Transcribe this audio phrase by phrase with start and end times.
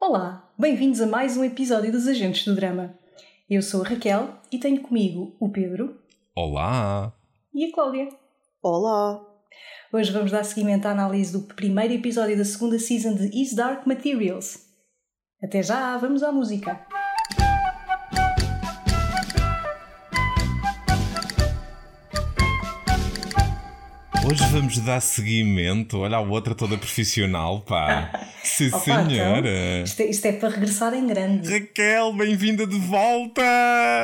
[0.00, 2.94] Olá, bem-vindos a mais um episódio dos Agentes do Drama.
[3.50, 5.98] Eu sou a Raquel e tenho comigo o Pedro
[6.36, 7.12] Olá!
[7.52, 8.08] e a Cláudia.
[8.62, 9.20] Olá!
[9.92, 13.88] Hoje vamos dar seguimento à análise do primeiro episódio da segunda season de Is Dark
[13.88, 14.68] Materials.
[15.42, 16.80] Até já, vamos à música.
[24.24, 25.98] Hoje vamos dar seguimento.
[25.98, 28.12] Olha a outra toda profissional, pá.
[28.56, 29.38] Sim, Opa, senhora.
[29.38, 31.48] então, isto, é, isto é para regressar em grande.
[31.52, 33.42] Raquel, bem-vinda de volta!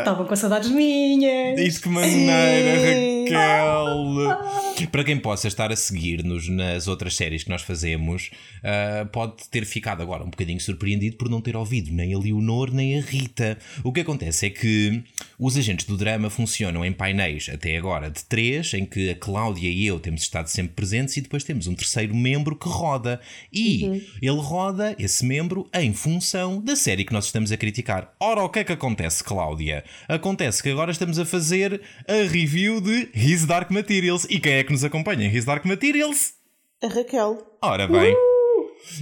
[0.01, 1.59] Estavam com saudades minhas.
[1.59, 4.87] Isto que maneira, Raquel!
[4.93, 8.31] Para quem possa estar a seguir-nos nas outras séries que nós fazemos,
[8.63, 12.73] ah, pode ter ficado agora um bocadinho surpreendido por não ter ouvido nem a Leonor
[12.73, 13.59] nem a Rita.
[13.83, 15.03] O que acontece é que
[15.39, 19.69] os agentes do drama funcionam em painéis até agora de três, em que a Cláudia
[19.69, 23.21] e eu temos estado sempre presentes, e depois temos um terceiro membro que roda.
[23.53, 28.13] E ele roda, esse membro, em função da série que nós estamos a criticar.
[28.21, 29.85] Ora, o que é que acontece, Cláudia?
[30.09, 34.25] Acontece que agora estamos a fazer a review de His Dark Materials.
[34.31, 36.35] E quem é que nos acompanha em His Dark Materials?
[36.83, 37.39] A Raquel.
[37.63, 38.15] Ora bem.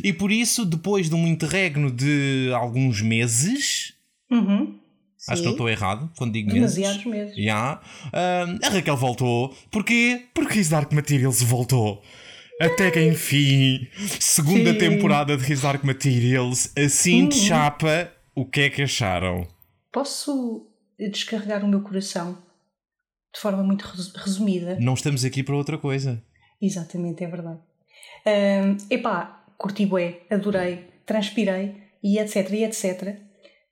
[0.05, 3.95] E por isso, depois de um interregno de alguns meses,
[4.31, 4.79] Uhum.
[5.29, 5.51] acho que não Sim.
[5.51, 6.77] estou errado quando digo meses.
[6.77, 7.37] Demasiados meses.
[7.37, 7.81] Já.
[8.13, 9.55] Ahm, a Raquel voltou.
[9.71, 10.27] Porquê?
[10.33, 12.03] Porque His Dark Materials voltou.
[12.61, 13.89] Até que enfim,
[14.21, 14.79] segunda Sim.
[14.79, 19.47] temporada de His Dark Materials, assim de chapa, o que é que acharam?
[19.91, 22.39] Posso descarregar o meu coração
[23.35, 24.77] de forma muito res- resumida?
[24.81, 26.23] Não estamos aqui para outra coisa.
[26.61, 27.59] Exatamente, é verdade.
[28.25, 33.17] Ahm, epá, curti bué, adorei, transpirei e etc, e etc.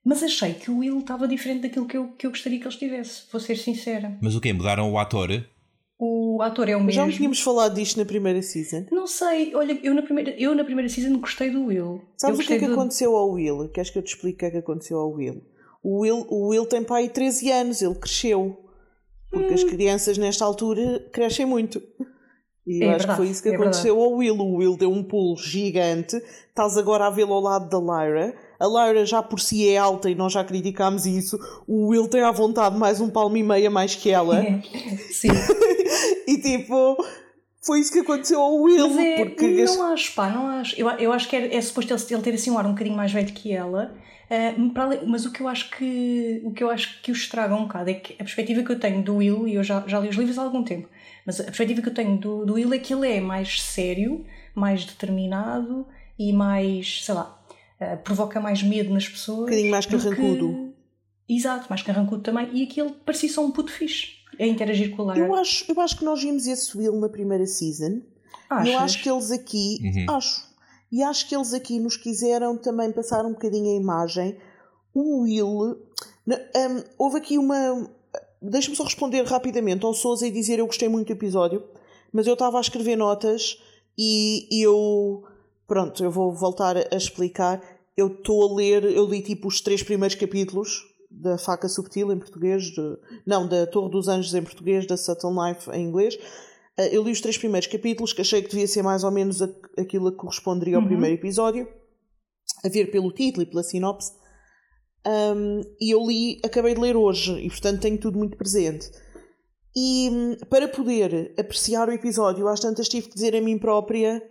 [0.04, 2.72] Mas achei que o Will estava diferente daquilo que eu, que eu gostaria que ele
[2.74, 4.16] estivesse, vou ser sincera.
[4.20, 4.52] Mas o quê?
[4.52, 5.44] Mudaram o ator?
[6.02, 7.12] O ator é o Já não mesmo.
[7.18, 8.86] tínhamos falado disto na primeira season.
[8.90, 12.00] Não sei, olha, eu na primeira, eu na primeira season gostei do Will.
[12.16, 13.68] Sabes o que é que do- aconteceu ao Will?
[13.68, 15.42] Queres que eu te explique o que é que aconteceu ao Will?
[15.82, 18.56] O Will, o Will tem pai 13 anos, ele cresceu.
[19.30, 19.54] Porque Hum.
[19.54, 21.82] as crianças nesta altura crescem muito.
[22.66, 24.34] E eu É acho verdade, que foi isso que é aconteceu ao Will.
[24.38, 26.16] O Will deu um pulo gigante.
[26.48, 28.34] Estás agora a vê-lo ao lado da Lyra.
[28.60, 31.38] A Lyra já por si é alta e nós já criticámos isso.
[31.66, 34.44] O Will tem à vontade mais um palmo e meia mais que ela.
[35.10, 35.30] Sim,
[36.28, 37.02] e tipo,
[37.62, 38.90] foi isso que aconteceu ao Will.
[38.90, 40.78] mas é, porque não acho, pá, não acho.
[40.78, 42.96] Eu, eu acho que é, é suposto ele, ele ter assim um ar um bocadinho
[42.96, 43.94] mais velho que ela.
[44.28, 47.54] ah, para mas o que eu acho que o que eu acho que o estraga
[47.54, 49.98] um bocado é que a perspectiva que eu tenho do Will, e eu já, já
[49.98, 50.86] li os livros há algum tempo,
[51.24, 54.22] mas a perspectiva que eu tenho do, do Will é que ele é mais sério,
[54.54, 55.86] mais determinado
[56.18, 57.39] e mais, sei lá,
[57.80, 59.38] ah, provoca mais medo nas pessoas.
[59.40, 60.74] Um bocadinho mais do que- carrancudo.
[61.28, 62.48] Exato, mais carrancudo também.
[62.52, 65.20] E aqui ele parecia só um puto fixe a interagir com a Lara.
[65.20, 68.00] Eu acho, eu acho que nós vimos esse Will na primeira season.
[68.64, 68.82] E eu Achas?
[68.82, 69.78] acho que eles aqui.
[69.82, 70.14] Uhum.
[70.16, 70.50] Acho.
[70.90, 74.36] E acho que eles aqui nos quiseram também passar um bocadinho a imagem.
[74.92, 75.78] O Will.
[76.26, 77.88] hum, houve aqui uma.
[78.42, 81.62] Deixa-me só responder rapidamente ao Souza e dizer eu gostei muito do episódio,
[82.12, 83.62] mas eu estava a escrever notas
[83.96, 85.22] e eu.
[85.68, 87.60] Pronto, eu vou voltar a explicar.
[88.00, 92.18] Eu estou a ler, eu li tipo os três primeiros capítulos da Faca Subtil em
[92.18, 92.96] português, de-
[93.26, 96.14] não, da Torre dos Anjos em português, da Subtle Knife em inglês.
[96.78, 99.42] Uh, Eu li os três primeiros capítulos, que achei que devia ser mais ou menos
[99.76, 100.88] aquilo que corresponderia ao Uhum.
[100.88, 101.68] primeiro episódio,
[102.64, 104.12] a ver pelo título e pela sinopse.
[105.06, 108.90] Um, e eu li, acabei de ler hoje, e portanto tenho tudo muito presente.
[109.76, 114.22] E hum, para poder apreciar o episódio, às tantas tive que dizer a mim própria,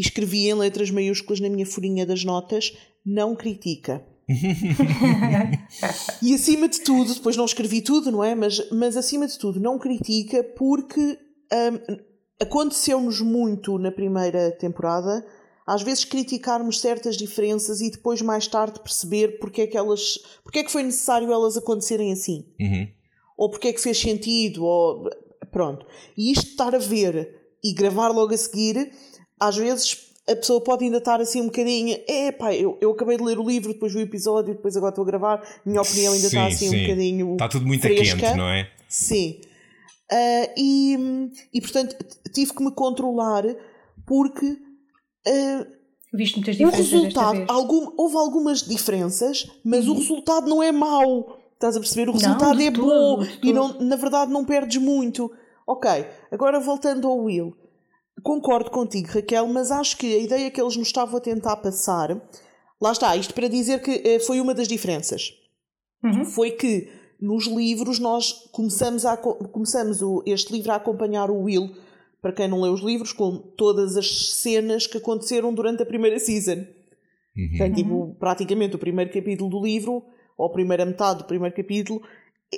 [0.00, 2.72] e escrevi em letras maiúsculas na minha folhinha das notas:
[3.04, 4.02] não critica.
[6.22, 8.34] E acima de tudo, depois não escrevi tudo, não é?
[8.34, 11.96] Mas, mas acima de tudo, não critica porque hum,
[12.40, 15.24] aconteceu-nos muito na primeira temporada,
[15.66, 20.60] às vezes criticarmos certas diferenças e depois mais tarde perceber porque é que elas, porque
[20.60, 22.88] é que foi necessário elas acontecerem assim, Uhum.
[23.36, 25.08] ou porque é que fez sentido, ou
[25.50, 25.86] pronto.
[26.16, 28.92] E isto estar a ver e gravar logo a seguir,
[29.40, 29.96] às vezes
[30.28, 33.38] a pessoa pode ainda estar assim um bocadinho, é pá, eu, eu acabei de ler
[33.38, 36.46] o livro, depois vi o episódio, depois agora estou a gravar, minha opinião ainda está
[36.50, 36.76] Sim, assim sim.
[36.76, 38.16] um bocadinho Está tudo muito fresca.
[38.18, 38.70] quente, não é?
[38.88, 39.40] Sim.
[40.12, 40.96] Ah, e,
[41.52, 41.96] e portanto
[42.32, 43.44] tive que me controlar
[44.06, 44.56] porque
[45.26, 45.66] ah,
[46.12, 47.48] Viste muitas o diferenças desta resultado, vez.
[47.48, 51.38] algum, houve algumas diferenças, mas o resultado não é mau.
[51.54, 52.08] Estás a perceber?
[52.08, 55.30] O Não, resultado de é todo, bom e não, na verdade não perdes muito.
[55.66, 55.88] Ok,
[56.32, 57.54] agora voltando ao Will.
[58.22, 62.20] Concordo contigo, Raquel, mas acho que a ideia que eles nos estavam a tentar passar,
[62.80, 65.32] lá está, isto para dizer que eh, foi uma das diferenças
[66.02, 66.24] Uhum.
[66.24, 66.88] foi que
[67.20, 71.74] nos livros nós começamos, a, começamos o- este livro a acompanhar o Will,
[72.22, 76.18] para quem não lê os livros, com todas as cenas que aconteceram durante a primeira
[76.18, 76.64] season.
[77.36, 77.58] Uhum.
[77.58, 80.02] Tem tipo praticamente o primeiro capítulo do livro,
[80.38, 82.00] ou a primeira metade do primeiro capítulo,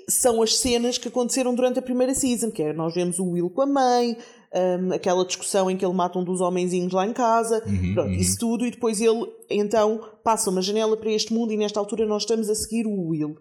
[0.09, 3.51] são as cenas que aconteceram durante a primeira season, que é nós vemos o Will
[3.51, 4.17] com a mãe,
[4.55, 8.09] um, aquela discussão em que ele mata um dos homenzinhos lá em casa, uhum, pronto,
[8.09, 8.15] uhum.
[8.15, 12.07] isso tudo, e depois ele então passa uma janela para este mundo e nesta altura
[12.07, 13.37] nós estamos a seguir o Will.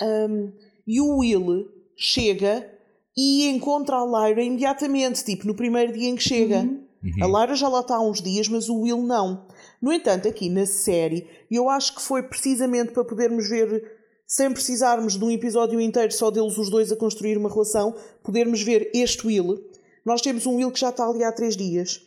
[0.00, 0.52] Um,
[0.86, 1.66] e o Will
[1.96, 2.70] chega
[3.16, 6.60] e encontra a Lyra imediatamente, tipo no primeiro dia em que chega.
[6.60, 6.84] Uhum.
[7.22, 9.46] A Lyra já lá está há uns dias, mas o Will não.
[9.80, 13.82] No entanto, aqui na série, eu acho que foi precisamente para podermos ver,
[14.26, 18.62] sem precisarmos de um episódio inteiro só deles os dois a construir uma relação, podermos
[18.62, 19.62] ver este Will.
[20.04, 22.00] Nós temos um Will que já está ali há três dias.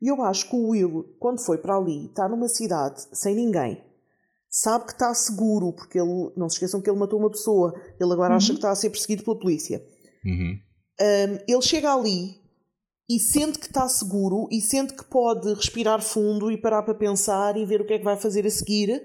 [0.00, 3.82] E eu acho que o Will, quando foi para ali, está numa cidade sem ninguém,
[4.50, 8.12] sabe que está seguro, porque ele, não se esqueçam que ele matou uma pessoa, ele
[8.12, 8.36] agora uhum.
[8.36, 9.84] acha que está a ser perseguido pela polícia.
[10.24, 10.58] Uhum.
[11.00, 12.40] Um, ele chega ali
[13.08, 17.56] e sente que está seguro e sente que pode respirar fundo e parar para pensar
[17.56, 19.02] e ver o que é que vai fazer a seguir.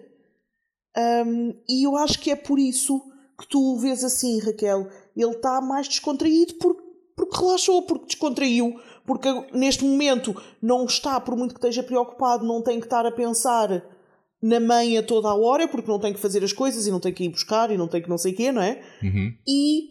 [0.97, 3.01] Um, e eu acho que é por isso
[3.39, 4.87] que tu o vês assim, Raquel.
[5.15, 6.83] Ele está mais descontraído porque,
[7.19, 12.61] porque relaxou, porque descontraiu, porque neste momento não está, por muito que esteja preocupado, não
[12.61, 13.83] tem que estar a pensar
[14.41, 16.99] na mãe a toda a hora, porque não tem que fazer as coisas e não
[16.99, 18.81] tem que ir buscar e não tem que não sei o quê, não é?
[19.03, 19.33] Uhum.
[19.45, 19.89] E,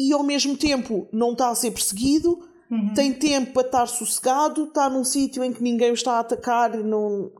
[0.00, 2.38] e ao mesmo tempo não está a ser perseguido,
[2.70, 2.94] uhum.
[2.94, 6.74] tem tempo para estar sossegado, está num sítio em que ninguém o está a atacar,
[6.78, 7.30] não.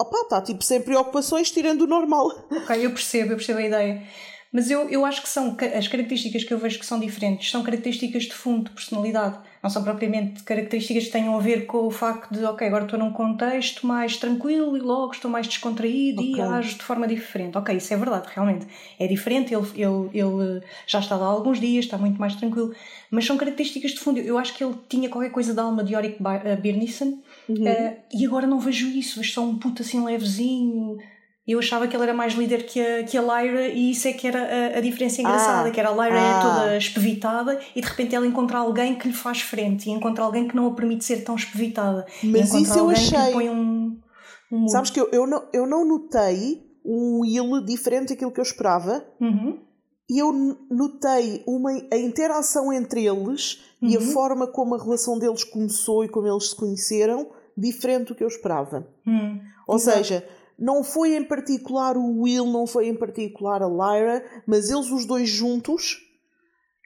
[0.00, 2.26] Opa, está tipo sem preocupações, tirando o normal.
[2.50, 4.02] Ok, eu percebo, eu percebo a ideia.
[4.52, 7.62] Mas eu, eu acho que são as características que eu vejo que são diferentes, são
[7.62, 9.38] características de fundo, de personalidade.
[9.62, 12.98] Não são propriamente características que tenham a ver com o facto de, ok, agora estou
[12.98, 16.34] num contexto mais tranquilo e logo estou mais descontraído okay.
[16.34, 17.56] e ajo de forma diferente.
[17.56, 18.66] Ok, isso é verdade, realmente.
[18.98, 22.74] É diferente, ele, ele, ele já está lá há alguns dias, está muito mais tranquilo.
[23.10, 24.18] Mas são características de fundo.
[24.18, 26.18] Eu acho que ele tinha qualquer coisa da alma de Yorick
[26.60, 27.64] Birnissen uhum.
[27.64, 29.20] uh, e agora não vejo isso.
[29.20, 30.98] Vejo só um puto assim levezinho
[31.46, 34.12] eu achava que ele era mais líder que a, que a Lyra e isso é
[34.12, 36.38] que era a, a diferença engraçada, ah, que era a Lyra é ah.
[36.38, 40.22] é toda espevitada e de repente ela encontra alguém que lhe faz frente e encontra
[40.24, 42.06] alguém que não a permite ser tão espevitada.
[42.22, 43.32] Mas isso eu achei.
[43.32, 43.98] põe um,
[44.52, 48.44] um Sabes que eu, eu, não, eu não notei um Will diferente daquilo que eu
[48.44, 49.04] esperava.
[49.20, 49.58] Uhum.
[50.10, 50.32] E eu
[50.70, 53.88] notei uma, a interação entre eles uhum.
[53.88, 54.06] e a uhum.
[54.12, 58.28] forma como a relação deles começou e como eles se conheceram diferente do que eu
[58.28, 58.86] esperava.
[59.06, 59.40] Uhum.
[59.66, 59.98] Ou Exato.
[59.98, 60.28] seja,
[60.62, 65.04] não foi em particular o Will, não foi em particular a Lyra, mas eles os
[65.04, 65.98] dois juntos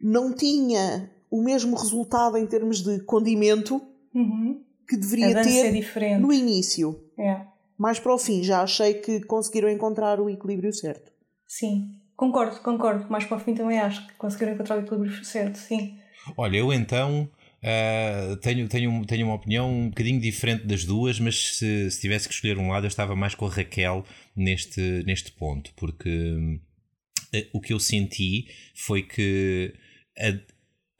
[0.00, 3.82] não tinha o mesmo resultado em termos de condimento
[4.14, 4.62] uhum.
[4.88, 6.98] que deveria ter no início.
[7.18, 7.42] É.
[7.76, 11.12] Mais para o fim, já achei que conseguiram encontrar o equilíbrio certo.
[11.46, 13.10] Sim, concordo, concordo.
[13.10, 15.98] Mais para o fim também acho que conseguiram encontrar o equilíbrio certo, sim.
[16.34, 17.28] Olha, eu então
[17.66, 22.28] Uh, tenho, tenho, tenho uma opinião um bocadinho diferente das duas, mas se, se, tivesse
[22.28, 27.48] que escolher um lado, eu estava mais com a Raquel neste, neste ponto, porque uh,
[27.52, 29.74] o que eu senti foi que
[30.16, 30.38] a,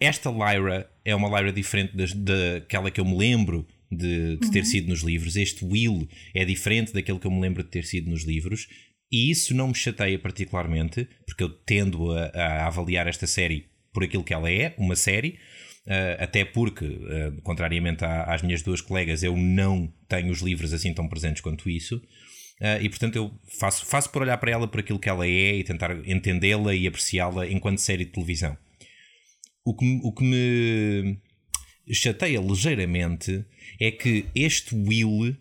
[0.01, 4.61] esta Lyra é uma Lyra diferente das, daquela que eu me lembro de, de ter
[4.61, 4.65] uhum.
[4.65, 5.37] sido nos livros.
[5.37, 8.67] Este Will é diferente daquele que eu me lembro de ter sido nos livros.
[9.13, 14.03] E isso não me chateia particularmente, porque eu tendo a, a avaliar esta série por
[14.03, 15.39] aquilo que ela é, uma série,
[15.87, 20.73] Uh, até porque, uh, contrariamente à, às minhas duas colegas, eu não tenho os livros
[20.73, 21.97] assim tão presentes quanto isso.
[22.61, 25.57] Uh, e portanto eu faço, faço por olhar para ela por aquilo que ela é
[25.57, 28.57] e tentar entendê-la e apreciá-la enquanto série de televisão.
[29.65, 31.19] O que, o que me
[31.93, 33.45] chateia ligeiramente
[33.79, 35.37] é que este Will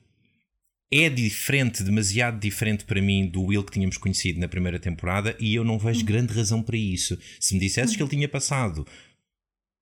[0.92, 5.56] é diferente, demasiado diferente para mim do Will que tínhamos conhecido na primeira temporada e
[5.56, 7.18] eu não vejo grande razão para isso.
[7.40, 8.86] Se me dissesses que ele tinha passado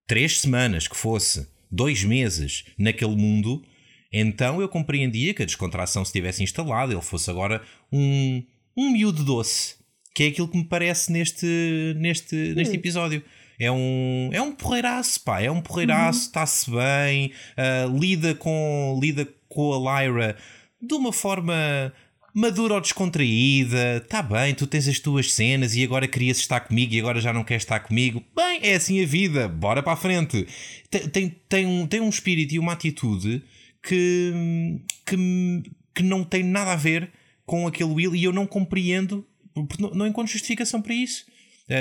[0.07, 3.63] três semanas, que fosse dois meses naquele mundo,
[4.11, 8.43] então eu compreendia que a descontração se tivesse instalado, ele fosse agora um,
[8.77, 9.75] um miúdo doce,
[10.13, 13.23] que é aquilo que me parece neste, neste, neste episódio.
[13.59, 16.25] É um, é um porreiraço, pá, é um porreiraço, uhum.
[16.25, 20.37] está-se bem, uh, lida, com, lida com a Lyra
[20.81, 21.93] de uma forma
[22.33, 26.93] madura ou descontraída, tá bem, tu tens as tuas cenas e agora querias estar comigo
[26.93, 28.23] e agora já não queres estar comigo.
[28.35, 30.47] Bem, é assim a vida, bora para a frente.
[30.89, 33.43] Tem, tem, tem, um, tem um espírito e uma atitude
[33.83, 35.63] que, que,
[35.93, 37.11] que não tem nada a ver
[37.45, 41.25] com aquele Will e eu não compreendo, porque não, não encontro justificação para isso.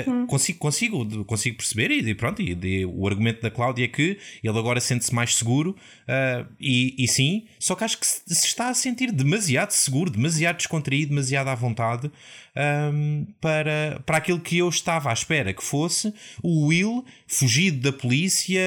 [0.07, 0.25] Hum.
[0.25, 4.57] Consigo, consigo, consigo perceber e pronto, e, e, o argumento da Cláudia é que ele
[4.57, 8.69] agora sente-se mais seguro uh, e, e, sim, só que acho que se, se, está
[8.69, 12.09] a sentir demasiado seguro, demasiado descontraído, demasiado à vontade
[12.55, 17.97] um, para, para aquilo que eu estava à espera que fosse o Will fugido da
[17.97, 18.61] polícia,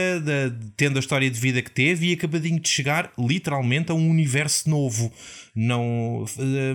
[0.77, 4.69] tendo a história de vida que teve e acabadinho de chegar literalmente a um universo
[4.69, 5.13] novo.
[5.55, 6.25] Não,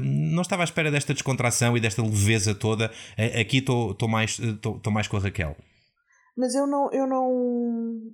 [0.02, 2.92] não estava à espera desta descontração e desta leveza toda.
[3.40, 4.40] Aqui estou mais,
[4.92, 5.56] mais com a Raquel.
[6.36, 8.12] Mas eu não, eu não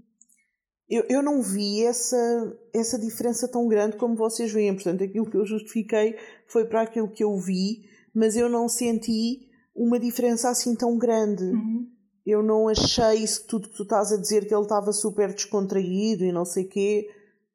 [0.89, 4.73] eu, eu não vi essa, essa diferença tão grande como vocês veem.
[4.73, 6.15] Portanto, aquilo que eu justifiquei
[6.47, 7.86] foi para aquilo que eu vi
[8.17, 11.43] mas eu não senti uma diferença assim tão grande.
[11.43, 11.87] Uhum.
[12.25, 16.25] Eu não achei isso tudo que tu estás a dizer que ele estava super descontraído
[16.25, 17.07] e não sei o quê.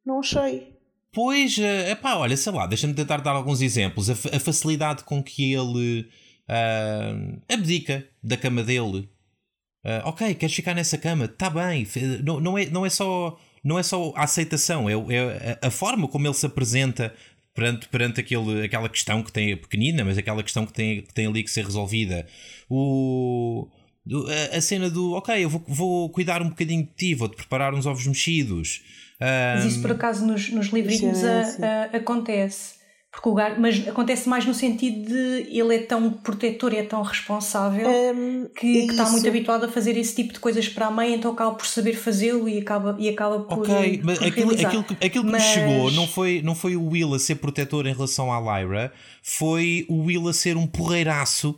[0.06, 0.72] Não achei.
[1.12, 4.08] Pois, é pá, olha, sei lá, deixa-me tentar dar alguns exemplos.
[4.08, 6.08] A, a facilidade com que ele
[6.48, 9.10] uh, abdica da cama dele.
[9.84, 11.24] Uh, ok, queres ficar nessa cama?
[11.24, 11.86] Está bem.
[12.24, 16.06] Não, não, é, não, é só, não é só a aceitação, é, é a forma
[16.06, 17.12] como ele se apresenta
[17.54, 21.26] perante, perante aquele, aquela questão que tem, pequenina, mas aquela questão que tem, que tem
[21.26, 22.26] ali que ser resolvida.
[22.68, 23.68] O,
[24.52, 27.74] a, a cena do, ok, eu vou, vou cuidar um bocadinho de ti, vou-te preparar
[27.74, 28.82] uns ovos mexidos.
[29.54, 31.42] Mas isso por acaso nos, nos livrinhos a,
[31.92, 32.81] a, acontece.
[33.12, 36.82] Porque o gato, mas acontece mais no sentido de ele é tão protetor e é
[36.82, 40.86] tão responsável um, que, que, está muito habituado a fazer esse tipo de coisas para
[40.86, 43.58] a mãe, então acaba por saber fazê-lo e acaba, e acaba por.
[43.58, 45.42] Ok, mas por aquilo, aquilo, que, aquilo que mas...
[45.42, 48.90] me chegou não foi, não foi o Will a ser protetor em relação à Lyra,
[49.22, 51.54] foi o Will a ser um porreiraço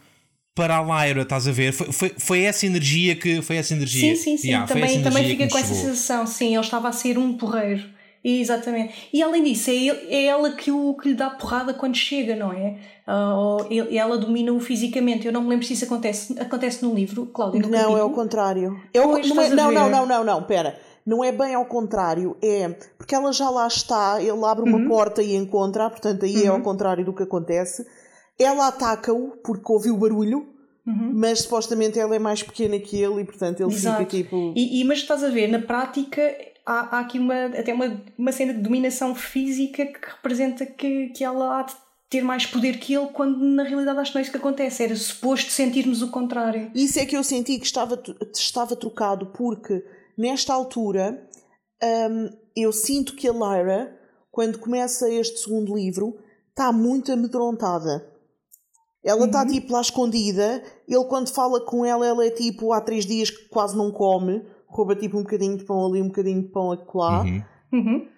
[0.56, 1.72] para a Lyra, estás a ver?
[1.72, 3.40] Foi, foi, foi essa energia que.
[3.42, 4.16] Foi essa energia.
[4.16, 4.48] Sim, sim, sim.
[4.48, 7.93] Yeah, também, também fica com essa sensação, sim, ele estava a ser um porreiro.
[8.24, 9.10] Exatamente.
[9.12, 12.34] E além disso, é, ele, é ela que, o, que lhe dá porrada quando chega,
[12.34, 12.78] não é?
[13.06, 15.26] Uh, ele, ela domina-o fisicamente.
[15.26, 17.60] Eu não me lembro se isso acontece, acontece no livro, Cláudia.
[17.60, 17.98] Não, capítulo.
[17.98, 18.80] é ao contrário.
[18.94, 20.78] É o, não, é, não, não, não, não, não, pera.
[21.04, 22.66] Não é bem ao contrário, é
[22.96, 24.88] porque ela já lá está, ele abre uma uhum.
[24.88, 26.44] porta e encontra, portanto aí uhum.
[26.44, 26.62] é ao uhum.
[26.62, 27.86] contrário do que acontece.
[28.38, 30.48] Ela ataca-o porque ouviu o barulho,
[30.86, 31.12] Uhum.
[31.14, 34.00] mas supostamente ela é mais pequena que ele e portanto ele Exato.
[34.00, 34.52] fica tipo.
[34.54, 36.20] E, e, mas estás a ver, na prática
[36.64, 41.24] há, há aqui uma, até uma, uma cena de dominação física que representa que, que
[41.24, 41.74] ela há de
[42.08, 44.82] ter mais poder que ele, quando na realidade acho que não é isso que acontece.
[44.82, 46.70] Era suposto sentirmos o contrário.
[46.74, 48.00] Isso é que eu senti que estava,
[48.32, 49.84] estava trocado, porque
[50.16, 51.28] nesta altura
[51.82, 53.98] hum, eu sinto que a Lyra,
[54.30, 56.16] quando começa este segundo livro,
[56.50, 58.10] está muito amedrontada.
[59.02, 59.48] Ela está uhum.
[59.48, 60.62] tipo lá escondida.
[60.88, 64.42] Ele, quando fala com ela, ela é tipo há três dias que quase não come
[64.76, 67.22] rouba tipo um bocadinho de pão ali, um bocadinho de pão acolá.
[67.22, 67.42] Uhum.
[67.72, 68.08] Uhum.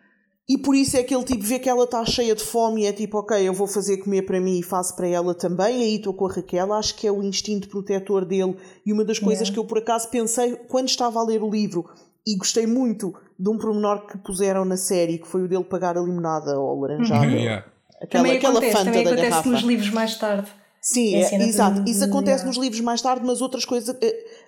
[0.48, 2.86] E por isso é que ele tipo vê que ela está cheia de fome e
[2.86, 5.82] é tipo, ok, eu vou fazer comer para mim e faço para ela também.
[5.82, 8.56] Aí estou com a Raquel, acho que é o instinto protetor dele.
[8.84, 9.52] E uma das coisas yeah.
[9.52, 11.84] que eu por acaso pensei quando estava a ler o livro
[12.24, 15.98] e gostei muito de um pormenor que puseram na série, que foi o dele pagar
[15.98, 17.26] a limonada ou a laranjada.
[17.26, 17.32] Uhum.
[17.32, 17.66] Yeah.
[18.00, 19.48] Aquela, também aquela acontece, fanta também da acontece garrafa.
[19.50, 20.50] nos livros mais tarde.
[20.80, 21.82] Sim, é, exato.
[21.82, 21.90] De...
[21.90, 22.46] Isso acontece yeah.
[22.46, 23.96] nos livros mais tarde, mas outras coisas.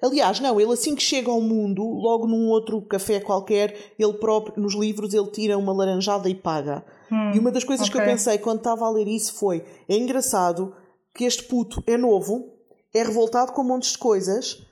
[0.02, 4.62] Aliás, não, ele assim que chega ao mundo, logo num outro café qualquer, ele próprio,
[4.62, 6.85] nos livros, ele tira uma laranjada e paga.
[7.11, 8.00] Hum, e uma das coisas okay.
[8.00, 10.75] que eu pensei quando estava a ler isso foi: é engraçado
[11.14, 12.52] que este puto é novo,
[12.95, 14.62] é revoltado com um monte de coisas,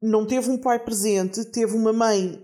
[0.00, 2.40] não teve um pai presente, teve uma mãe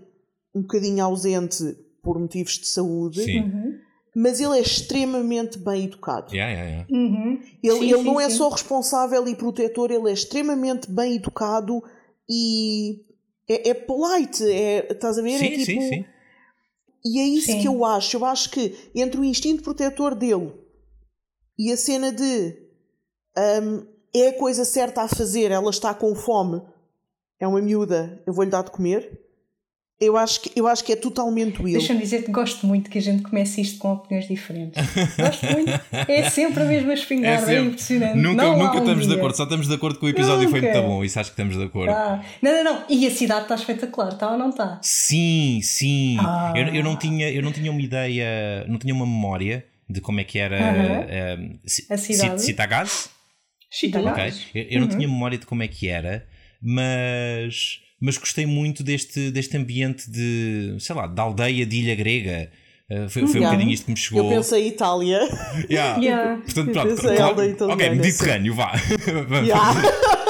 [0.55, 3.23] um bocadinho ausente por motivos de saúde.
[3.23, 3.41] Sim.
[3.41, 6.33] Uhum mas ele é extremamente bem educado.
[6.33, 6.87] Yeah, yeah, yeah.
[6.91, 7.39] Uhum.
[7.63, 11.81] Ele, sim, ele sim, não é só responsável e protetor, ele é extremamente bem educado
[12.29, 13.05] e
[13.49, 15.39] é, é polite, é, estás a ver?
[15.39, 16.05] Sim, é tipo, sim, sim.
[17.03, 18.17] E é isso que eu acho.
[18.17, 20.53] Eu acho que entre o instinto protetor dele
[21.57, 22.57] e a cena de
[23.37, 26.61] um, é a coisa certa a fazer, ela está com fome,
[27.39, 29.28] é uma miúda, eu vou-lhe dar de comer
[29.99, 31.77] eu acho que, eu acho que é totalmente Will.
[31.77, 34.81] Deixa-me dizer que gosto muito que a gente comece isto com opiniões diferentes.
[35.17, 35.71] Gosto muito.
[36.07, 38.17] É sempre a mesma espingarda, é, é impressionante.
[38.17, 40.51] Nunca, não nunca estamos um de acordo, só estamos de acordo que o episódio nunca.
[40.51, 41.03] foi muito bom.
[41.03, 41.91] Isso acho que estamos de acordo.
[41.91, 42.23] Ah.
[42.41, 42.83] Não, não, não.
[42.87, 44.79] E a cidade está espetacular, está ou não está?
[44.81, 46.15] Sim, sim.
[46.21, 46.53] Ah.
[46.55, 50.21] Eu, eu, não tinha, eu não tinha uma ideia, não tinha uma memória de como
[50.21, 51.55] é que era uh -huh.
[51.89, 52.41] uh, a cidade.
[52.41, 53.09] Citagaz?
[53.69, 54.45] Citagaz.
[54.49, 54.61] Okay.
[54.61, 54.95] Eu, eu não uh -huh.
[54.95, 56.25] tinha memória de como é que era,
[56.61, 62.49] mas mas gostei muito deste, deste ambiente de, sei lá, da aldeia de Ilha Grega.
[62.89, 63.39] Uh, foi, foi yeah.
[63.39, 64.23] um bocadinho isto que me chegou.
[64.23, 65.19] Eu pensei Itália.
[65.69, 65.99] Yeah.
[66.01, 66.41] yeah.
[66.41, 68.71] Portanto, pronto, pensei claro, ok, Mediterrâneo, vá.
[69.45, 69.81] Yeah.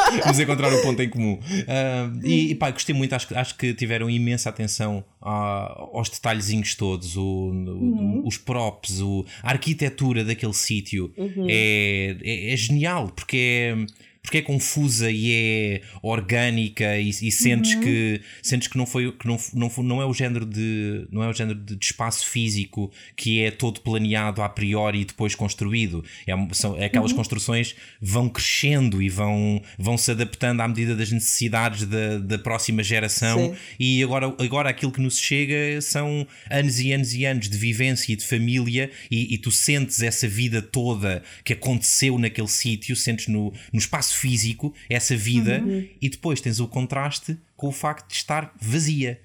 [0.23, 1.33] Vamos encontrar um ponto em comum.
[1.33, 6.75] Uh, e, e pá, gostei muito, acho, acho que tiveram imensa atenção a, aos detalhezinhos
[6.75, 8.21] todos, o, uhum.
[8.23, 11.45] o, os props, o, a arquitetura daquele sítio uhum.
[11.47, 13.75] é, é, é, genial, porque é
[14.21, 17.81] porque é confusa e é orgânica e, e sentes Uhum.
[17.81, 21.29] que sentes que não foi que não, não, não é o género de não é
[21.29, 26.03] o género de, de espaço físico que é todo planeado a priori e depois construído
[26.27, 26.85] é, são é Uhum.
[26.85, 32.38] aquelas construções vão crescendo e vão vão se adaptando à medida das necessidades da, da
[32.39, 33.55] próxima geração Sim.
[33.79, 38.13] e agora, agora aquilo que nos chega são anos e anos e anos de vivência
[38.13, 43.27] e de família, e, e tu sentes essa vida toda que aconteceu naquele sítio, sentes
[43.27, 45.63] no, no espaço físico essa vida,
[46.01, 49.19] e depois tens o contraste com o facto de estar vazia.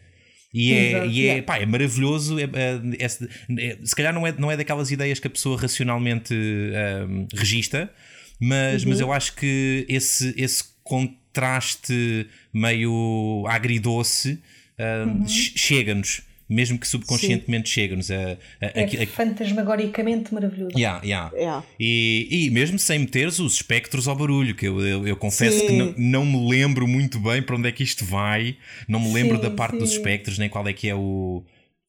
[0.53, 2.39] E é, Exato, e é, pá, é maravilhoso.
[2.39, 3.11] É, é-
[3.59, 7.93] é- se calhar não é, não é daquelas ideias que a pessoa racionalmente ahm, registra,
[8.41, 14.39] mas, mas eu acho que esse, esse contraste meio agridoce
[14.79, 16.23] ahm, che- chega-nos,
[16.55, 18.11] mesmo que subconscientemente chega-nos.
[18.11, 20.77] A, a, É a- a- fantasmagoricamente maravilhoso.
[20.79, 21.33] Yeah, yeah.
[21.35, 21.63] É.
[21.79, 25.67] E, e mesmo sem meteres os espectros ao barulho, que eu, eu, eu confesso Sim.
[25.67, 28.57] que não, não me lembro muito bem para onde é que isto vai,
[28.89, 29.97] não me lembro Sim, da parte dos sim.
[29.97, 31.45] espectros, nem qual é que é o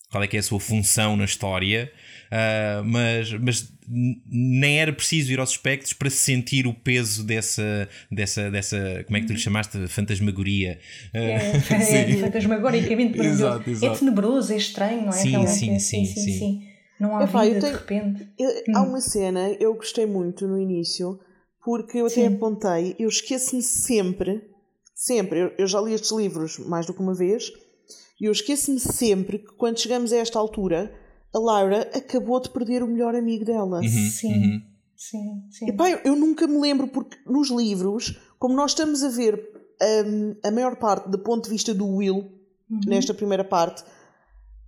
[0.10, 1.91] qual é que é a sua função na história,
[2.31, 8.49] ah, mas, mas nem era preciso ir aos espectros para sentir o peso dessa, dessa,
[8.51, 9.87] dessa como é que tu lhe chamaste?
[9.87, 10.79] Fantasmagoria.
[11.13, 11.39] Ah, É,
[11.81, 11.95] sim.
[11.97, 13.19] é fantasmagoricamente.
[13.19, 13.95] Exato, exato.
[13.95, 15.11] É tenebroso, é estranho, não é?
[15.11, 16.61] Sim, Realmente, sim, é, sim, sim.
[16.99, 18.27] Não há Epá, eu vida tenho- de repente.
[18.39, 21.19] Eu- Há uma cena, eu gostei muito no início,
[21.63, 22.35] porque eu até Sim.
[22.35, 24.41] apontei, eu esqueço-me sempre,
[24.93, 27.51] sempre, eu, eu já li estes livros mais do que uma vez,
[28.21, 30.89] e eu esqueço-me sempre que quando chegamos a esta altura,
[31.35, 33.79] a Laura acabou de perder o melhor amigo dela.
[33.81, 34.61] Uhum, Sim, uhum.
[34.95, 35.69] sim, sim.
[35.69, 39.35] Epá, eu, eu nunca me lembro, porque nos livros, como nós estamos a ver
[40.07, 42.31] hum, a maior parte do ponto de vista do Will,
[42.67, 42.79] Uhum.
[42.87, 43.83] nesta primeira parte,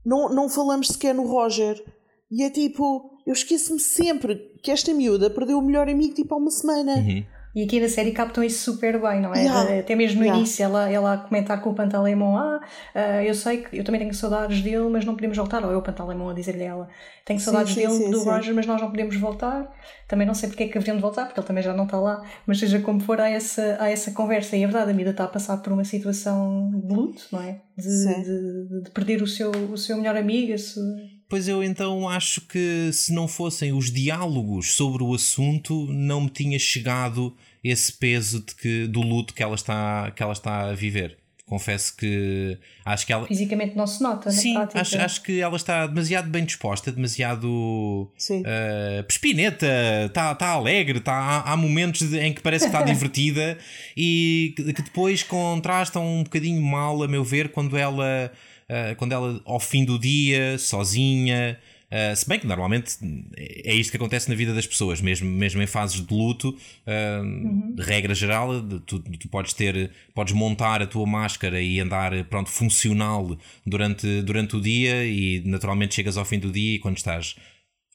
[0.05, 1.83] não, não falamos sequer no Roger.
[2.29, 6.37] E é tipo, eu esqueço-me sempre que esta miúda perdeu o melhor amigo tipo há
[6.37, 6.95] uma semana.
[6.97, 7.25] Uhum.
[7.57, 9.39] E aqui na série captam isso super bem, não é?
[9.41, 9.79] Yeah.
[9.79, 10.37] Até mesmo no Yeah.
[10.39, 12.59] início, ela, ela a comentar com o Pantalemon: Ah,
[12.93, 15.65] ah, eu sei que eu também tenho saudades dele, mas não podemos voltar.
[15.65, 16.89] Ou eu, o Pantalemon, a dizer-lhe a ela:
[17.25, 18.25] Tenho Sim, saudades sim, dele, sim, do sim.
[18.29, 19.75] Roger, mas nós não podemos voltar.
[20.07, 21.99] Também não sei porque é que haveriam de voltar, porque ele também já não está
[21.99, 22.21] lá.
[22.45, 24.55] Mas seja como for, há essa, há essa conversa.
[24.55, 27.59] E é verdade, a Mida está a passar por uma situação de luto, não é?
[27.75, 28.21] De, Sim.
[28.21, 30.53] de, de perder o seu, o seu melhor amigo.
[30.53, 30.83] a sua-
[31.29, 36.29] Pois eu então acho que se não fossem os diálogos sobre o assunto, não me
[36.29, 40.73] tinha chegado esse peso de que, do luto que ela, está, que ela está a
[40.73, 41.17] viver.
[41.45, 43.25] Confesso que acho que ela.
[43.25, 44.81] Fisicamente não se nota, Sim, na prática.
[44.81, 48.41] acho, acho que ela está demasiado bem disposta, demasiado Sim.
[48.41, 49.65] uh, pespineta,
[50.07, 53.57] está tá alegre, tá, há, há momentos de- em que parece que está divertida
[53.95, 58.29] e que, que depois contrastam um bocadinho mal, a meu ver, quando ela,
[58.69, 61.57] uh, quando ela ao fim do dia, sozinha.
[61.91, 62.97] Uh, se bem que normalmente
[63.37, 67.75] é isto que acontece na vida das pessoas, mesmo, mesmo em fases de luto, uh,
[67.75, 72.49] de regra geral, tu, tu podes ter, podes montar a tua máscara e andar pronto,
[72.49, 77.35] funcional durante, durante o dia e naturalmente chegas ao fim do dia e quando estás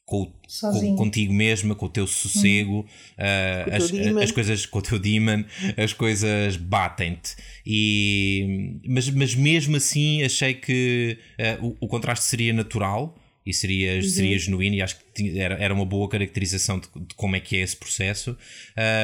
[0.05, 4.21] com, com- contigo mesma, com o teu sossego, uh, as, demon.
[4.21, 5.43] as coisas com o teu demon,
[5.77, 7.35] as coisas batem-te.
[7.65, 11.17] E, mas, mas mesmo assim achei que
[11.61, 15.55] uh, o, o contraste seria natural e seria, seria genuíno e acho que tinha- era,
[15.55, 18.37] era uma boa caracterização de, de como é que é esse processo.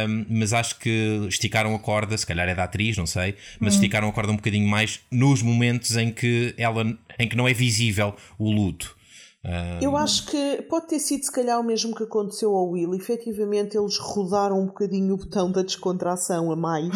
[0.08, 3.74] Um, mas acho que esticaram a corda, se calhar é da atriz, não sei, mas
[3.76, 6.86] esticaram a corda um bocadinho mais nos momentos em que ela
[7.18, 8.98] em que não é visível o luto.
[9.44, 12.94] Um, Eu acho que pode ter sido se calhar o mesmo que aconteceu ao Will.
[12.94, 16.90] Efetivamente, eles rodaram um bocadinho o botão da descontração a mais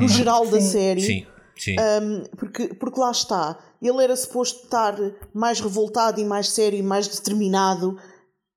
[0.00, 0.70] no geral da Sim.
[0.70, 1.00] série.
[1.00, 1.76] sim, sim.
[2.36, 4.96] Porque, porque lá está, ele era suposto estar
[5.32, 7.98] mais revoltado e mais sério e mais determinado.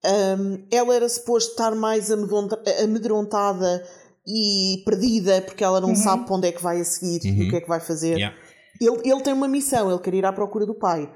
[0.05, 3.85] Um, ela era suposto estar mais amedronta- amedrontada
[4.25, 7.49] e perdida porque ela não sabe para onde é que vai a seguir e o
[7.49, 8.15] que é que vai fazer.
[8.17, 8.37] Yeah.
[8.79, 11.11] Ele, ele tem uma missão, ele quer ir à procura do pai.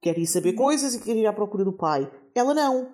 [0.00, 2.10] Quer ir saber coisas e quer ir à procura do pai.
[2.34, 2.88] Ela não.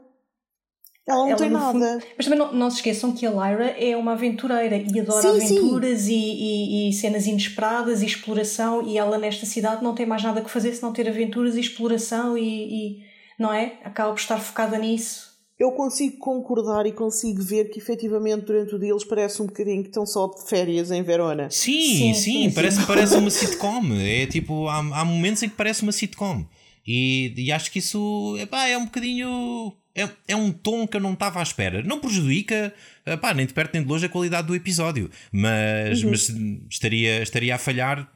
[1.08, 2.04] Ela não Ela, tem no fundo- nada.
[2.16, 5.40] Mas também não, não se esqueçam que a Lyra é uma aventureira e adora Sim,
[5.46, 5.56] sim.
[5.58, 10.22] aventuras e, e- e cenas inesperadas e exploração e ela nesta cidade não tem mais
[10.22, 12.96] nada que fazer senão ter aventuras e exploração e, e-
[13.38, 13.78] não é?
[13.84, 15.28] Acaba por estar focada nisso.
[15.58, 19.82] Eu consigo concordar e consigo ver que efetivamente durante o dia eles parecem um bocadinho
[19.82, 21.48] que estão só de férias em Verona.
[21.50, 23.80] Sim, Sim, sim, sim, parece, parece uma sitcom.
[23.98, 26.44] É tipo, há, há momentos em que parece uma sitcom.
[26.86, 29.72] E, e acho que isso epá, é um bocadinho.
[29.98, 31.82] É, é um tom que eu não estava à espera.
[31.82, 32.72] Não prejudica,
[33.04, 35.10] epá, nem de perto nem de longe, a qualidade do episódio.
[35.32, 36.28] Mas, mas
[36.70, 38.08] estaria, estaria a falhar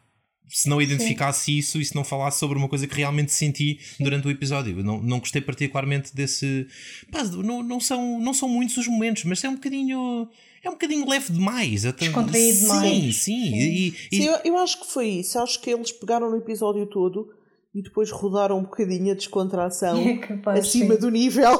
[0.49, 1.59] se não identificasse Sim.
[1.59, 4.05] isso e se não falasse sobre uma coisa que realmente senti Sim.
[4.05, 4.85] durante o episódio.
[4.85, 6.67] Não, não gostei particularmente desse.
[7.11, 10.29] Pá, não, não, são, não são muitos os momentos, mas é um bocadinho.
[10.63, 11.87] É um bocadinho leve demais.
[11.87, 12.05] Até...
[12.05, 12.93] Descontraído sim, demais.
[12.93, 13.55] Sim, sim.
[13.55, 14.17] E, e...
[14.17, 15.39] sim eu, eu acho que foi isso.
[15.39, 17.33] Acho que eles pegaram no episódio todo
[17.75, 21.01] e depois rodaram um bocadinho a descontração é capaz, acima sim.
[21.01, 21.59] do nível.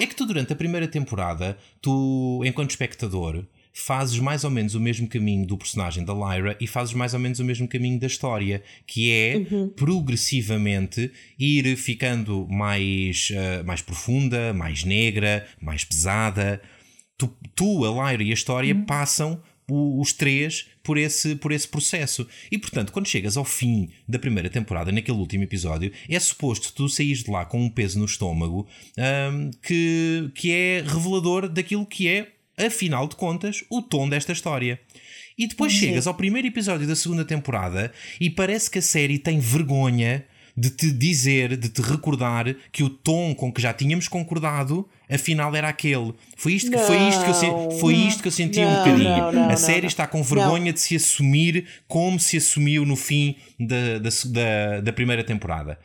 [0.00, 4.80] É que tu, durante a primeira temporada, tu, enquanto espectador, fazes mais ou menos o
[4.80, 8.06] mesmo caminho do personagem da Lyra e fazes mais ou menos o mesmo caminho da
[8.06, 9.68] história, que é uhum.
[9.70, 16.60] progressivamente ir ficando mais, uh, mais profunda, mais negra, mais pesada.
[17.16, 18.84] Tu, tu a Lyra e a história uhum.
[18.84, 22.26] passam os três por esse, por esse processo.
[22.50, 26.88] E portanto, quando chegas ao fim da primeira temporada, naquele último episódio, é suposto tu
[26.88, 28.66] saís de lá com um peso no estômago
[28.98, 34.80] um, que, que é revelador daquilo que é afinal de contas, o tom desta história.
[35.36, 35.78] E depois uhum.
[35.78, 40.24] chegas ao primeiro episódio da segunda temporada e parece que a série tem vergonha
[40.56, 45.54] de te dizer, de te recordar que o tom com que já tínhamos concordado, afinal
[45.56, 46.12] era aquele.
[46.36, 48.76] Foi isto que, não, foi isto que, eu, foi isto que eu senti não, um
[48.76, 49.32] bocadinho.
[49.32, 53.98] Não, a série está com vergonha de se assumir como se assumiu no fim da,
[53.98, 55.78] da, da, da primeira temporada.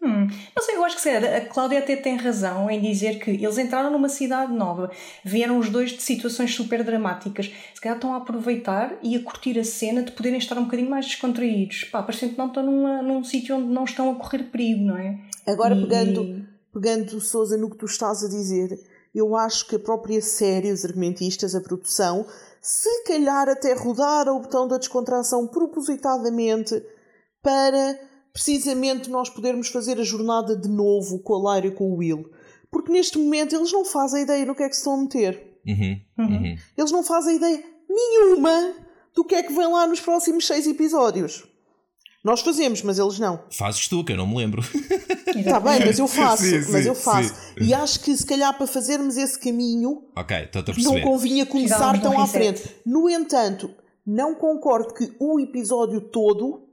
[0.00, 3.30] Hum, não sei, eu acho que sei, a Cláudia até tem razão em dizer que
[3.30, 4.92] eles entraram numa cidade nova,
[5.24, 9.58] vieram os dois de situações super dramáticas, se calhar estão a aproveitar e a curtir
[9.58, 11.84] a cena de poderem estar um bocadinho mais descontraídos.
[11.84, 14.96] Pá, parece que não estão numa, num sítio onde não estão a correr perigo, não
[14.96, 15.18] é?
[15.44, 18.78] Agora, e, pegando, pegando Souza no que tu estás a dizer,
[19.12, 22.24] eu acho que a própria série, os argumentistas, a produção,
[22.62, 26.80] se calhar até rodar o botão da descontração propositadamente
[27.42, 28.07] para
[28.38, 32.30] precisamente nós podermos fazer a jornada de novo com a Lyra e com o Will.
[32.70, 35.58] Porque neste momento eles não fazem ideia no que é que se estão a meter.
[35.66, 36.56] Uhum, uhum.
[36.76, 38.74] Eles não fazem ideia nenhuma
[39.14, 41.44] do que é que vem lá nos próximos seis episódios.
[42.22, 43.42] Nós fazemos, mas eles não.
[43.50, 44.62] Fazes tu, que eu não me lembro.
[45.34, 46.44] Está bem, mas eu faço.
[46.44, 47.34] sim, mas sim, eu faço.
[47.34, 47.64] Sim.
[47.64, 50.48] E acho que se calhar para fazermos esse caminho okay,
[50.78, 52.62] não convinha começar tão à frente.
[52.84, 53.74] No entanto,
[54.06, 56.67] não concordo que o episódio todo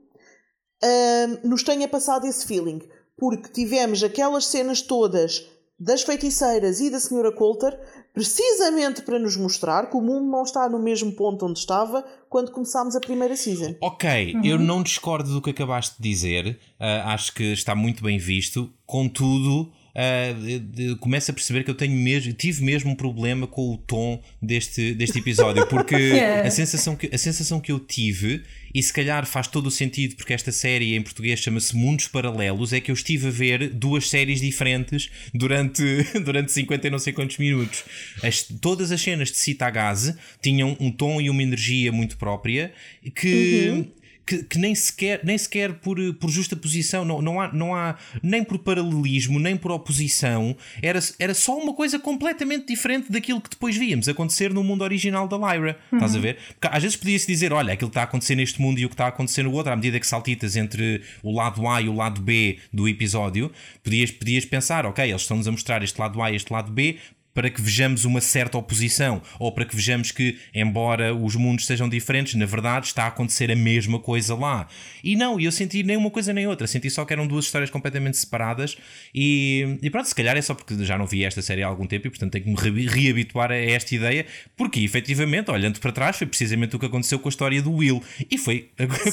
[0.82, 2.80] uh, nos tenha passado esse feeling.
[3.16, 5.46] Porque tivemos aquelas cenas todas
[5.78, 7.78] das feiticeiras e da Senhora Coulter
[8.12, 12.50] precisamente para nos mostrar que o mundo não está no mesmo ponto onde estava quando
[12.50, 13.74] começámos a primeira season.
[13.80, 14.44] Ok, uhum.
[14.44, 18.72] eu não discordo do que acabaste de dizer, uh, acho que está muito bem visto,
[18.86, 23.78] contudo uh, começo a perceber que eu tenho mesmo, tive mesmo um problema com o
[23.78, 26.46] tom deste, deste episódio, porque yeah.
[26.46, 28.42] a, sensação que, a sensação que eu tive,
[28.74, 32.72] e se calhar faz todo o sentido, porque esta série em português chama-se Mundos Paralelos,
[32.72, 35.82] é que eu estive a ver duas séries diferentes durante,
[36.22, 37.84] durante 50 e não sei quantos minutos.
[38.22, 42.72] As, todas as cenas de Cita Gase tinham um tom e uma energia muito própria
[43.14, 43.68] que.
[43.70, 47.74] Uhum que, que, nem sequer, nem sequer por, por justa posição, não, não, há, não
[47.74, 53.40] há nem por paralelismo, nem por oposição, era, era só uma coisa completamente diferente daquilo
[53.40, 55.78] que depois víamos acontecer no mundo original da Lyra.
[55.92, 55.98] Uhum.
[55.98, 56.38] Estás a ver?
[56.58, 58.88] Porque às vezes podia-se dizer: olha, aquilo que está a acontecer neste mundo e o
[58.88, 61.88] que está a acontecer no outro, à medida que saltitas entre o lado A e
[61.88, 63.52] o lado B do episódio,
[63.84, 66.96] podias, podias pensar: ok, eles estão-nos a mostrar este lado A e este lado B,
[67.36, 71.86] para que vejamos uma certa oposição ou para que vejamos que, embora os mundos sejam
[71.86, 74.66] diferentes, na verdade está a acontecer a mesma coisa lá.
[75.04, 77.68] E não, eu senti nem uma coisa nem outra, senti só que eram duas histórias
[77.68, 78.78] completamente separadas
[79.14, 81.86] e, e pronto, se calhar é só porque já não vi esta série há algum
[81.86, 84.24] tempo e portanto tenho que me reabituar a esta ideia,
[84.56, 88.02] porque efetivamente, olhando para trás, foi precisamente o que aconteceu com a história do Will
[88.30, 88.70] e foi,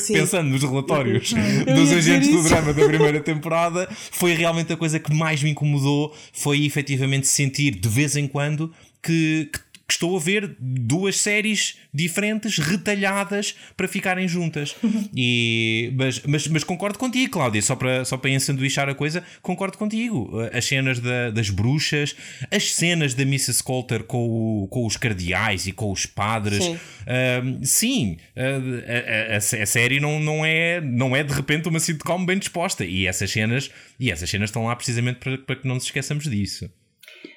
[0.08, 1.34] pensando nos relatórios
[1.76, 6.16] dos agentes do drama da primeira temporada, foi realmente a coisa que mais me incomodou,
[6.32, 11.18] foi efetivamente sentir de vez vez em quando que, que, que estou a ver duas
[11.18, 14.76] séries diferentes retalhadas para ficarem juntas.
[15.16, 19.78] E, mas, mas, mas, concordo contigo, Cláudia, só para, só para ensanduichar a coisa, concordo
[19.78, 20.32] contigo.
[20.52, 22.16] As cenas da, das bruxas,
[22.50, 23.62] as cenas da Mrs.
[23.62, 26.64] Coulter com, o, com os cardeais e com os padres.
[26.64, 31.70] Sim, uh, sim uh, a, a, a, série não, não, é, não é de repente
[31.70, 32.84] uma sitcom bem disposta.
[32.84, 36.24] E essas cenas, e essas cenas estão lá precisamente para, para que não nos esqueçamos
[36.24, 36.68] disso.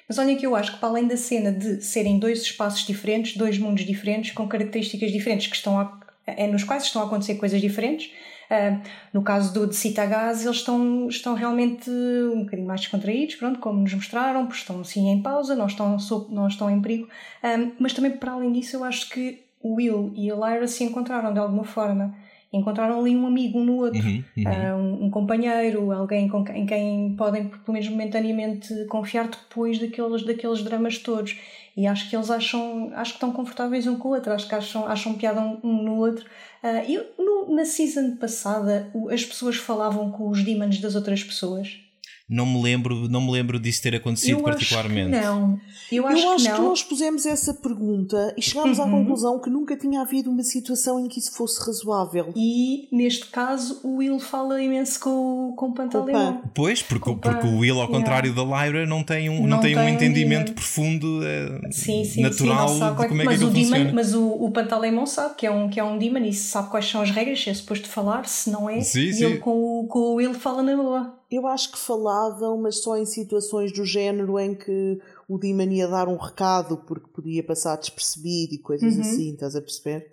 [0.07, 3.35] Mas olha que eu acho que para além da cena de serem dois espaços diferentes,
[3.35, 7.35] dois mundos diferentes, com características diferentes, que estão a, é, nos quais estão a acontecer
[7.35, 8.11] coisas diferentes,
[8.51, 8.81] uh,
[9.13, 13.81] no caso do de Citagás, eles estão, estão realmente um bocadinho mais descontraídos, pronto, como
[13.81, 15.97] nos mostraram, porque estão sim em pausa, não estão,
[16.29, 17.07] não estão em perigo,
[17.43, 20.67] um, ah, mas também para além disso eu acho que o Will e a Lyra
[20.67, 22.15] se encontraram de alguma forma
[22.51, 24.43] encontraram ali um amigo um no outro, uhum, uhum.
[24.43, 30.23] Uh, um, um, companheiro, alguém com, em quem podem, pelo menos momentaneamente, confiar depois daqueles,
[30.23, 31.37] daqueles dramas todos.
[31.75, 34.55] E acho que eles acham, acho que estão confortáveis um com o outro, acho que
[34.55, 36.25] acham, acham piada um, um no outro.
[36.63, 41.23] Uh, e no, não na season passada as pessoas falavam com os demons das outras
[41.23, 41.86] pessoas?
[42.29, 45.15] Não me lembro, não me lembro disso ter acontecido eu particularmente.
[45.15, 45.59] Acho que não.
[45.89, 46.69] Eu acho, eu acho que, que, não.
[46.69, 48.83] nós pusemos essa pergunta e chegámos Uhum.
[48.83, 52.33] à conclusão que nunca tinha havido uma situação em que isso fosse razoável.
[52.35, 56.41] E neste caso o Will fala imenso com, com o Pantalemon.
[56.53, 57.97] Pois, porque, Opa, porque o Will, ao yeah.
[57.97, 60.55] contrário da Lyra, não tem um, não Não tem um tem entendimento demon.
[60.55, 63.93] profundo, eh, Sim, sim, natural sim, de como é que mas aquilo o demon, funciona.
[63.93, 66.85] Mas o, o Pantalemon sabe que é, um, que é um demon e sabe quais
[66.89, 68.81] são as regras, se é suposto falar, se não é.
[68.81, 69.23] Sim, e sim.
[69.23, 71.16] ele com o, com o Will fala na boa.
[71.29, 75.87] Eu acho que falavam, mas só em situações do género em que o Demon ia
[75.87, 79.01] dar um recado porque podia passar despercebido e coisas Uhum.
[79.01, 80.11] assim, estás a perceber?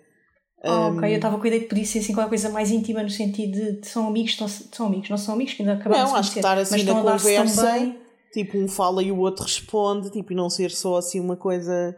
[0.63, 3.03] Um, ok, eu estava com a ideia que podia ser assim qualquer coisa mais íntima
[3.03, 6.05] no sentido de, de são amigos, estão, são amigos, não são amigos, que ainda acabaram
[6.05, 7.95] de Não, acho que estar assim na conversa,
[8.33, 11.95] tipo, um fala e o outro responde, tipo, e não ser só assim uma coisa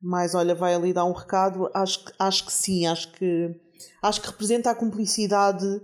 [0.00, 3.54] mais, olha, vai ali dar um recado, acho acho que sim, acho que
[4.02, 5.80] acho que representa a cumplicidade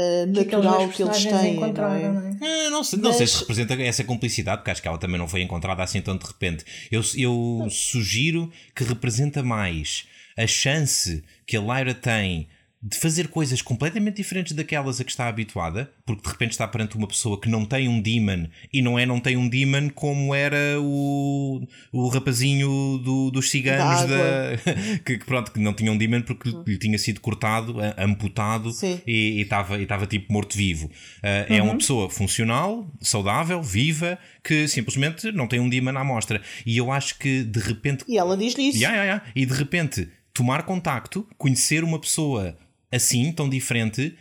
[0.00, 1.54] uh, que natural dois que eles têm.
[1.56, 1.72] Não é?
[1.72, 2.36] não é?
[2.66, 5.18] Eh, Não sei, não sei Mas- se representa essa cumplicidade, porque acho que ela também
[5.18, 6.64] não foi encontrada assim tão de repente.
[6.90, 10.04] Eu, eu sugiro que representa mais
[10.36, 12.48] a chance que a Lyra tem
[12.82, 16.96] de fazer coisas completamente diferentes daquelas a que está habituada, porque de repente está perante
[16.96, 20.34] uma pessoa que não tem um demon e não é não tem um demon como
[20.34, 21.60] era o,
[21.92, 24.56] o rapazinho do- dos ciganos Da da,
[25.04, 28.98] que, pronto, que não tinha um demon porque lhe tinha sido cortado, amputado Sim.
[29.06, 30.90] e estava e estava tipo morto-vivo.
[31.22, 36.40] Ah, É uma pessoa funcional, saudável, viva, que simplesmente não tem um demon à amostra.
[36.64, 38.04] E eu acho que de repente.
[38.08, 38.78] E ela diz-lhe isso.
[38.78, 39.22] Ya, ya, ya.
[39.36, 42.56] E de repente tomar contacto, conhecer uma pessoa
[42.92, 44.14] assim, tão diferente.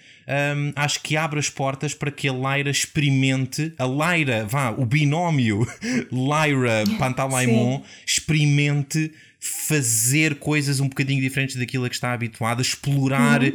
[0.55, 4.85] hum, acho que abre as portas para que a Lyra experimente, a Lyra, vá, o
[4.85, 5.67] binómio
[6.11, 13.53] Lyra Pantalaimon experimente fazer coisas um bocadinho diferentes daquilo a que está habituado, explorar eh,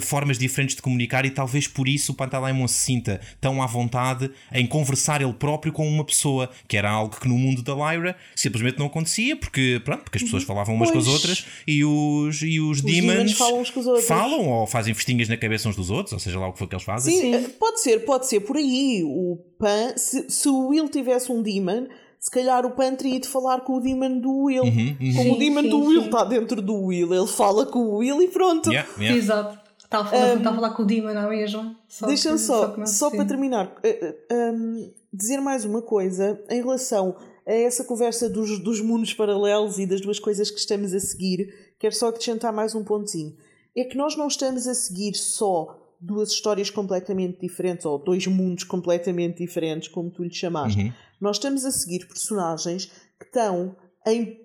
[0.00, 4.30] formas diferentes de comunicar e talvez por isso o Pantalaimon se sinta tão à vontade
[4.52, 8.16] em conversar ele próprio com uma pessoa, que era algo que no mundo da Lyra
[8.36, 11.14] simplesmente não acontecia, porque, pronto, porque as pessoas falavam umas com as Pois.
[11.16, 14.06] outras e os, e os, demons demons falam uns com os outros.
[14.06, 16.68] falam ou fazem festinhas na cabeça uns dos outros, ou seja lá o que for
[16.68, 17.12] que eles fazem.
[17.12, 17.34] Sim, Sim.
[17.34, 19.02] eh, pode ser, pode ser por aí.
[19.04, 21.86] O Pan, se, se o Will tivesse um Demon,
[22.24, 24.64] se calhar o Pan teria de falar com o Demon do Will.
[24.64, 27.80] Uhum, Como o Sim, Demon sim, do Will está dentro do Will, ele fala com
[27.80, 28.70] o Will e pronto.
[28.72, 29.18] Yeah, yeah.
[29.18, 29.58] Exato.
[29.84, 31.76] Está a falar, está a falar com o Demon à mesma.
[31.86, 35.82] Só Deixa-me só, que não só se- para terminar, eh, eh, um, dizer mais uma
[35.82, 37.14] coisa em relação
[37.46, 41.52] a essa conversa dos, dos mundos paralelos e das duas coisas que estamos a seguir.
[41.78, 43.34] Quero só acrescentar mais um pontinho.
[43.76, 48.64] É que nós não estamos a seguir só duas histórias completamente diferentes ou dois mundos
[48.64, 50.80] completamente diferentes, como tu lhe chamaste.
[50.84, 50.92] Uhum.
[51.24, 52.84] Nós estamos a seguir personagens
[53.18, 53.74] que estão
[54.06, 54.38] em,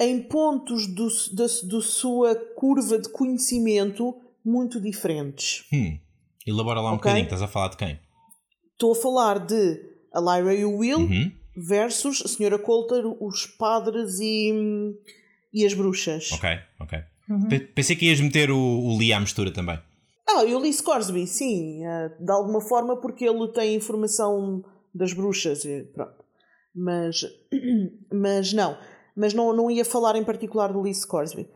[0.00, 5.66] em pontos do, da, da sua curva de conhecimento muito diferentes.
[5.70, 5.98] Hum.
[6.46, 7.00] Elabora lá um Ok.
[7.10, 8.00] bocadinho, estás a falar de quem?
[8.72, 9.78] Estou a falar de
[10.10, 11.32] a Lyra e o Will Uhum.
[11.54, 14.54] versus a Senhora Coulter, os padres e,
[15.52, 16.32] e as bruxas.
[16.32, 16.48] Ok,
[16.80, 16.98] ok.
[17.28, 17.48] Uhum.
[17.48, 19.78] Pe- Pensei que ias meter o, o Lee à mistura também.
[20.26, 24.64] Ah, e o Lee Scoresby, sim, eh, de alguma forma porque ele tem informação
[24.96, 26.24] das bruxas, e pronto.
[26.74, 27.24] Mas,
[28.12, 28.76] mas não,
[29.14, 31.48] mas não, não ia falar em particular do Lee Scoresby.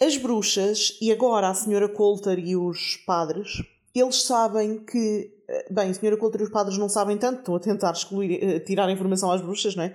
[0.00, 3.62] As bruxas, e agora a Senhora Coulter e os padres,
[3.94, 5.32] eles sabem que.
[5.48, 8.42] eh, Bem, a Senhora Coulter e os padres não sabem tanto, estão a tentar excluir,
[8.42, 9.94] eh, tirar informação às bruxas, não é?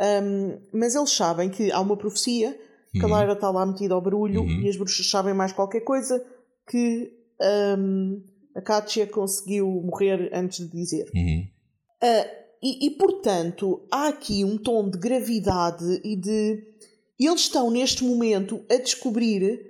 [0.00, 2.56] Ahm, mas eles sabem que há uma profecia,
[2.92, 3.14] que Uhum.
[3.14, 4.62] a Lyra está lá metida ao barulho Uhum.
[4.62, 6.24] e as bruxas sabem mais qualquer coisa
[6.68, 8.22] que ahm,
[8.54, 11.10] a Katia conseguiu morrer antes de dizer.
[11.14, 11.46] Uhum.
[12.62, 16.62] E, e, portanto, há aqui um tom de gravidade e de.
[17.18, 19.60] Eles estão neste momento a descobrir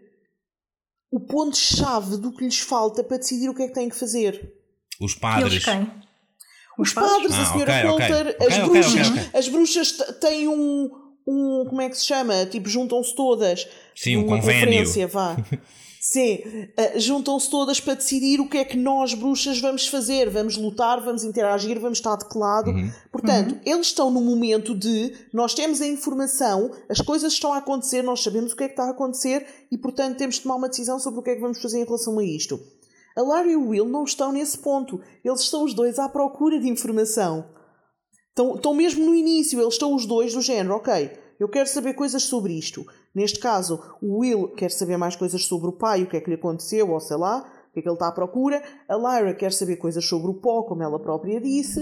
[1.11, 4.55] o ponto-chave do que lhes falta para decidir o que é que têm que fazer.
[5.01, 5.53] Os padres.
[5.53, 5.91] eles quem?
[6.79, 8.09] Os padres, Ah, a senhora ok, ok.
[8.09, 9.39] Coulter, Ok, as ok, bruxas, ok, ok.
[9.39, 10.91] as bruxas têm um,
[11.27, 11.65] um.
[11.69, 12.47] Como é que se chama?
[12.47, 13.69] Tipo, juntam-se todas.
[13.95, 14.61] Sim, um convênio.
[14.63, 15.37] conferência, vá.
[16.05, 16.43] Sim,
[16.77, 20.29] eh, juntam-se todas para decidir o que é que nós, bruxas, vamos fazer.
[20.29, 22.73] Vamos lutar, vamos interagir, vamos estar de que lado.
[22.73, 22.91] Uhum.
[23.13, 28.03] Portanto, eles estão no momento de nós temos a informação, as coisas estão a acontecer,
[28.03, 30.69] nós sabemos o que é que está a acontecer e, portanto, temos de tomar uma
[30.69, 32.59] decisão sobre o que é que vamos fazer em relação a isto.
[33.15, 35.01] A Larry e o Will não estão nesse ponto.
[35.25, 37.45] Eles estão os dois à procura de informação.
[38.31, 41.95] Estão, estão mesmo no início, eles estão os dois do género, ok, eu quero saber
[41.95, 42.85] coisas sobre isto.
[43.15, 46.31] Neste caso, o Will quer saber mais coisas sobre o pai, o que é que
[46.31, 48.63] lhe aconteceu, ou sei lá, o que é que ele está à procura.
[48.89, 51.81] A Lyra quer saber coisas sobre o pó, como ela própria disse,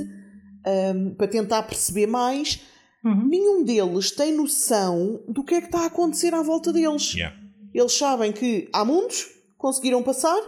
[0.66, 2.60] hum, para tentar perceber mais.
[3.04, 3.28] Uhum.
[3.28, 7.14] Nenhum deles tem noção do que é que está a acontecer à volta deles.
[7.14, 7.36] Yeah.
[7.72, 10.40] Eles sabem que há mundos conseguiram passar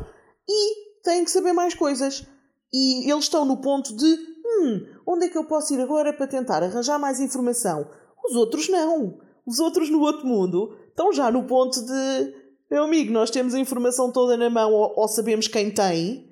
[0.48, 2.26] e têm que saber mais coisas.
[2.72, 6.26] E eles estão no ponto de: hum, onde é que eu posso ir agora para
[6.26, 7.88] tentar arranjar mais informação?
[8.24, 9.18] Os outros não.
[9.46, 12.34] Os outros no outro mundo estão já no ponto de:
[12.70, 16.30] meu amigo, nós temos a informação toda na mão ou, ou sabemos quem tem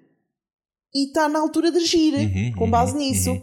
[0.95, 3.31] e está na altura de agir Uhum, com base uhum, nisso.
[3.31, 3.43] uhum.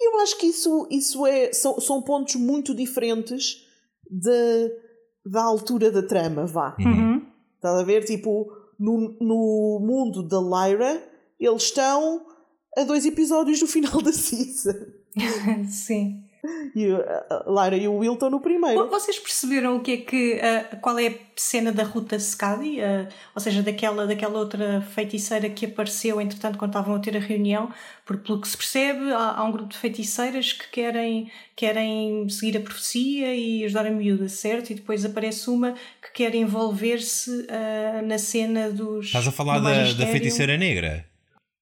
[0.00, 3.64] Eu acho que isso, isso é, são, são pontos muito diferentes
[4.10, 4.72] de,
[5.24, 6.76] da altura da trama, vá.
[6.78, 7.22] Uhum.
[7.56, 8.04] Estás a ver?
[8.04, 11.02] Tipo, no, no mundo da Lyra,
[11.38, 12.26] eles estão
[12.76, 14.74] a dois episódios do final da season.
[15.70, 16.23] Sim.
[16.74, 18.88] E a a Lyra e o Will estão no primeiro.
[18.88, 20.40] Vocês perceberam o que é que.
[20.40, 22.16] ah, qual é a cena da Ruta?
[22.42, 27.20] Ah, ou seja, daquela, daquela outra feiticeira que apareceu, entretanto, quando estavam a ter a
[27.20, 27.72] reunião?
[28.04, 32.58] Porque, pelo que se percebe, há, há um grupo de feiticeiras que querem, querem seguir
[32.58, 34.70] a profecia e ajudar a miúda, certo?
[34.70, 39.06] E depois aparece uma que quer envolver-se ah, na cena dos.
[39.06, 41.06] Estás a falar do da, da feiticeira negra?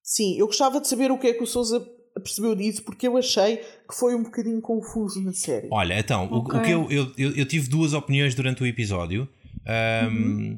[0.03, 1.79] Sim, eu gostava de saber o que é que o Sousa
[2.21, 5.67] percebeu disso, porque eu achei que foi um bocadinho confuso na série.
[5.71, 6.61] Olha, então, o- o, Ok.
[6.61, 9.27] que eu, eu, eu, eu tive duas opiniões durante o episódio.
[9.65, 10.57] ahm,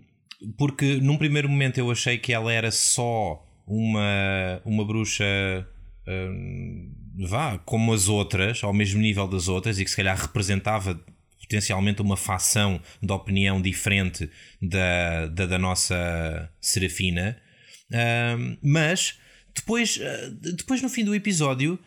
[0.57, 5.25] Porque num primeiro momento eu achei que ela era só uma, uma bruxa.
[6.07, 6.91] ahm,
[7.27, 10.99] vá, como as outras, ao mesmo nível das outras, e que se calhar representava
[11.41, 14.29] potencialmente uma facção de opinião diferente
[14.61, 17.37] da, da, da nossa Serafina.
[17.93, 19.17] Ahm, mas
[19.55, 21.79] depois, ah, depois, no fim do episódio,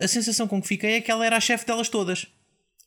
[0.00, 2.26] a sensação com que fiquei é que ela era a chefe delas todas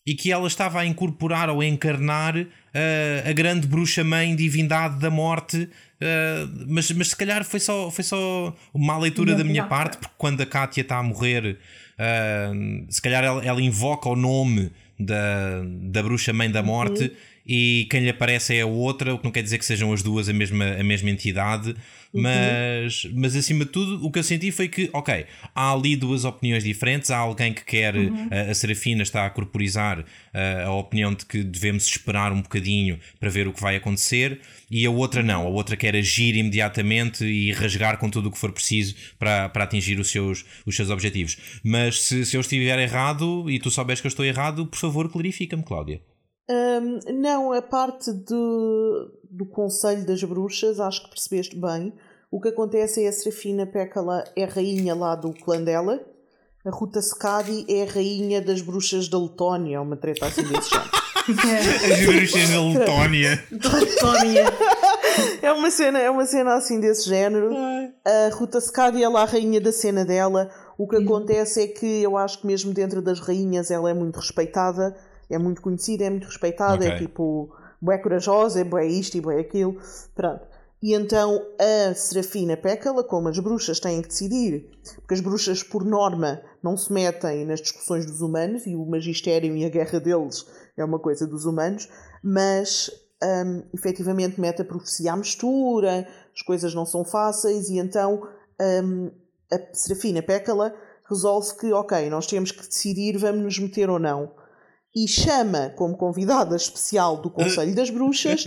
[0.05, 5.09] e que ela estava a incorporar ou a encarnar ah, a grande bruxa-mãe, divindade da
[5.09, 5.69] morte.
[6.01, 10.15] ah, mas, mas se calhar foi só, foi só uma leitura da minha parte, porque
[10.17, 11.57] quando a Kátia está a morrer,
[11.99, 12.51] ah,
[12.89, 17.11] se calhar ela, ela invoca o nome da, da bruxa-mãe da morte.
[17.45, 20.03] E quem lhe aparece é a outra, o que não quer dizer que sejam as
[20.03, 21.75] duas a mesma, a mesma entidade,
[22.13, 26.25] mas, mas acima de tudo, o que eu senti foi que, ok, há ali duas
[26.25, 27.09] opiniões diferentes.
[27.09, 31.43] Há alguém que quer, a, a Serafina está a corporizar a, a opinião de que
[31.43, 35.45] devemos esperar um bocadinho para ver o que vai acontecer, e a outra não.
[35.45, 39.63] A outra quer agir imediatamente e rasgar com tudo o que for preciso para, para
[39.63, 41.37] atingir os seus, os seus objetivos.
[41.63, 45.09] Mas se, se eu estiver errado e tu souberes que eu estou errado, por favor,
[45.09, 46.01] clarifica-me, Cláudia.
[46.49, 51.93] Hum, não, a parte do, do Conselho das Bruxas, acho que percebeste bem.
[52.29, 55.99] O que acontece é a Serafina Pécala é rainha lá do clã dela.
[56.65, 60.91] A Ruta Secadi é a rainha das bruxas da Letónia, uma treta assim desse género.
[61.91, 63.43] As bruxas da Letónia.
[63.51, 64.45] Letónia.
[65.41, 67.49] É uma cena, é uma cena assim desse género.
[68.05, 70.49] A Ruta Secadi é lá a rainha da cena dela.
[70.77, 74.17] O que acontece é que eu acho que mesmo dentro das rainhas ela é muito
[74.19, 74.95] respeitada,
[75.29, 77.07] é muito conhecida, é muito respeitada, é Ok.
[77.07, 79.77] tipo, bué corajosa, é bué isto e bué aquilo.
[80.15, 80.45] Pronto.
[80.81, 85.85] E então a Serafina Pécala, como as bruxas têm que decidir, porque as bruxas, por
[85.85, 90.45] norma, não se metem nas discussões dos humanos e o magistério e a guerra deles
[90.75, 91.87] é uma coisa dos humanos,
[92.23, 92.89] mas
[93.23, 98.27] hum, efetivamente mete a profecia à mistura, as coisas não são fáceis e então
[98.83, 99.11] hum,
[99.51, 100.73] a Serafina Pécala
[101.07, 104.31] resolve que, ok, nós temos que decidir, vamos nos meter ou não.
[104.95, 108.43] E chama como convidada especial do Conselho das Bruxas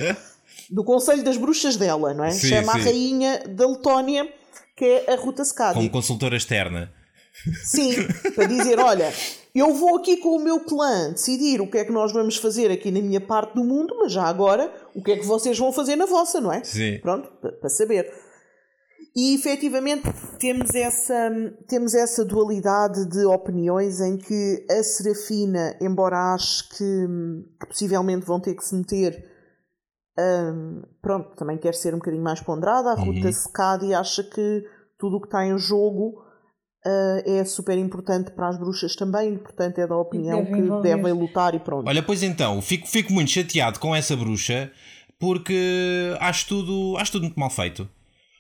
[0.71, 2.31] do Conselho das Bruxas dela, não é?
[2.31, 2.85] Sim, Chama a sim.
[2.85, 4.29] rainha da Letónia,
[4.77, 5.75] que é a Ruta Skadi.
[5.75, 6.93] Como consultora externa.
[7.65, 7.95] Sim,
[8.35, 9.13] para dizer, olha,
[9.55, 12.71] eu vou aqui com o meu clã decidir o que é que nós vamos fazer
[12.71, 15.73] aqui na minha parte do mundo, mas já agora, o que é que vocês vão
[15.73, 16.63] fazer na vossa, não é?
[16.63, 16.99] Sim.
[17.01, 18.11] Pronto, pa- para saber.
[19.17, 21.31] E efetivamente temos essa,
[21.69, 27.07] temos essa dualidade de opiniões em que a Serafina, embora ache que,
[27.61, 29.25] que possivelmente vão ter que se meter,
[30.19, 34.65] hum, pronto, também quer ser um bocadinho mais ponderada, a Ruta Secadi acha que
[34.99, 36.25] tudo o que está em jogo
[36.85, 40.97] ah, é super importante para as bruxas também, portanto é da opinião devem que envolver-se.
[40.97, 41.89] devem lutar e pronto.
[41.89, 44.71] Olha, pois então, fico, fico muito chateado com essa bruxa
[45.19, 47.89] porque acho tudo, acho tudo muito mal feito.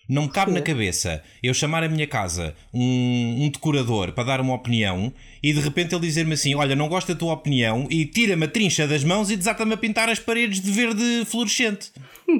[0.08, 4.40] Não me cabe na cabeça eu chamar a minha casa um, um decorador para dar
[4.40, 5.12] uma opinião
[5.42, 8.48] e de repente ele dizer-me assim: Olha, não gosto da tua opinião e tira-me a
[8.48, 11.90] trincha das mãos e desata-me a pintar as paredes de verde fluorescente.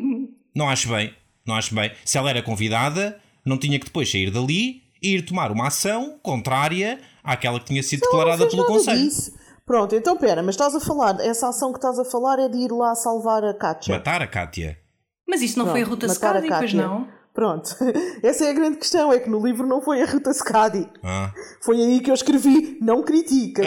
[0.55, 1.13] não acho bem,
[1.47, 1.91] não acho bem.
[2.05, 6.19] Se ela era convidada, não tinha que depois sair dali e ir tomar uma ação
[6.23, 8.99] contrária àquela que tinha sido não declarada pelo Conselho.
[8.99, 9.33] disso.
[9.67, 12.59] Pronto, então pera, mas estás a falar, essa ação que estás a falar é de
[12.59, 13.95] ir lá salvar a Katja.
[13.95, 14.79] Matar a Kátia.
[15.27, 16.87] Mas isso não foi a Pronto, Ruta matar a Skadi, pois Kátia.
[16.87, 17.09] não?
[17.35, 17.75] Pronto,
[18.23, 20.89] essa é a grande questão, é que no livro não foi a Ruta Skadi.
[21.03, 21.33] Ah.
[21.61, 23.63] Foi aí que eu escrevi, não critica.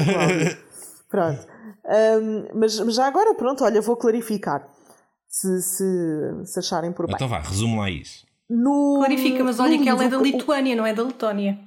[1.12, 1.46] Pronto.
[1.86, 4.68] Ahm, mas, mas já agora, pronto, olha, vou clarificar.
[5.30, 7.16] Se, se, se acharem por bem.
[7.16, 8.26] Então vá, resume lá isso.
[8.50, 11.60] No, Clarifica, mas olha que ela é da Lituânia, não é da Letónia.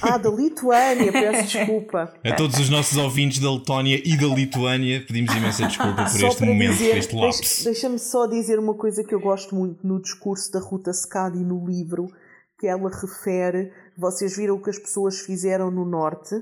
[0.00, 2.14] Ah, da Lituânia, peço desculpa.
[2.24, 6.28] A todos os nossos ouvintes da Letónia e da Lituânia, pedimos imensa desculpa por Só
[6.28, 7.64] este momento, dizer, por este lapse.
[7.64, 11.44] deixa-me só dizer uma coisa que eu gosto muito no discurso da Ruta Secada e
[11.44, 12.10] no livro,
[12.58, 16.34] que ela refere, vocês viram o que as pessoas fizeram no Norte,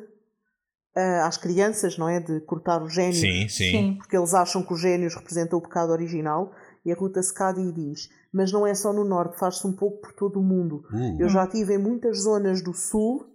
[0.96, 2.20] ah, às crianças, não é?
[2.20, 3.70] De cortar os génios, Sim, sim.
[3.70, 3.94] Sim.
[3.98, 6.52] porque eles acham que os génios representam o pecado original,
[6.84, 10.12] e a Ruta Secada diz, mas não é só no Norte, faz-se um pouco por
[10.12, 10.84] todo o mundo.
[10.92, 13.26] Uh, Eu já estive em muitas zonas do Sul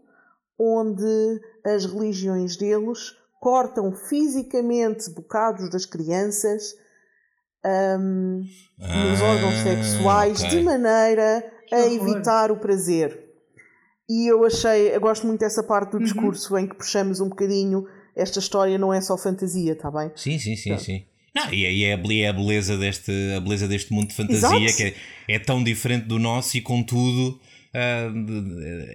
[0.57, 6.73] onde as religiões deles cortam fisicamente bocados das crianças
[8.77, 10.49] nos ah, órgãos sexuais ok.
[10.49, 13.23] de maneira a evitar o prazer.
[14.09, 15.99] E eu achei, eu gosto muito dessa parte Uhum.
[15.99, 20.11] do discurso em que puxamos um bocadinho esta história não é só fantasia, está bem?
[20.15, 21.05] Sim, sim, sim, sim.
[21.35, 24.57] Não, e aí é, a é a beleza deste, a beleza deste mundo de fantasia
[24.57, 24.77] Exato.
[24.77, 24.83] que
[25.27, 27.39] é, é tão diferente do nosso e contudo
[27.73, 28.09] ah,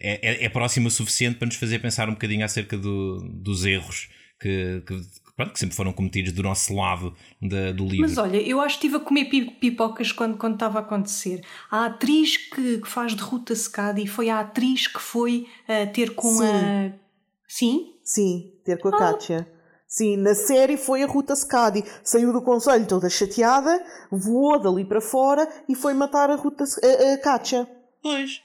[0.01, 4.09] é, é, próxima o suficiente para nos fazer pensar um bocadinho acerca do- dos erros
[4.41, 5.01] que, que,
[5.37, 8.01] pronto, que sempre foram cometidos do nosso lado da- do livro.
[8.09, 11.43] Mas olha, eu acho que estive a comer pi- pipocas quando, quando estava a acontecer.
[11.71, 15.87] A atriz que, que faz de Ruta Secada e foi a atriz que foi ah,
[15.87, 16.45] ter com Sim.
[16.47, 16.93] a.
[17.47, 17.93] Sim?
[18.03, 18.99] Sim, ter com a Ah.
[18.99, 19.47] Kátia.
[19.91, 21.85] Sim, na série foi a Ruta Secadi.
[22.05, 27.15] Saiu do conselho toda chateada, voou dali para fora e foi matar a, Ruta, a,
[27.15, 27.69] a Kátia.
[28.01, 28.41] Pois.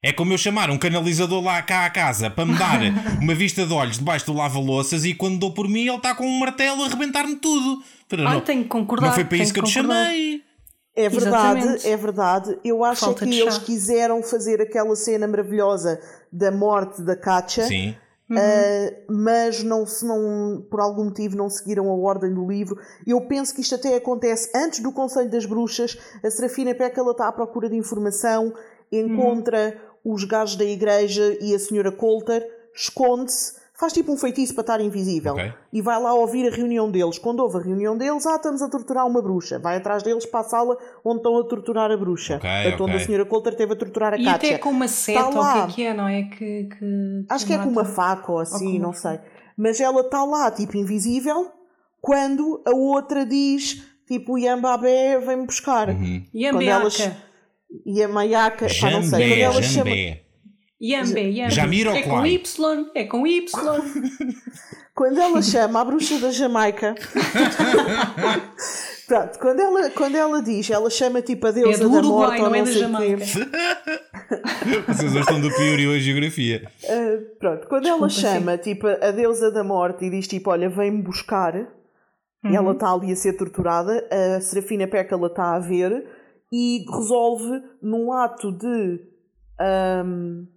[0.00, 2.78] É como eu chamar um canalizador lá cá à casa para me dar
[3.20, 6.24] uma vista de olhos debaixo do lava-louças e quando dou por mim ele está com
[6.24, 7.82] um martelo a arrebentar-me tudo.
[8.08, 9.08] Para Ah, não, tenho que concordar.
[9.08, 10.40] não foi para isso que eu te chamei.
[10.94, 11.88] É verdade, Exatamente.
[11.88, 12.58] é verdade.
[12.64, 16.00] Eu acho Falta que eles quiseram fazer aquela cena maravilhosa
[16.32, 17.96] da morte da Kátia, Sim.
[18.30, 22.78] Ah, mas não, se não, por algum motivo não seguiram a ordem do livro.
[23.06, 25.96] Eu penso que isto até acontece antes do Conselho das Bruxas.
[26.24, 28.52] A Serafina Peca ela está à procura de informação,
[28.90, 34.62] encontra os gajos da igreja e a senhora Coulter, esconde-se, faz tipo um feitiço para
[34.62, 35.52] estar invisível Ok.
[35.72, 37.18] e vai lá ouvir a reunião deles.
[37.18, 39.58] Quando houve a reunião deles, ah, estamos a torturar uma bruxa.
[39.58, 42.36] Vai atrás deles para a sala onde estão a torturar a bruxa.
[42.36, 43.02] Ok, Portanto, onde ok.
[43.02, 44.50] a senhora Coulter esteve a torturar a E Kátia.
[44.50, 45.58] até com uma seta, ou o que lá.
[45.64, 46.22] é que é, não é?
[46.22, 49.18] Que, que, Acho que é com uma faca ou assim, Ou não uma sei.
[49.56, 51.50] Mas ela está lá, tipo, invisível,
[52.00, 55.88] quando a outra diz, tipo, o Yambabé vem-me buscar.
[55.88, 56.22] Uhum.
[56.32, 57.10] E a Quando elas-.
[57.84, 59.90] E a Maiaca, pá, não sei, quando Jambé, ela chama...
[60.80, 61.54] Yambe, Yambe.
[61.54, 62.02] Jamiroquai.
[62.02, 63.50] É com Y, é com Y.
[64.94, 66.94] Quando ela chama a bruxa da Jamaica.
[69.06, 72.42] Pronto, quando ela, quando ela diz, ela chama tipo a deusa do da Uruguai, morte
[72.42, 73.24] ou não é não da Jamaica.
[74.92, 76.68] Vocês estão do pior e hoje geografia.
[76.82, 80.68] Uh, pronto, quando ela Desculpa, chama tipo a deusa da morte e diz tipo, olha,
[80.68, 85.60] vem-me buscar, e ela está ali a ser torturada, a Serafina Peca ela está a
[85.60, 86.04] ver
[86.52, 90.48] e resolve num ato de De,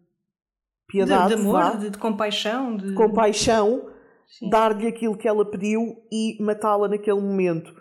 [0.89, 2.75] piedade, de vá, amor, de, de compaixão.
[2.75, 2.93] De...
[2.93, 3.85] compaixão,
[4.49, 7.73] dar-lhe aquilo que ela pediu e matá-la naquele momento.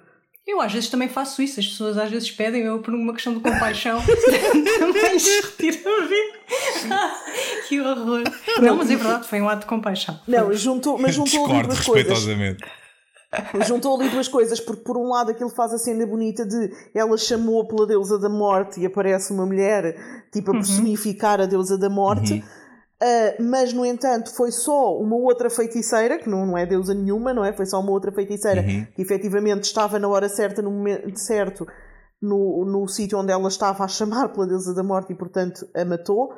[0.46, 3.34] Eu às vezes também faço isso, as pessoas às vezes pedem, eu por uma questão
[3.34, 4.00] de compaixão
[4.78, 7.14] também retiro a vida.
[7.68, 8.22] que horror.
[8.58, 10.18] Não, mas é verdade, foi um ato de compaixão.
[10.26, 12.08] Não, juntou, mas juntou ali duas coisas.
[12.08, 12.64] respeitosamente.
[13.66, 17.16] Juntou ali duas coisas, porque por um lado aquilo faz a cena bonita de ela
[17.18, 19.94] chamou pela deusa da morte e aparece uma mulher
[20.32, 22.42] tipo a personificar a deusa da morte,
[23.00, 27.32] Ah, mas no entanto foi só uma outra feiticeira, que não, não é deusa nenhuma,
[27.32, 27.52] não é?
[27.52, 31.66] Foi só uma outra feiticeira que efetivamente estava na hora certa, no momento certo,
[32.20, 35.84] no, no sítio onde ela estava a chamar pela deusa da morte e portanto a
[35.84, 36.32] matou.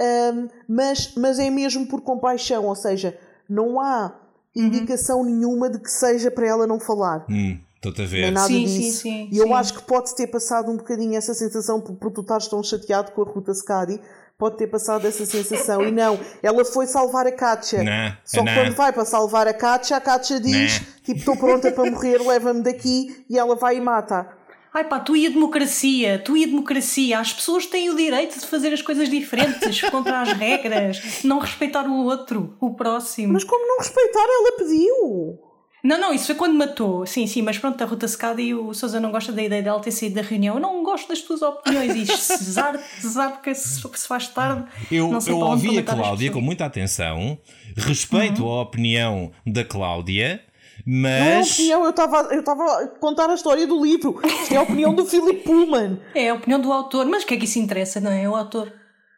[0.00, 4.14] Ahm, mas, mas é mesmo por compaixão, ou seja, não há
[4.56, 7.26] indicação nenhuma de que seja para ela não falar.
[7.28, 8.32] Hum, Estou-te a Nem ver.
[8.32, 9.02] nada Sim, disso.
[9.02, 9.52] sim, sim, e eu sim.
[9.52, 13.12] acho que pode ter passado um bocadinho essa sensação, por, por tu estares tão chateado
[13.12, 14.00] com a Ruta Scadi,
[14.38, 15.82] pode ter passado essa sensação.
[15.82, 17.82] E não, ela foi salvar a Katja.
[17.82, 18.54] Não, Só que não.
[18.54, 20.86] quando vai para salvar a Katja, a Katja diz: Não.
[21.02, 24.38] tipo, estou pronta para morrer, leva-me daqui, e ela vai e mata.
[24.72, 28.38] Ai pá, tu e a democracia, tu e a democracia, as pessoas têm o direito
[28.38, 33.32] de fazer as coisas diferentes, contra as regras, não respeitar o outro, o próximo.
[33.32, 35.47] Mas como não respeitar, ela pediu.
[35.82, 37.06] Não, não, isso foi quando matou.
[37.06, 39.80] Sim, sim, mas pronto, a Ruta Secada e o Sousa não gosta da ideia dela
[39.80, 40.56] ter saído da reunião.
[40.56, 41.94] Eu não gosto das tuas opiniões.
[41.94, 44.64] E cesar, cesar porque se, se faz tarde.
[44.90, 47.38] Eu, não sei eu ouvi a Cláudia com muita atenção,
[47.76, 48.50] respeito Uhum.
[48.58, 50.42] a opinião da Cláudia,
[50.84, 51.52] Não é a mas.
[51.52, 54.20] opinião, eu estava eu estava a contar a história do livro.
[54.24, 56.00] Isto é a opinião do Philip Pullman.
[56.14, 58.24] É a opinião do autor, mas o que é que isso interessa, não é?
[58.24, 58.72] É o autor.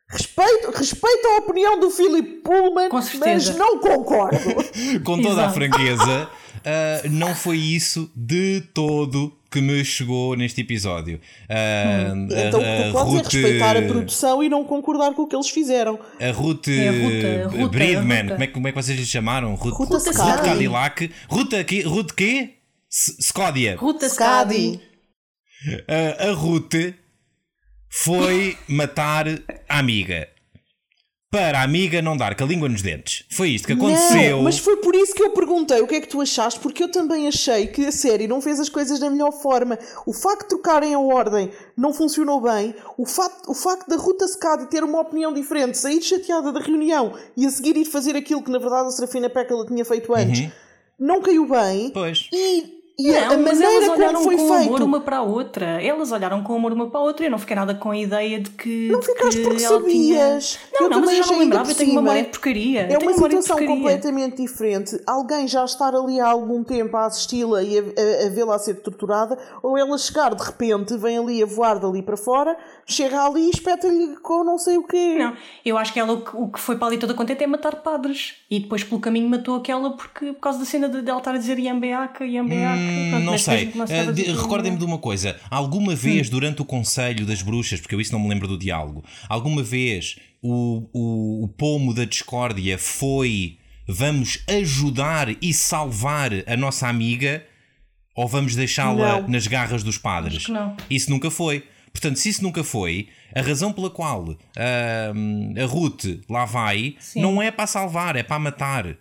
[0.08, 4.36] Respeito, respeito a opinião do Philip Pullman, mas não concordo.
[5.04, 5.54] com toda a Exato.
[5.54, 6.28] franqueza,
[6.64, 11.20] uh, não foi isso de todo que me chegou neste episódio.
[11.48, 12.28] Uh, hum.
[12.30, 15.98] Então tu podes Ruth, respeitar a produção e não concordar com o que eles fizeram.
[16.20, 19.54] A Ruth, é a Ruta, Ruta, Bridman, Como, é, como é que vocês lhe chamaram?
[19.54, 21.10] Ruth, Ruta, Ruth Cadillac.
[21.28, 22.54] Ruth, aqui, Ruth quê?
[22.88, 23.76] Scódia.
[23.76, 24.80] Ruta Scadi.
[25.66, 26.74] Uh, a Ruth
[27.88, 29.26] foi matar
[29.68, 30.28] a amiga
[31.30, 33.24] para a amiga não dar com a língua nos dentes.
[33.30, 34.38] Foi isto que aconteceu.
[34.38, 36.82] Não, mas foi por isso que eu perguntei o que é que tu achaste, porque
[36.82, 39.78] eu também achei que a série não fez as coisas da melhor forma.
[40.04, 42.74] O facto de trocarem a ordem não funcionou bem.
[42.98, 47.14] O facto, o facto da Ruta Secada ter uma opinião diferente, sair chateada da reunião
[47.36, 50.12] e a seguir ir fazer aquilo que na verdade a Serafina Peck ela tinha feito
[50.12, 50.50] antes, uhum.
[50.98, 51.90] não caiu bem.
[51.90, 52.28] Pois.
[52.32, 54.68] E e não, a mas elas olharam foi com feito.
[54.68, 55.82] amor uma para a outra.
[55.82, 57.24] Elas olharam com amor uma para a outra.
[57.24, 58.88] Eu não fiquei nada com a ideia de que.
[58.88, 60.58] Não ficaste que porque sabias.
[60.68, 60.80] Tinha...
[60.80, 61.70] Não, eu não, mas eu já não lembrava.
[61.70, 62.82] Eu tenho uma memória de porcaria.
[62.82, 65.00] É uma situação completamente diferente.
[65.06, 68.58] Alguém já estar ali há algum tempo a assisti-la e a, a, a vê-la a
[68.58, 73.24] ser torturada, ou ela chegar de repente, vem ali a voar dali para fora, chega
[73.24, 75.16] ali e espeta-lhe com não sei o quê.
[75.18, 75.34] Não,
[75.64, 78.34] eu acho que ela o que foi para ali toda contente é matar padres.
[78.50, 81.34] E depois pelo caminho matou aquela porque, por causa da cena de, de ela estar
[81.34, 82.89] a dizer Yambeaca, Yambeaca.
[82.90, 83.66] Hum, não sei.
[83.66, 86.30] Uh, Recordem-me de uma coisa: alguma vez hum.
[86.30, 90.16] durante o Conselho das Bruxas, porque eu isso não me lembro do diálogo, alguma vez
[90.42, 97.44] o, o, o pomo da discórdia foi vamos ajudar e salvar a nossa amiga
[98.14, 100.44] ou vamos deixá-la nas garras dos padres?
[100.88, 101.64] Isso nunca foi.
[101.92, 104.36] Portanto, se isso nunca foi, a razão pela qual uh,
[105.60, 107.20] a Ruth lá vai Sim.
[107.20, 108.96] não é para salvar, é para matar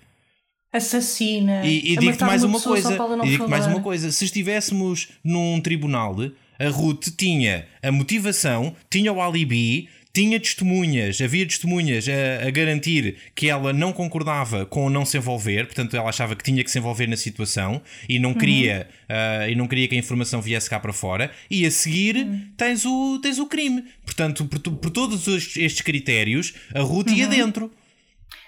[0.72, 1.66] assassina.
[1.66, 2.98] E, e digo-te mais uma, uma coisa.
[3.24, 4.12] E digo mais uma coisa.
[4.12, 6.16] Se estivéssemos num tribunal,
[6.60, 13.16] a Ruth tinha a motivação, tinha o alibi, tinha testemunhas, havia testemunhas a, a, garantir
[13.36, 16.80] que ela não concordava com não se envolver, portanto ela achava que tinha que se
[16.80, 19.16] envolver na situação e não queria uhum.
[19.16, 21.32] uh, e não queria que a informação viesse cá para fora.
[21.50, 22.42] E a seguir uhum.
[22.58, 23.86] tens o tens o crime.
[24.04, 27.16] Portanto, por, por todos estes critérios, a Ruth uhum.
[27.16, 27.72] ia dentro.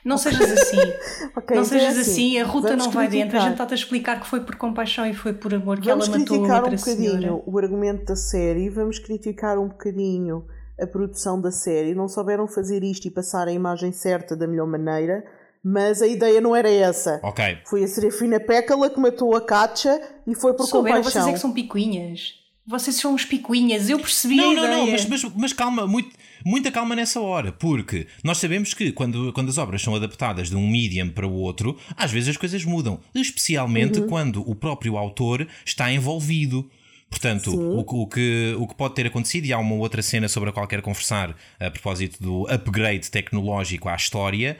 [0.03, 0.31] Não okay.
[0.31, 0.77] sejas assim.
[1.37, 2.11] okay, não então sejas é assim.
[2.11, 2.39] assim.
[2.39, 3.25] a ruta Vamos não vai criticar.
[3.25, 3.37] dentro.
[3.37, 6.07] A gente está-te a explicar que foi por compaixão e foi por amor que Vamos
[6.07, 7.43] ela matou outra um bocadinho senhora.
[7.45, 10.45] o argumento da série, vamos criticar um bocadinho
[10.79, 11.93] a produção da série.
[11.93, 15.23] Não souberam fazer isto e passar a imagem certa da melhor maneira,
[15.63, 17.19] mas a ideia não era essa.
[17.23, 17.59] Ok.
[17.65, 21.21] Foi a Serafina Pécala que matou a Katja e foi por Souberam, compaixão.
[21.21, 22.40] vocês é que são picuinhas.
[22.65, 24.67] Vocês são uns picuinhas, eu percebi não, não.
[24.67, 29.31] Não, mas, mas, mas calma, muito muita calma nessa hora, porque nós sabemos que quando,
[29.33, 32.63] quando as obras são adaptadas de um medium para o outro, às vezes as coisas
[32.65, 34.07] mudam, especialmente uhum.
[34.07, 36.69] quando o próprio autor está envolvido.
[37.11, 40.49] Portanto, o, o, que, o que pode ter acontecido, e há uma outra cena sobre
[40.49, 44.57] a qual quero conversar a propósito do upgrade tecnológico à história,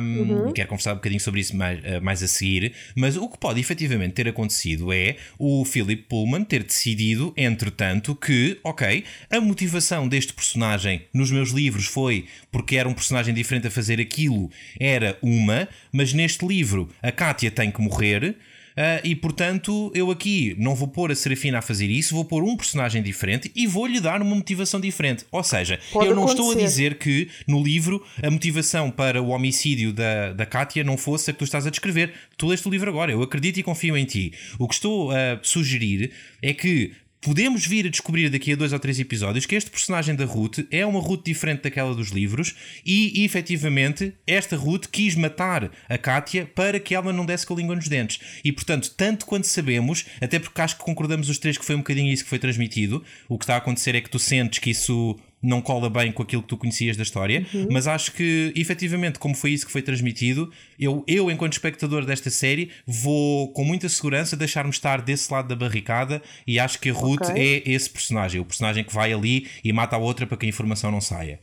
[0.00, 0.52] um, uhum.
[0.52, 3.60] quero conversar um bocadinho sobre isso mais, eh, mais a seguir, mas o que pode
[3.60, 10.32] efetivamente ter acontecido é o Philip Pullman ter decidido, entretanto, que, ok, a motivação deste
[10.32, 15.68] personagem nos meus livros foi porque era um personagem diferente a fazer aquilo, era uma,
[15.92, 18.34] mas neste livro a Kátia tem que morrer.
[18.72, 22.42] Uh, e portanto, eu aqui não vou pôr a Serafina a fazer isso, vou pôr
[22.42, 25.24] um personagem diferente e vou-lhe dar uma motivação diferente.
[25.30, 26.42] Ou seja, Pode eu não acontecer.
[26.42, 30.96] estou a dizer que no livro a motivação para o homicídio da, da Kátia não
[30.96, 32.12] fosse a que tu estás a descrever.
[32.36, 34.32] Tu leste o livro agora, eu acredito e confio em ti.
[34.58, 36.92] O que estou a sugerir é que
[37.22, 40.58] podemos vir a descobrir daqui a dois ou três episódios que este personagem da Ruth
[40.70, 42.54] é uma Ruth diferente daquela dos livros
[42.84, 47.56] e, efetivamente, esta Ruth quis matar a Kátia para que ela não desse com a
[47.56, 48.20] língua nos dentes.
[48.44, 51.78] E, portanto, tanto quanto sabemos, até porque acho que concordamos os três que foi um
[51.78, 54.70] bocadinho isso que foi transmitido, o que está a acontecer é que tu sentes que
[54.70, 57.68] isso não cola bem com aquilo que tu conhecias da história, uhum.
[57.70, 62.30] mas acho que efetivamente, como foi isso que foi transmitido, eu, eu, enquanto espectador desta
[62.30, 66.92] série, vou com muita segurança deixar-me estar desse lado da barricada e acho que a
[66.92, 67.62] Ruth okay.
[67.66, 70.48] é esse personagem, o personagem que vai ali e mata a outra para que a
[70.48, 71.40] informação não saia.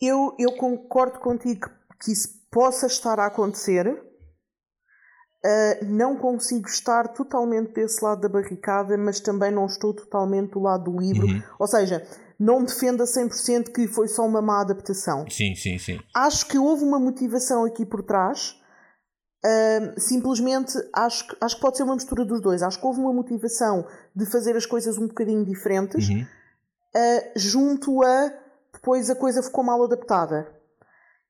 [0.00, 1.70] Eu, eu concordo contigo
[2.02, 3.88] que isso possa estar a acontecer.
[5.44, 10.60] Uh, não consigo estar totalmente desse lado da barricada, mas também não estou totalmente do
[10.60, 11.26] lado do livro.
[11.26, 11.42] Uhum.
[11.58, 12.06] Ou seja,
[12.42, 15.24] não defenda 100% que foi só uma má adaptação.
[15.30, 16.00] Sim, sim, sim.
[16.12, 18.60] Acho que houve uma motivação aqui por trás.
[19.44, 22.60] Uh, simplesmente acho que, acho que pode ser uma mistura dos dois.
[22.62, 26.22] Acho que houve uma motivação de fazer as coisas um bocadinho diferentes, uhum.
[26.22, 28.32] uh, junto a
[28.72, 30.48] depois a coisa ficou mal adaptada.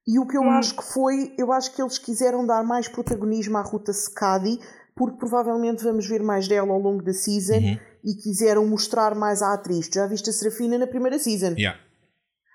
[0.06, 0.50] E o que eu hum.
[0.50, 4.58] acho que foi, eu acho que eles quiseram dar mais protagonismo à Ruta Secadi,
[4.96, 7.58] porque provavelmente vamos ver mais dela ao longo da season.
[7.58, 9.88] Uhum e quiseram mostrar mais a atriz.
[9.92, 11.54] Já viste a Serafina na primeira season.
[11.56, 11.78] Yeah.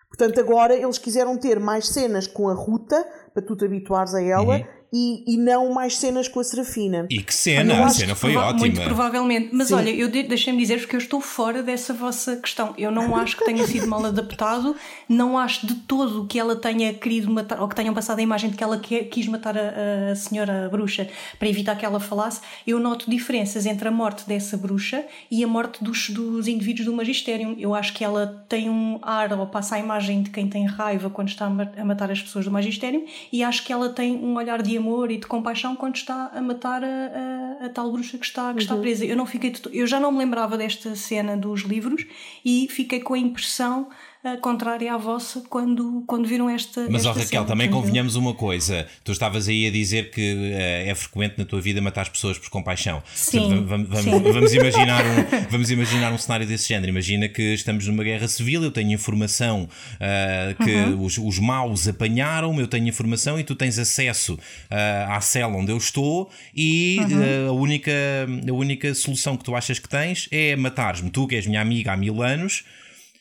[0.09, 4.21] Portanto, agora eles quiseram ter mais cenas com a Ruta, para tu te habituares a
[4.21, 4.65] ela, uhum.
[4.91, 7.05] E, e não mais cenas com a Serafina.
[7.09, 8.59] E que cena, a cena foi prova ótima.
[8.59, 9.49] Muito provavelmente.
[9.51, 9.75] Mas Sim.
[9.75, 12.73] olha, eu de, deixem-me dizer-vos que eu estou fora dessa vossa questão.
[12.77, 14.75] Eu não acho que tenha sido mal adaptado,
[15.09, 18.49] não acho de todo que ela tenha querido matar, ou que tenham passado a imagem
[18.49, 21.07] de que ela quis matar a, a senhora bruxa
[21.37, 22.41] para evitar que ela falasse.
[22.65, 26.93] Eu noto diferenças entre a morte dessa bruxa e a morte dos, dos indivíduos do
[26.93, 27.55] magistério.
[27.59, 31.09] Eu acho que ela tem um ar, ou passa a imagem de quem tem raiva
[31.09, 34.61] quando está a matar as pessoas do magistério, e acho que ela tem um olhar
[34.61, 38.25] de amor e de compaixão quando está a matar a, a, a tal bruxa que
[38.25, 38.57] está, que uhum.
[38.57, 39.05] está presa.
[39.05, 42.05] Eu não fiquei eu já não me lembrava desta cena dos livros
[42.43, 43.89] e fiquei com a impressão
[44.41, 46.87] contrária à vossa quando, quando viram esta.
[46.89, 48.87] Mas, esta ó, Raquel, também convenhamos uma coisa.
[49.03, 52.37] Tu estavas aí a dizer que uh, é frequente na tua vida matar as pessoas
[52.37, 53.01] por compaixão.
[53.13, 56.89] Sim, vamos, vamos, vamos, imaginar um, vamos imaginar um cenário desse género.
[56.89, 61.03] Imagina que estamos numa guerra civil, eu tenho informação uh, que uhum.
[61.03, 65.71] os, os maus apanharam, eu tenho informação e tu tens acesso uh, à cela onde
[65.71, 67.49] eu estou e uhum.
[67.49, 67.91] a, única,
[68.47, 71.09] a única solução que tu achas que tens é matares-me.
[71.09, 72.63] Tu, que és minha amiga há mil anos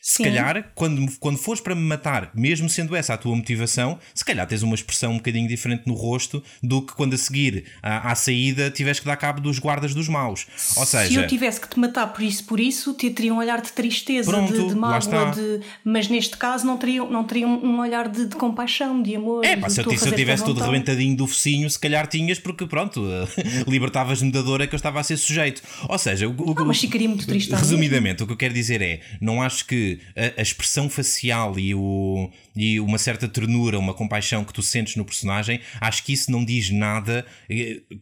[0.07, 0.23] se Sim.
[0.23, 4.47] calhar, quando, quando fores para me matar, mesmo sendo essa a tua motivação, se calhar
[4.47, 8.15] tens uma expressão um bocadinho diferente no rosto do que quando a seguir à, à
[8.15, 10.47] saída tivesse que dar cabo dos guardas dos maus.
[10.77, 13.37] Ou seja, se eu tivesse que te matar por isso, por isso, te teria um
[13.37, 17.45] olhar de tristeza, pronto, de, de mágoa, de, mas neste caso não teria, não teria
[17.45, 19.43] um olhar de, de compaixão, de amor.
[19.43, 22.65] É, pá, se, eu, se eu tivesse todo rebentadinho do focinho, se calhar tinhas, porque
[22.65, 23.05] pronto,
[23.67, 25.61] libertavas-me da dor a que eu estava a ser sujeito.
[25.89, 27.53] Ou seja, o, o, ah, mas ficaria muito triste.
[27.53, 31.73] Resumidamente, o que eu quero dizer é: não acho que a, a, expressão facial e,
[31.73, 36.31] o, e uma certa ternura, uma compaixão que tu sentes no personagem, acho que isso
[36.31, 37.25] não diz nada,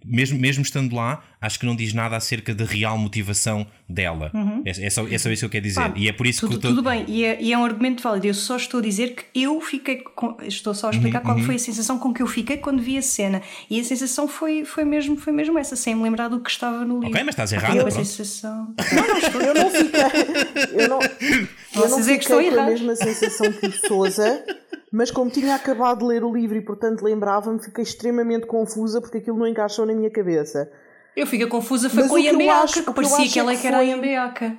[0.06, 4.32] mesmo, mesmo estando lá, acho que não diz nada acerca da real motivação dela.
[4.34, 4.64] Uhum.
[4.66, 5.82] É, é, só, é só isso que eu quero dizer.
[5.82, 6.70] Pá, e é por isso tudo, que tô...
[6.70, 8.28] tudo bem, e é, e é, um argumento válido.
[8.28, 9.98] Eu só estou a dizer que eu fiquei.
[9.98, 10.38] Com...
[10.44, 11.44] Estou só a explicar uhum, qual uhum.
[11.44, 13.42] foi a sensação com que eu fiquei quando vi a cena.
[13.70, 16.84] E a sensação foi, foi, mesmo, foi mesmo essa, sem me lembrar do que estava
[16.84, 17.10] no livro.
[17.10, 17.78] Ok, mas estás errada.
[17.78, 18.74] Eu, a sensação...
[18.94, 20.82] não, não, estou, eu não fiquei.
[20.82, 24.44] Eu não, eu não fiquei com a mesma sensação que o Souza.
[24.92, 29.18] Mas como tinha acabado de ler o livro e portanto lembrava-me, fiquei extremamente confusa porque
[29.18, 30.72] aquilo não encaixou na minha cabeça.
[31.16, 33.78] Eu fiquei confusa, foi Mas com a Iambeaca, que parecia que ela é que era
[33.78, 34.58] a Iambeaca.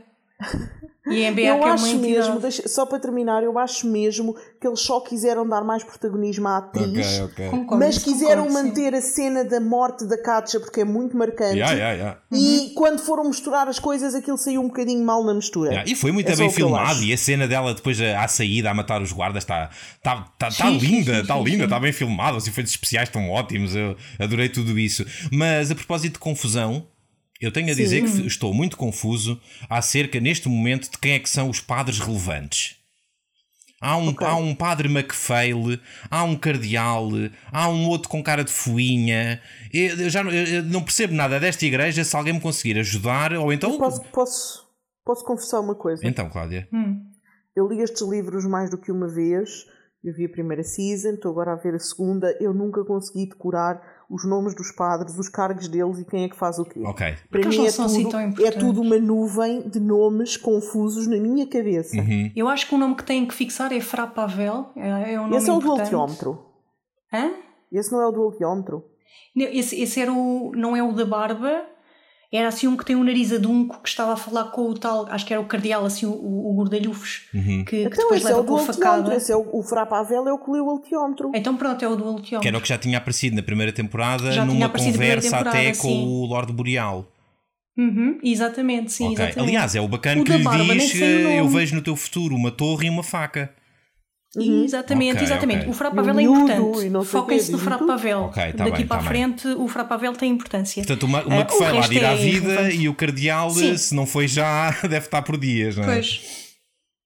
[1.08, 4.66] E a MBA eu é acho mesmo, deixa, só para terminar, eu acho mesmo que
[4.66, 7.48] eles só quiseram dar mais protagonismo à atriz, okay, okay.
[7.48, 8.98] Concordo, mas quiseram concordo, manter sim.
[8.98, 11.58] a cena da morte da Katja porque é muito marcante.
[11.58, 12.20] Yeah, yeah, yeah.
[12.32, 12.74] E uhum.
[12.74, 15.84] quando foram misturar as coisas, aquilo saiu um bocadinho mal na mistura.
[15.86, 17.00] E foi muito é bem filmado.
[17.00, 19.70] E a cena dela depois à saída a matar os guardas está
[20.02, 22.36] tá, tá, tá linda, está linda, está bem filmado.
[22.36, 23.76] Os efeitos especiais estão ótimos.
[23.76, 25.06] Eu adorei tudo isso.
[25.30, 26.88] Mas a propósito de confusão,
[27.40, 27.82] eu tenho a Sim.
[27.82, 31.98] dizer que estou muito confuso acerca, neste momento, de quem é que são os padres
[31.98, 32.76] relevantes.
[33.80, 34.26] Há um, okay.
[34.26, 35.78] há um padre MacPhail,
[36.10, 37.08] há um cardeal,
[37.52, 39.40] há um outro com cara de fuinha.
[39.72, 42.02] Eu, já não, eu não percebo nada desta igreja.
[42.02, 43.76] Se alguém me conseguir ajudar, ou então.
[43.76, 44.66] posso, posso,
[45.04, 46.00] posso confessar uma coisa?
[46.06, 46.66] Então, Cláudia.
[46.72, 47.02] Hum.
[47.54, 49.66] Eu li estes livros mais do que uma vez.
[50.02, 52.34] Eu vi a primeira season, estou agora a ver a segunda.
[52.40, 53.80] Eu nunca consegui decorar
[54.10, 56.80] os nomes dos padres, os cargos deles e quem é que faz o quê.
[56.84, 57.06] Ok.
[57.30, 61.16] Para Porque mim é assim tudo, assim é tudo uma nuvem de nomes confusos na
[61.16, 61.96] minha cabeça.
[61.96, 62.30] Uhum.
[62.34, 64.70] Eu acho que o nome que têm que fixar é Fra Pavel.
[64.76, 65.90] É, é um nome Esse é o importante.
[65.90, 66.46] do altiómetro.
[67.12, 67.32] Hã?
[67.72, 68.84] Esse não é o do altiómetro.
[69.36, 71.64] Esse, esse era o, não é o da barba,
[72.32, 75.06] era assim um que tem um nariz adunco que estava a falar com o tal,
[75.10, 77.64] acho que era o cardeal, assim, o, o, gordalhufos, uhum.
[77.64, 79.14] que, que então, depois leva é com a facada.
[79.14, 81.30] Esse é o, o Frapavel é o que leu o altiómetro.
[81.34, 82.40] Então pronto, é o do altiómetro.
[82.40, 85.80] Que era o que já tinha aparecido na primeira temporada, já numa conversa até sim.
[85.80, 87.06] com o Lord Boreal.
[87.76, 89.12] Uhum, exatamente, sim.
[89.12, 89.26] Okay.
[89.26, 89.48] Exatamente.
[89.50, 92.86] Aliás, é o bacana o que lhe diz: eu vejo no teu futuro uma torre
[92.86, 93.52] e uma faca.
[94.36, 94.64] Uhum.
[94.64, 95.58] Exatamente, okay, exatamente.
[95.60, 95.70] Okay.
[95.70, 97.06] O Frapavel é importante.
[97.06, 98.24] Foquem-se no Frapavel.
[98.24, 99.56] Okay, tá Daqui bem, para tá a frente, bem.
[99.56, 100.82] o Frapavel tem importância.
[100.84, 103.50] Portanto, uma, uma uh, que foi lá de ir à é vida e o Cardeal,
[103.50, 103.76] sim.
[103.78, 105.94] se não foi já, deve estar por dias, não é?
[105.94, 106.46] Pois.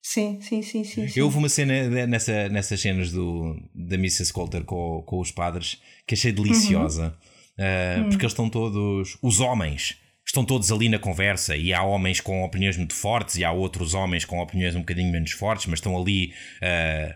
[0.02, 1.06] Sim, sim, sim, sim.
[1.14, 4.32] Eu houve uma cena nessa, nessas cenas do, da Mrs.
[4.32, 7.14] Coulter com, com os padres que achei deliciosa.
[7.56, 8.04] Uhum.
[8.04, 9.16] Uh, Porque eles estão todos.
[9.22, 9.98] Os homens
[10.30, 13.94] estão todos ali na conversa e há homens com opiniões muito fortes e há outros
[13.94, 17.14] homens com opiniões um bocadinho menos fortes, mas estão ali uh,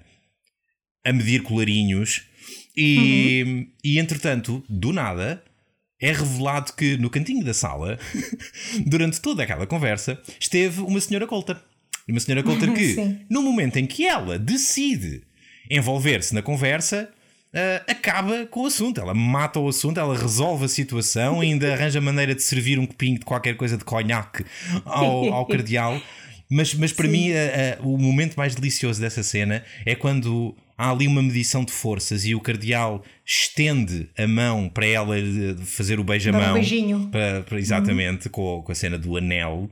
[1.05, 2.27] a medir colarinhos.
[2.77, 3.69] E, uhum.
[3.85, 5.45] e entretanto, do nada,
[6.01, 7.99] é revelado que no cantinho da sala,
[8.85, 11.57] durante toda aquela conversa, esteve uma senhora Coulter.
[12.09, 12.97] Uma senhora Coulter que,
[13.31, 15.23] no momento em que ela decide
[15.71, 17.14] envolver-se na conversa,
[17.55, 19.01] uh, acaba com o assunto.
[19.01, 23.19] Ela mata o assunto, ela resolve a situação, ainda arranja maneira de servir um copinho
[23.19, 24.45] de qualquer coisa de conhaque
[24.85, 26.01] ao, ao cardeal.
[26.51, 27.13] Mas, mas para Sim.
[27.13, 31.65] mim, a, a, o momento mais delicioso dessa cena é quando há ali uma medição
[31.65, 35.15] de forças e o cardeal estende a mão para ela
[35.65, 36.51] fazer o beijamão.
[36.51, 37.09] Um beijinho.
[37.11, 39.71] Para, para, exatamente, com, com a cena do anel.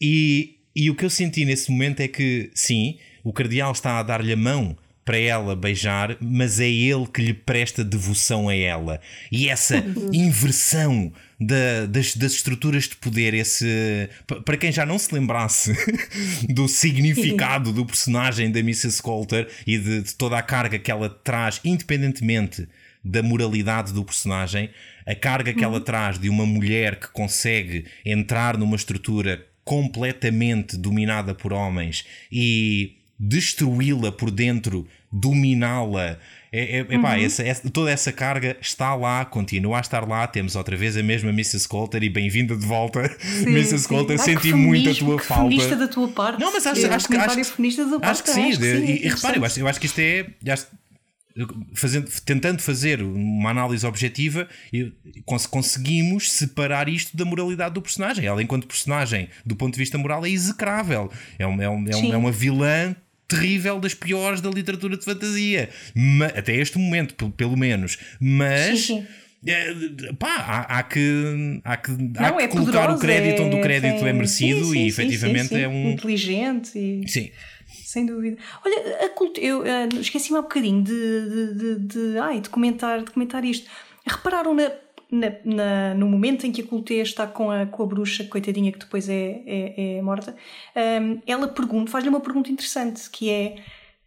[0.00, 4.02] E, e o que eu senti nesse momento é que, sim, o cardeal está a
[4.02, 4.76] dar-lhe a mão
[5.08, 9.00] para ela beijar, mas é ele que lhe presta devoção a ela.
[9.32, 10.10] E essa uhum.
[10.12, 14.10] inversão da, das, das, estruturas de poder, esse
[14.44, 15.72] para quem já não se lembrasse
[16.46, 19.00] do significado do personagem da Mrs.
[19.00, 22.68] Coulter e de, de toda a carga que ela traz, independentemente
[23.02, 24.68] da moralidade do personagem,
[25.06, 25.84] a carga que ela uhum.
[25.84, 34.12] traz de uma mulher que consegue entrar numa estrutura completamente dominada por homens e destruí-la
[34.12, 36.18] por dentro, dominá-la.
[36.50, 36.92] É, é, uhum.
[36.92, 40.26] epá, essa, essa, toda essa carga está lá, continua a estar lá.
[40.26, 41.68] Temos outra vez a mesma Mrs.
[41.68, 43.80] Coulter e bem-vinda de volta, sim, Mrs.
[43.80, 43.88] Sim.
[43.88, 44.18] Coulter.
[44.18, 45.42] Ai, Senti muito a tua falta.
[45.42, 46.40] feminista da tua parte.
[46.40, 48.48] Não, mas acho, acho, acho, acho, feminista da acho que sim.
[48.48, 50.26] Acho que sim e, e repare, eu acho, eu acho que isto é.
[50.50, 50.66] Acho,
[51.74, 54.48] fazendo, tentando fazer uma análise objetiva,
[55.50, 58.24] conseguimos separar isto da moralidade do personagem.
[58.24, 61.10] Ela, enquanto personagem, do ponto de vista moral, é execrável.
[61.38, 62.96] É, um, é, um, é, um, é uma vilã
[63.28, 65.68] terrível das piores da literatura de fantasia.
[65.94, 67.98] Mas, até este momento, pelo menos.
[68.18, 68.86] Mas.
[68.86, 69.06] Sim, sim.
[69.46, 69.72] É,
[70.18, 73.60] pá, há, há, que, há que, Não, há que é colocar o crédito onde o
[73.60, 75.90] crédito é, é merecido sim, sim, e efetivamente é um.
[75.90, 77.08] Inteligente e.
[77.08, 77.30] Sim.
[77.84, 78.36] Sem dúvida.
[78.64, 79.38] Olha, a cult...
[79.38, 83.44] eu uh, esqueci-me há um bocadinho de, de, de, de, ai, de, comentar, de comentar
[83.44, 83.70] isto.
[84.06, 84.70] Repararam na
[85.10, 88.70] na, na, no momento em que a Culté está com a, com a bruxa, coitadinha,
[88.70, 90.36] que depois é, é, é morta,
[90.76, 93.56] um, ela pergunta, faz-lhe uma pergunta interessante, que é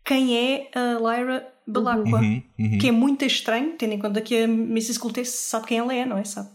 [0.04, 2.20] quem é a Lyra Belacqua?
[2.20, 2.78] Uhum, uhum.
[2.78, 5.00] Que é muito estranho, tendo em conta que a Mrs.
[5.00, 6.24] Culté sabe quem ela é, não é?
[6.24, 6.50] Sabe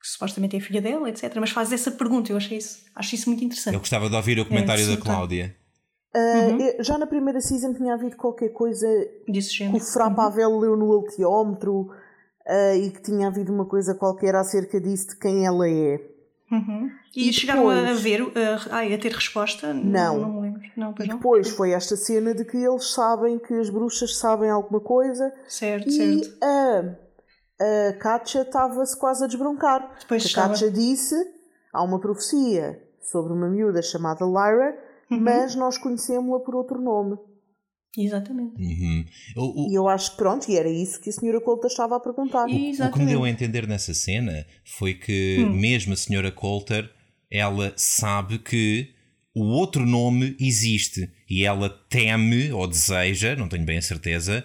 [0.00, 1.32] que supostamente é filha dela, etc.
[1.36, 3.74] Mas faz essa pergunta, eu achei isso, acho isso muito interessante.
[3.74, 5.56] Eu gostava de ouvir o comentário é, da Cláudia.
[6.14, 6.82] Uh, uhum.
[6.82, 8.86] Já na primeira season tinha havido qualquer coisa
[9.26, 10.58] que o Fra Pavel uhum.
[10.58, 11.88] leu no altiómetro
[12.46, 16.00] uh, e que tinha havido uma coisa qualquer acerca disso de quem ela é.
[16.50, 16.90] Uhum.
[17.16, 17.90] E, e, chegaram depois...
[17.90, 18.32] a ver, uh,
[18.70, 19.72] ai, a ter resposta?
[19.72, 20.18] Não.
[20.18, 20.62] Não, não me lembro.
[20.76, 24.80] Não, e depois foi esta cena de que eles sabem que as bruxas sabem alguma
[24.80, 25.32] coisa.
[25.48, 26.44] Certo, e certo.
[26.44, 29.96] A, a Katja estava-se quase a desbroncar.
[30.00, 31.14] Depois a Katja disse:
[31.72, 34.78] há uma profecia sobre uma miúda chamada Lyra,
[35.10, 35.20] uhum.
[35.20, 37.18] mas nós conhecemos-la por outro nome.
[37.96, 38.60] Exatamente.
[38.60, 39.04] Uhum.
[39.36, 41.96] O, o, e eu acho que pronto, e era isso que a senhora Coulter estava
[41.96, 42.46] a perguntar.
[42.46, 45.52] O, o, que me deu a entender nessa cena foi que hum.
[45.52, 46.90] mesmo a senhora Coulter,
[47.30, 48.90] ela sabe que
[49.34, 54.44] o outro nome existe e ela teme ou deseja, não tenho bem a certeza,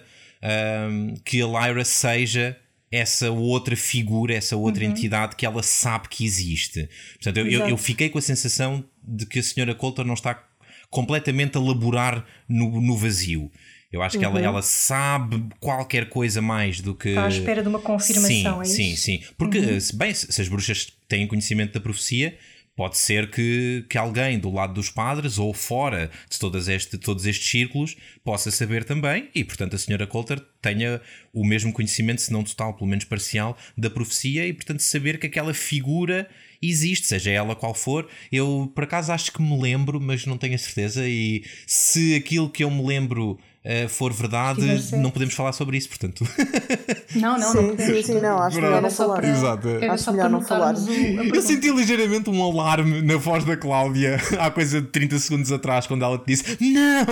[0.90, 2.58] um, que a Lyra seja
[2.90, 4.90] essa outra figura, essa outra uhum.
[4.90, 6.88] entidade que ela sabe que existe.
[7.14, 10.47] Portanto, eu, eu, eu, fiquei com a sensação de que a senhora Coulter não está
[10.90, 13.50] completamente a laborar no, no vazio.
[13.90, 14.44] Eu acho que ela, uhum.
[14.44, 17.08] ela sabe qualquer coisa mais do que.
[17.08, 19.22] Está à espera de uma confirmação, sim, é Sim, sim.
[19.38, 19.80] Porque, uhum.
[19.80, 22.36] se, bem, se as bruxas têm conhecimento da profecia,
[22.76, 27.26] pode ser que, que alguém do lado dos padres ou fora de todas este, todos
[27.26, 31.00] estes círculos possa saber também, e portanto a senhora Coulter tenha
[31.32, 35.26] o mesmo conhecimento, se não total, pelo menos parcial, da profecia, e portanto saber que
[35.26, 36.28] aquela figura
[36.60, 38.08] existe, seja ela qual for.
[38.30, 41.06] Eu por acaso acho que me lembro, mas não tenho a certeza.
[41.06, 43.38] E se aquilo que eu me lembro
[43.68, 44.62] uh, for verdade,
[44.96, 46.26] não podemos falar sobre isso, portanto.
[47.14, 47.78] Não, não, sim, não.
[47.78, 49.24] Sim, sim, não, acho melhor não falar.
[49.24, 49.68] Exato.
[49.90, 50.74] Acho melhor não falar.
[50.74, 55.86] eu senti ligeiramente um alarme na voz da Cláudia há coisa de 30 segundos atrás,
[55.86, 57.06] quando ela te disse: Não!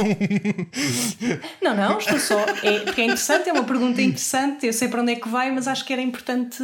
[1.62, 2.38] Não, não, estou só.
[2.62, 5.50] É, porque é interessante, é uma pergunta interessante, eu sei para onde é que vai,
[5.50, 6.62] mas acho que era importante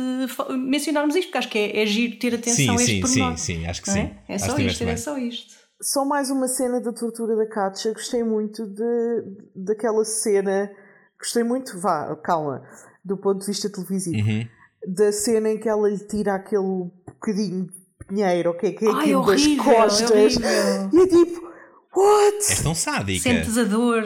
[0.50, 3.36] mencionarmos isto, porque acho que é, é giro ter atenção sim, a este sim.
[3.36, 4.10] Sim, sim, acho que sim.
[4.28, 5.61] É, é só isto, é só isto.
[5.82, 7.92] Só mais uma cena da tortura da Katja.
[7.92, 9.24] Gostei muito de,
[9.54, 10.70] daquela cena.
[11.18, 12.62] Gostei muito, vá, calma,
[13.04, 14.16] do ponto de vista televisivo.
[14.16, 14.46] Uhum.
[14.86, 18.84] Da cena em que ela lhe tira aquele bocadinho de pinheiro, o que é que
[18.84, 20.36] é Ai, aquilo horrível, das costas.
[20.40, 21.52] É e é tipo,
[21.96, 22.36] what?
[22.36, 23.22] És tão sádica.
[23.22, 24.04] Sentes a dor.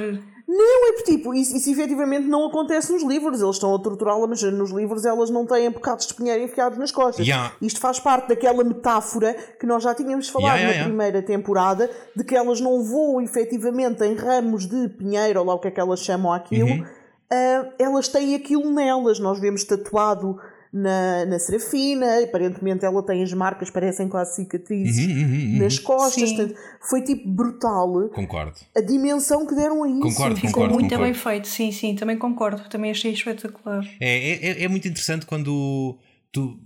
[0.49, 3.40] Não, é tipo, isso, isso efetivamente não acontece nos livros.
[3.40, 6.92] Eles estão a torturá-la, mas nos livros elas não têm bocados de pinheiro enfiados nas
[6.92, 7.26] costas.
[7.26, 7.53] Yeah.
[7.61, 11.90] Isto faz parte daquela metáfora que nós já tínhamos falado yeah, yeah, na primeira temporada,
[12.14, 15.70] de que elas não voam efetivamente em ramos de pinheiro, ou lá o que é
[15.72, 16.68] que elas chamam aquilo.
[16.68, 16.82] Uhum.
[16.82, 19.18] Uh, elas têm aquilo nelas.
[19.18, 20.38] Nós vemos tatuado
[20.72, 25.58] na, na Serafina, aparentemente ela tem as marcas, parecem quase cicatrizes uhum, uhum, uhum.
[25.58, 26.32] nas costas.
[26.32, 26.54] Portanto,
[26.88, 28.08] foi tipo brutal.
[28.10, 28.54] Concordo.
[28.76, 30.00] A dimensão que deram a isso.
[30.00, 31.04] Concordo, Ficou concordo, muito concordo.
[31.04, 32.68] bem feito, sim, sim, também concordo.
[32.68, 33.84] Também achei espetacular.
[34.00, 35.98] É, é, é muito interessante quando
[36.32, 36.58] tu.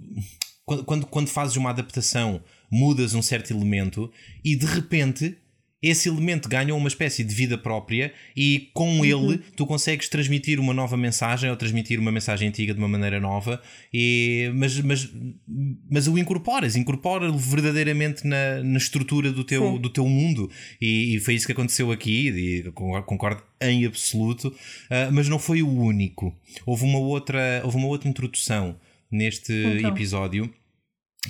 [0.65, 2.41] Quando, quando, quando fazes uma adaptação,
[2.71, 4.11] mudas um certo elemento
[4.45, 5.37] e de repente
[5.83, 9.05] esse elemento ganhou uma espécie de vida própria e com uhum.
[9.05, 13.19] ele tu consegues transmitir uma nova mensagem ou transmitir uma mensagem antiga de uma maneira
[13.19, 13.63] nova,
[13.93, 15.11] e, mas, mas,
[15.91, 20.51] mas o incorporas, incorpora-o verdadeiramente na, na estrutura do teu, do teu mundo.
[20.81, 25.63] E, e, foi isso que aconteceu aqui, e concordo em absoluto, uh, mas não foi
[25.63, 26.35] o único.
[26.67, 28.79] Houve uma outra, houve uma outra introdução
[29.11, 29.91] neste então.
[29.91, 30.53] episódio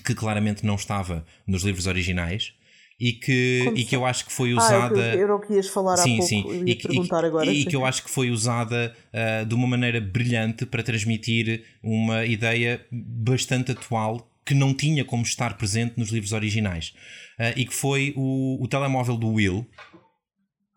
[0.05, 2.53] que claramente não estava nos livros originais
[3.01, 5.01] e que, e que eu acho que foi usada.
[5.01, 6.65] Ah, era o que ias falar sim, há pouco, sim.
[6.67, 7.47] e, perguntar e, agora.
[7.51, 12.27] E, que eu acho que foi usada uh, de uma maneira brilhante para transmitir uma
[12.27, 16.93] ideia bastante atual que não tinha como estar presente nos livros originais.
[17.39, 19.67] Uh, e que foi o, o telemóvel do Will,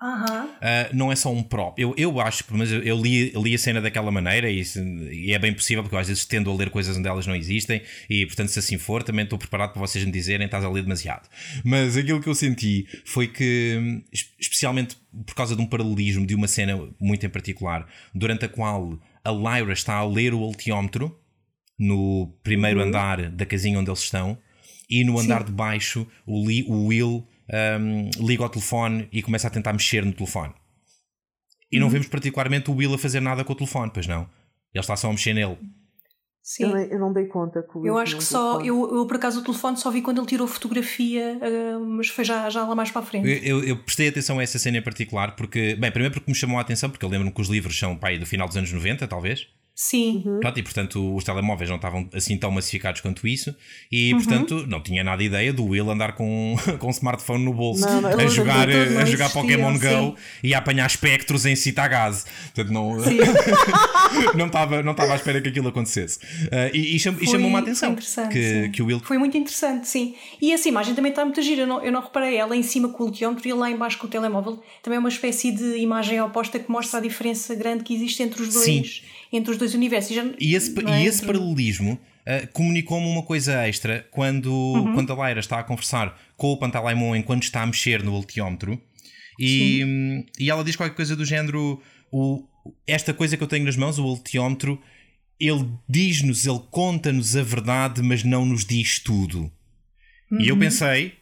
[0.04, 0.48] Uhum.
[0.48, 1.80] Uh, não é só um prop.
[1.82, 4.62] Eu, eu acho, mas eu, eu li, li, a cena daquela maneira e,
[5.10, 7.34] e, é bem possível, porque eu às vezes tendo a ler coisas onde elas não
[7.34, 10.70] existem e, portanto, se assim for, também estou preparado para vocês me dizerem estás a
[10.70, 11.30] ler demasiado.
[11.64, 14.04] Mas aquilo que eu senti foi que,
[14.38, 19.00] especialmente por causa de um paralelismo de uma cena muito em particular, durante a qual
[19.24, 21.18] a Lyra está a ler o altiómetro
[21.80, 22.88] no primeiro uhum.
[22.88, 24.38] andar da casinha onde eles estão
[24.90, 25.46] e no andar Sim.
[25.46, 27.26] de baixo o, Lee, o Will
[27.80, 30.54] um, liga ao telefone e começa a tentar mexer no telefone.
[31.72, 31.94] E não uhum.
[31.94, 34.22] vemos particularmente o Will a fazer nada com o telefone, pois não.
[34.74, 35.58] Ele está só a mexer nele.
[36.44, 36.66] Sim.
[36.66, 38.60] Eu, eu não dei conta que o Eu acho que só.
[38.60, 42.26] Eu, eu, por acaso, o telefone só vi quando ele tirou fotografia, uh, mas foi
[42.26, 43.28] já, já lá mais para a frente.
[43.28, 45.76] Eu, eu, eu, prestei atenção a essa cena em particular, porque.
[45.76, 48.18] Bem, primeiro porque me chamou a atenção, porque eu lembro-me que os livros são pai,
[48.20, 49.48] do final dos anos 90, talvez.
[49.76, 50.22] Sim.
[50.24, 50.40] Uhum.
[50.40, 53.56] Pronto, e portanto os telemóveis não estavam assim tão massificados quanto isso,
[53.92, 54.20] e uhum.
[54.20, 58.02] portanto não tinha nada ideia do Will andar com, com um smartphone no bolso não,
[58.02, 62.26] não, a, jogar, a jogar Pokémon Go e a apanhar espectros em cita a gás.
[62.54, 62.98] Portanto, não,
[64.38, 66.20] não estava não estava à espera que aquilo acontecesse.
[66.20, 67.96] Uh, e, e, cham, e chamou-me a atenção
[68.32, 69.00] que, que o Will.
[69.00, 70.14] Foi muito interessante, sim.
[70.40, 72.36] E essa imagem também está muito gira, eu não, eu não reparei.
[72.36, 74.62] Ela em cima com o teómetro e lá embaixo com o telemóvel.
[74.84, 78.42] Também é uma espécie de imagem oposta que mostra a diferença grande que existe entre
[78.44, 78.66] os dois.
[78.66, 80.12] Sim entre os dois universos.
[80.12, 81.02] E, já, e esse, é?
[81.02, 84.94] e esse paralelismo uh, comunicou-me uma coisa extra quando, uhum.
[84.94, 88.80] quando a Lyra está a conversar com o Pantalaimon enquanto está a mexer no altiómetro
[89.40, 91.82] e, e ela diz qualquer coisa do género:
[92.12, 92.46] o,
[92.88, 94.82] esta coisa que eu tenho nas mãos, o altiómetro,
[95.40, 99.52] ele diz-nos, ele conta-nos a verdade, mas não nos diz tudo.
[100.32, 100.42] Uhum.
[100.42, 100.62] E eu uhum.
[100.62, 101.14] pensei,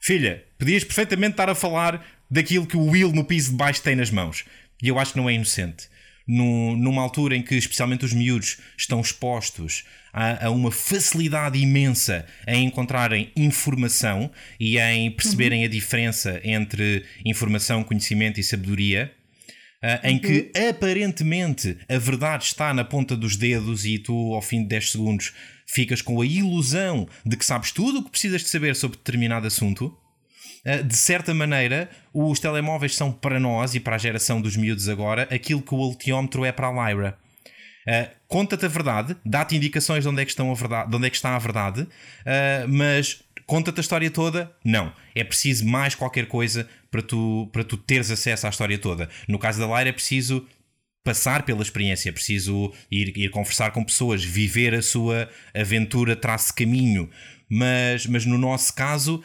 [0.00, 3.96] filha, podias perfeitamente estar a falar daquilo que o Will no piso de baixo tem
[3.96, 4.44] nas mãos.
[4.82, 5.88] E eu acho que não é inocente
[6.26, 12.26] no, numa altura em que, especialmente os miúdos, estão expostos a, a, uma facilidade imensa
[12.46, 15.66] em encontrarem informação e em perceberem uhum.
[15.66, 19.12] a diferença entre informação, conhecimento e sabedoria.
[19.82, 20.68] Uh, em que uhum.
[20.68, 25.32] aparentemente a verdade está na ponta dos dedos e tu, ao fim de 10 segundos,
[25.66, 29.46] ficas com a ilusão de que sabes tudo o que precisas de saber sobre determinado
[29.46, 29.96] assunto.
[30.64, 34.88] Eh, de certa maneira, os telemóveis são para nós e para a geração dos miúdos
[34.88, 37.18] agora aquilo que o altiómetro é para a Lyra.
[37.86, 41.06] Uh, conta-te a verdade, dá-te indicações de onde é que, estão a verdade, de onde
[41.06, 44.54] é que está a verdade, uh, mas conta-te a história toda?
[44.62, 44.92] Não.
[45.14, 49.08] É preciso mais qualquer coisa para tu, para tu teres acesso à história toda.
[49.26, 50.46] No caso da Lyra é preciso
[51.02, 56.54] passar pela experiência, é preciso ir, ir conversar com pessoas, viver a sua aventura, traço
[56.54, 57.08] caminho.
[57.48, 59.24] Mas, mas no nosso caso,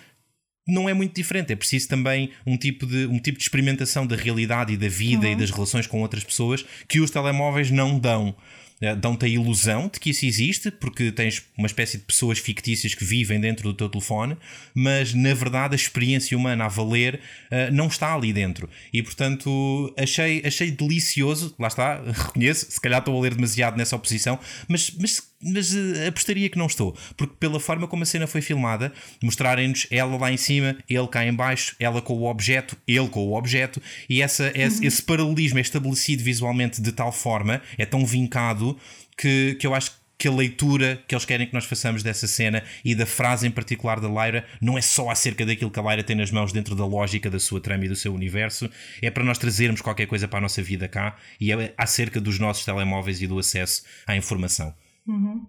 [0.67, 1.53] não é muito diferente.
[1.53, 5.27] É preciso também um tipo de, um tipo de experimentação da realidade e da vida
[5.27, 5.33] uhum.
[5.33, 8.35] e das relações com outras pessoas que os telemóveis não dão.
[8.81, 12.93] Eh, dão-te a ilusão de que isso existe, porque tens uma espécie de pessoas fictícias
[12.93, 14.35] que vivem dentro do teu telefone,
[14.73, 18.69] mas na verdade a experiência humana a valer uh, não está ali dentro.
[18.91, 23.95] E portanto achei, achei delicioso, lá está, reconheço, se calhar estou a ler demasiado nessa
[23.95, 24.37] oposição,
[24.67, 28.41] mas, mas mas uh, apostaria que não estou, porque pela forma como a cena foi
[28.41, 33.07] filmada, mostrarem-nos ela lá em cima, ele cá em baixo, ela com o objeto, ele
[33.07, 34.87] com o objeto, e essa, esse, uhum.
[34.87, 38.77] esse paralelismo é estabelecido visualmente de tal forma, é tão vincado,
[39.17, 42.63] que, que eu acho que a leitura que eles querem que nós façamos dessa cena
[42.83, 46.03] e da frase em particular da Lyra não é só acerca daquilo que a Lyra
[46.03, 48.69] tem nas mãos dentro da lógica da sua trama e do seu universo,
[49.01, 52.39] é para nós trazermos qualquer coisa para a nossa vida cá e é acerca dos
[52.39, 54.73] nossos telemóveis e do acesso à informação.
[55.07, 55.45] Uhum.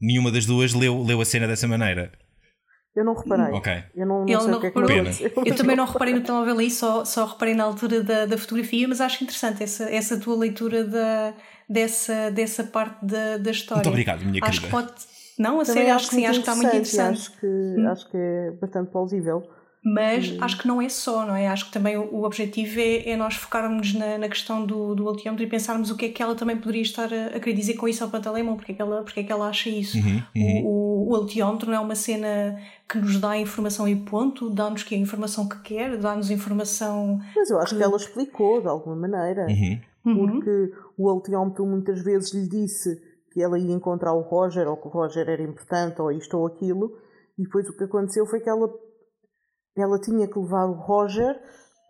[0.00, 2.12] Nenhuma das duas leu, leu a cena dessa maneira.
[2.94, 3.54] Eu não reparei.
[3.54, 3.84] Ok.
[3.94, 5.10] Eu não, não sei não o que é que Pena.
[5.46, 8.88] Eu também não reparei no telemóvel aí, só, só reparei na altura da, da fotografia,
[8.88, 11.34] mas acho interessante essa, essa tua leitura da,
[11.68, 13.82] dessa, dessa parte da, da história.
[13.82, 14.82] Muito obrigado, minha acho querida.
[14.82, 15.00] Que pode...
[15.38, 17.18] Não, a sério, acho que sim, acho que está muito interessante.
[17.18, 17.88] Acho que, hum.
[17.88, 19.48] acho que é bastante plausível.
[19.84, 20.38] Mas hum.
[20.40, 21.46] acho que não é só, não é?
[21.46, 25.08] Acho que também o, o objetivo é, é, nós focarmos na, na questão do, do
[25.38, 27.88] e pensarmos o que é que ela também poderia estar a, a querer dizer com
[27.88, 29.96] isso ao pantalemão, porque é que ela, porque é que ela acha isso.
[29.98, 30.62] Uhum, uhum.
[30.64, 32.58] O, o, o não é uma cena
[32.88, 37.20] que nos dá informação e ponto, dá-nos que a informação que quer, dá-nos informação.
[37.34, 37.82] Mas eu acho que...
[37.82, 39.80] ela explicou de alguma maneira, uhum.
[40.02, 40.70] porque uhum.
[40.96, 43.00] o altiómetro muitas vezes lhe disse
[43.32, 46.46] que ela ia encontrar o Roger, ou que o Roger era importante, ou isto ou
[46.46, 46.98] aquilo,
[47.38, 48.68] e depois o que aconteceu foi que ela
[49.82, 51.36] ela tinha que levar o Roger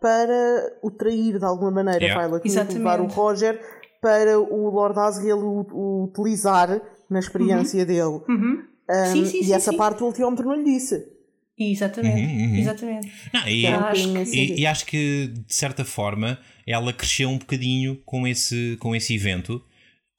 [0.01, 2.03] para o trair de alguma maneira.
[2.03, 2.23] Yeah.
[2.23, 2.73] Ela tinha Exatamente.
[2.73, 3.59] que levar o Roger
[4.01, 7.85] para o Lord Asriel o, o utilizar na experiência uhum.
[7.85, 8.23] dele.
[8.27, 8.63] Uhum.
[8.89, 11.05] Um, sim, sim, e sim, essa parte o ultiómetro não lhe disse.
[11.57, 12.55] Exatamente, uhum, uhum.
[12.55, 13.11] exatamente.
[13.33, 18.25] Não, e, acho e, e, acho que de certa forma ela cresceu um bocadinho com
[18.25, 19.61] esse, com esse evento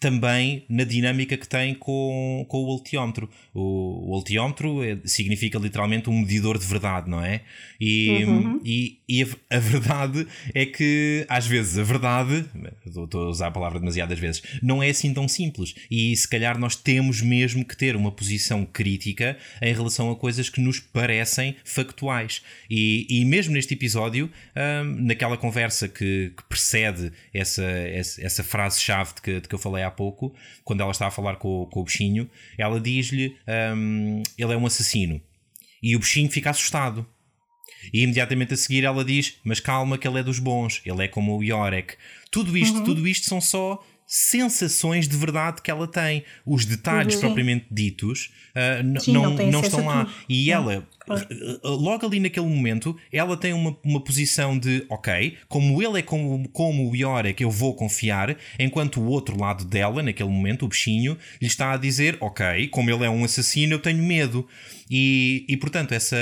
[0.00, 3.28] também na dinâmica que tem com, com o altiómetro.
[3.52, 7.42] O, o altiómetro é, significa literalmente um medidor de verdade, não é?
[7.78, 8.60] E, uhum.
[8.64, 12.46] e, e a, a, verdade é que, às vezes, a verdade,
[12.86, 15.74] estou a usar a palavra demasiadas vezes, não é assim tão simples.
[15.90, 20.48] E se calhar nós temos mesmo que ter uma posição crítica em relação a coisas
[20.48, 22.40] que nos parecem factuais.
[22.70, 29.14] E, e mesmo neste episódio, hum, naquela conversa que, que precede essa, essa, essa frase-chave
[29.16, 30.34] de que, de que eu falei há há pouco,
[30.64, 33.36] quando ela está a falar com, com o bichinho, ela diz-lhe:
[33.76, 35.20] um, ele é um assassino.
[35.82, 37.06] E o bichinho fica assustado.
[37.92, 41.08] E imediatamente a seguir ela diz: Mas calma, que ele é dos bons, ele é
[41.08, 41.94] como o Yorek.
[42.30, 42.84] Tudo isto, uhum.
[42.84, 46.24] tudo isto são só sensações de verdade que ela tem.
[46.44, 47.20] Os detalhes uhum.
[47.20, 50.12] propriamente ditos uh, Sim, não, não, não estão lá.
[50.28, 55.80] E ela, uh, logo ali naquele momento, ela tem uma, uma posição de ok, como
[55.80, 60.28] ele é como, como o Yorick, eu vou confiar, enquanto o outro lado dela, naquele
[60.28, 64.02] momento, o bichinho, lhe está a dizer ok, como ele é um assassino, eu tenho
[64.02, 64.44] medo.
[64.90, 66.16] E, e portanto, essa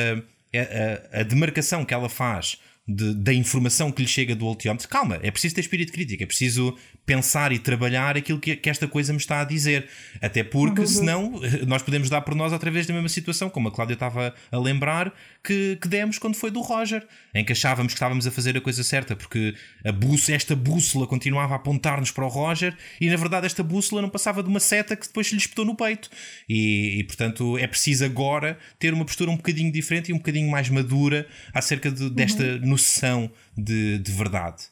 [0.55, 2.59] a, a, a demarcação que ela faz
[2.89, 4.89] de, da informação que lhe chega do altiómetro.
[4.89, 6.75] Calma, é preciso ter espírito crítico, é preciso
[7.05, 9.87] pensar e trabalhar aquilo que, que esta coisa me está a dizer.
[10.23, 10.87] Até porque, uhum.
[10.87, 14.35] senão, nós podemos dar por nós outra vez na mesma situação, como a Cláudia estava
[14.51, 15.13] a lembrar,
[15.49, 18.61] que, que demos quando foi do Roger, em que achávamos que estávamos a fazer a
[18.61, 23.17] coisa certa, porque a bússola, esta bússola continuava a apontar-nos para o Roger e, na
[23.17, 26.11] verdade, esta bússola não passava de uma seta que depois lhe espetou no peito.
[26.47, 30.51] E, e portanto, é preciso agora ter uma postura um bocadinho diferente e um bocadinho
[30.51, 32.67] mais madura acerca de, desta uhum.
[32.67, 34.65] noção de, de verdade.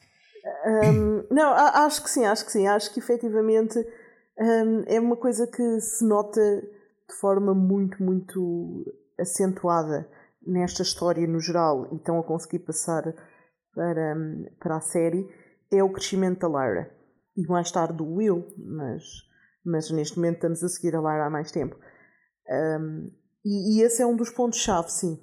[0.66, 2.66] Um, não, acho que sim, acho que sim.
[2.66, 3.78] Acho que efetivamente
[4.38, 6.62] um, é uma coisa que se nota
[7.08, 8.84] de forma muito, muito
[9.18, 10.06] acentuada
[10.47, 13.03] nesta história no geral e estão a conseguir passar
[13.74, 14.16] para,
[14.59, 15.28] para a série
[15.70, 16.90] é o crescimento da Lyra
[17.36, 19.03] e mais tarde do Will, mas,
[19.64, 21.76] mas neste momento estamos a seguir a Lyra há mais tempo.
[22.49, 23.11] Um,
[23.44, 25.18] e, e, esse é um dos pontos-chave, sim.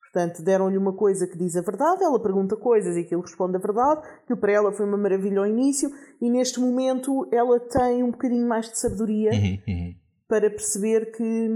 [0.00, 3.60] Portanto, deram-lhe uma coisa que diz a verdade, ela pergunta coisas e aquilo responde a
[3.60, 5.90] verdade, que para ela foi uma maravilha ao início,
[6.20, 9.94] e neste momento ela tem um bocadinho mais de sabedoria uhum, uhum.
[10.28, 11.50] para perceber que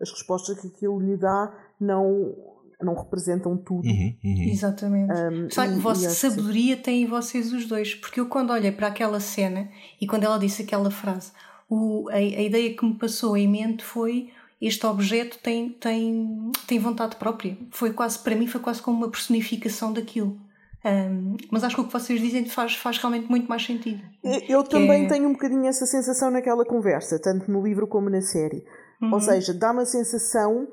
[0.00, 2.34] as respostas que aquilo lhe dá não,
[2.80, 3.86] não representam tudo.
[3.86, 4.42] Uhum, uhum.
[4.50, 5.12] Exatamente.
[5.12, 8.88] Um, Só que a vossa sabedoria tem vocês os dois, porque eu quando olhei para
[8.88, 9.68] aquela cena
[10.00, 11.32] e quando ela disse aquela frase,
[11.68, 16.78] o, a, a ideia que me passou em mente foi este objeto tem, tem, tem
[16.78, 17.56] vontade própria.
[17.70, 20.38] Foi quase, para mim, foi quase como uma personificação daquilo.
[20.84, 24.00] Um, mas acho que o que vocês dizem faz, faz realmente muito mais sentido.
[24.48, 25.08] Eu também é...
[25.08, 28.64] tenho um bocadinho essa sensação naquela conversa, tanto no livro como na série.
[29.02, 29.12] Uhum.
[29.12, 30.68] Ou seja, dá-me a sensação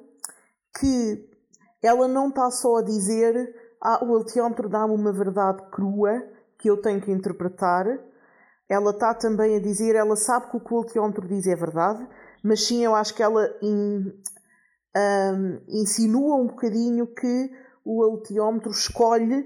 [0.79, 1.29] que
[1.81, 6.23] ela não está só a dizer ah, o altiómetro dá-me uma verdade crua
[6.57, 7.85] que eu tenho que interpretar.
[8.69, 12.07] Ela está também a dizer, ela sabe que o que o altiómetro diz é verdade,
[12.41, 14.13] mas sim eu acho que ela in,
[14.95, 17.51] um, insinua um bocadinho que
[17.83, 19.45] o altiómetro escolhe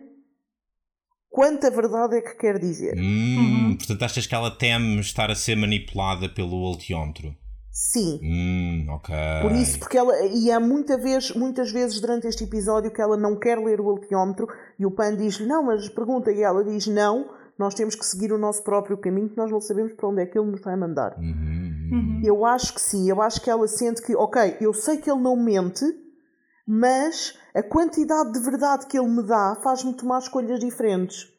[1.30, 2.96] quanta verdade é que quer dizer.
[2.96, 3.78] Hum, uhum.
[3.78, 7.36] Portanto, achas que ela teme estar a ser manipulada pelo altiómetro?
[7.78, 8.20] Sim.
[8.24, 9.14] Hum, ok.
[9.44, 10.12] Por isso, porque ela.
[10.26, 13.88] E há muita vez, muitas vezes durante este episódio que ela não quer ler o
[13.88, 14.48] altiómetro
[14.80, 18.34] e o Pan diz-lhe, não, mas pergunta, e ela diz não, nós temos que seguir
[18.34, 20.76] o nosso próprio caminho, que nós não sabemos para onde é que ele nos vai
[20.76, 21.16] mandar.
[21.20, 21.90] Uhum.
[21.92, 22.22] uhum.
[22.26, 25.22] Eu acho que sim, eu acho que ela sente que, ok, eu sei que ele
[25.22, 25.86] não mente,
[26.68, 31.32] mas a quantidade de verdade que ele me dá faz-me tomar escolhas diferentes.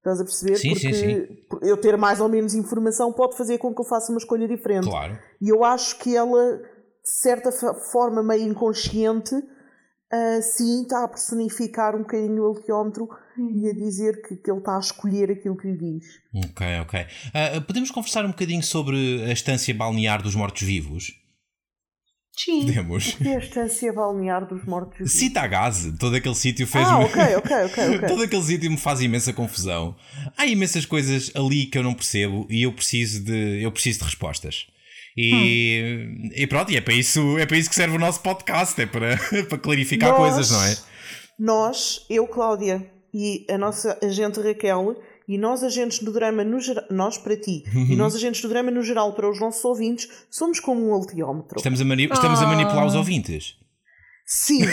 [0.00, 0.56] Estás a perceber?
[0.56, 1.38] Sim, Porque sim, sim.
[1.60, 4.88] eu ter mais ou menos informação pode fazer com que eu faça uma escolha diferente.
[4.88, 5.18] Claro.
[5.40, 7.52] E eu acho que ela, de certa
[7.92, 14.22] forma meio inconsciente, uh, sim, está a personificar um bocadinho o alquiómetro e a dizer
[14.22, 16.06] que, que ele está a escolher aquilo que lhe diz.
[16.46, 17.00] Ok, ok.
[17.00, 21.19] Uh, podemos conversar um bocadinho sobre a estância balnear dos mortos-vivos?
[22.44, 22.66] Sim.
[22.66, 23.14] Podemos.
[23.14, 25.12] Que é a estância balnear dos mortos.
[25.12, 28.08] Cita a gás, todo aquele sítio fez Ah, ok, ok, ok, ok.
[28.08, 29.94] Todo aquele sítio me faz imensa confusão.
[30.36, 34.04] Há imensas coisas ali que eu não percebo e eu preciso de, eu preciso de
[34.06, 34.66] respostas.
[35.16, 38.80] E, e pronto, e é para, isso, é para isso que serve o nosso podcast,
[38.80, 39.18] é para,
[39.48, 40.76] para clarificar Nós- coisas, não é?
[41.38, 44.96] Nós, eu, Cláudia, e a nossa agente Raquel,
[45.32, 47.86] e nós agentes do drama no geral, nós para ti, Uhum.
[47.90, 51.56] e nós agentes do drama no geral para os nossos ouvintes, somos como um altiómetro.
[51.58, 53.54] Estamos a, mani- estamos a manipular os ouvintes.
[54.26, 54.62] Sim.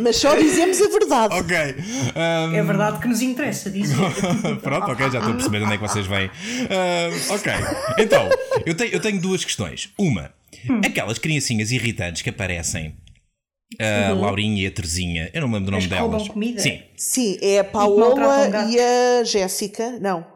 [0.00, 1.34] Mas só dizemos a verdade.
[1.34, 1.56] Ok.
[2.16, 3.96] Um, É verdade que nos interessa dizer.
[4.62, 6.30] Pronto, ok, já estou a perceber onde é que vocês vêm.
[6.70, 7.52] Ah, ok,
[7.98, 8.28] então,
[8.66, 9.90] eu tenho, eu tenho duas questões.
[9.98, 10.30] Uma,
[10.84, 12.94] aquelas criancinhas irritantes que aparecem,
[13.80, 16.28] a Laurinha e a Terezinha, eu não me lembro do nome As delas.
[16.28, 16.60] comida?
[16.60, 18.74] Sim, Sim, é a Paola gatos.
[18.74, 19.98] e a Jéssica.
[20.00, 20.31] Não.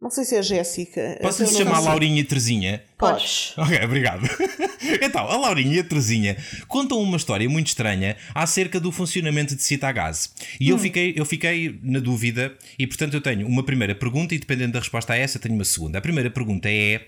[0.00, 1.18] Não sei se é a Jéssica.
[1.20, 1.80] posso não chamar.
[1.80, 2.84] Laurinha e Terezinha?
[2.96, 3.52] Podes.
[3.56, 4.28] Ok, obrigado.
[5.02, 6.36] Então, a Laurinha e a Terezinha
[6.66, 10.30] contam uma história muito estranha acerca do funcionamento de Citagase.
[10.58, 14.38] E eu, fiquei, eu fiquei na dúvida, e portanto eu tenho uma primeira pergunta, e
[14.38, 15.98] dependendo da resposta a essa, tenho uma segunda.
[15.98, 17.06] A primeira pergunta é: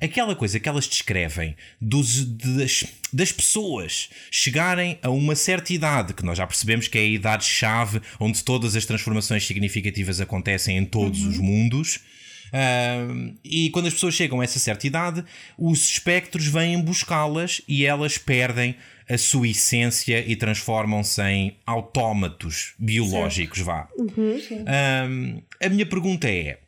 [0.00, 6.24] aquela coisa que elas descrevem dos, das, das pessoas chegarem a uma certa idade, que
[6.24, 11.24] nós já percebemos que é a idade-chave onde todas as transformações significativas acontecem em todos
[11.24, 12.00] os mundos.
[13.44, 15.24] E quando as pessoas chegam a essa certa idade,
[15.58, 18.76] os espectros vêm buscá-las e elas perdem
[19.08, 23.88] a sua essência e transformam-se em autómatos biológicos, vá.
[24.66, 26.58] Ahm, a minha pergunta é: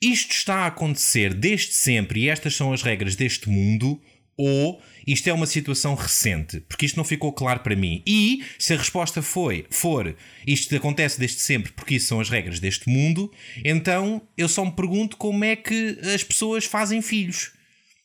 [0.00, 4.00] isto está a acontecer desde sempre e estas são as regras deste mundo?
[4.36, 6.60] Ou isto é uma situação recente?
[6.60, 8.02] Porque isto não ficou claro para mim.
[8.06, 10.14] E se a resposta foi, for
[10.46, 13.30] isto acontece desde sempre porque isso são as regras deste mundo,
[13.64, 17.52] então eu só me pergunto como é que as pessoas fazem filhos.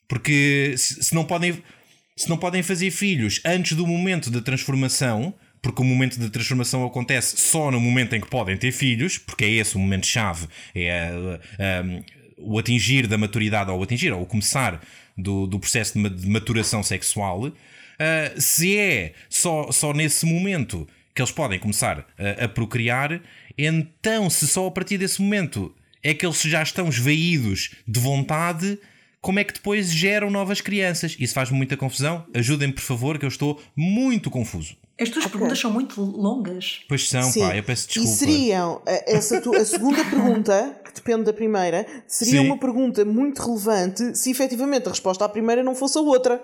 [0.07, 1.61] Porque se, não podem
[2.15, 6.85] se não podem fazer filhos antes do momento da transformação, porque o momento da transformação
[6.85, 11.11] acontece só no momento em que podem ter filhos, porque é esse o momento-chave, é
[12.37, 14.81] o atingir da maturidade, ou o atingir, ou o começar
[15.17, 17.45] do, do processo de ma- de maturação sexual.
[17.47, 17.53] Uh,
[18.39, 23.19] se é só, só nesse momento que eles podem começar a, a procriar,
[23.57, 25.73] então, se só a partir desse momento
[26.03, 28.77] é que eles já estão esvaídos de vontade,
[29.27, 31.17] como é que depois geram novas crianças?
[31.19, 32.25] Isso faz-me muita confusão.
[32.33, 34.77] Ajudem-me, por favor, que eu estou muito confuso.
[34.97, 36.79] As tuas perguntas são muito longas.
[36.87, 37.41] Pois são, Sim.
[37.41, 38.09] pá, eu peço desculpa.
[38.09, 42.47] E seriam, a- essa tu- a segunda pergunta, que depende da primeira, seria Sim.
[42.47, 46.41] uma pergunta muito relevante se efetivamente a resposta à primeira não fosse a outra.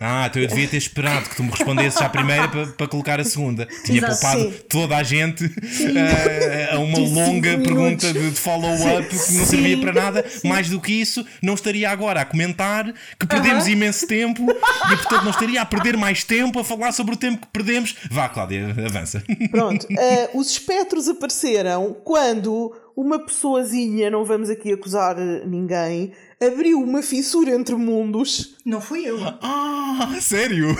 [0.00, 3.18] Ah, então eu devia ter esperado que tu me respondesses à primeira para, para colocar
[3.18, 3.66] a segunda.
[3.84, 4.54] Tinha Exato, poupado sim.
[4.68, 9.46] toda a gente eh, a uma De longa pergunta de, de follow-up que não Sim.
[9.46, 10.24] servia para nada.
[10.44, 13.72] Mais do que isso, não estaria agora a comentar que perdemos Aham.
[13.72, 17.46] imenso tempo e, portanto, não estaria a perder mais tempo a falar sobre o tempo
[17.46, 17.94] que perdemos.
[18.10, 19.22] Vá, Cláudia, avança.
[19.50, 26.80] Pronto, eh, os espectros apareceram quando uma pessoazinha, não vamos aqui acusar eh, ninguém, abriu
[26.80, 28.56] uma fissura entre mundos.
[28.64, 29.18] Não fui eu.
[29.42, 30.74] Ah, sério?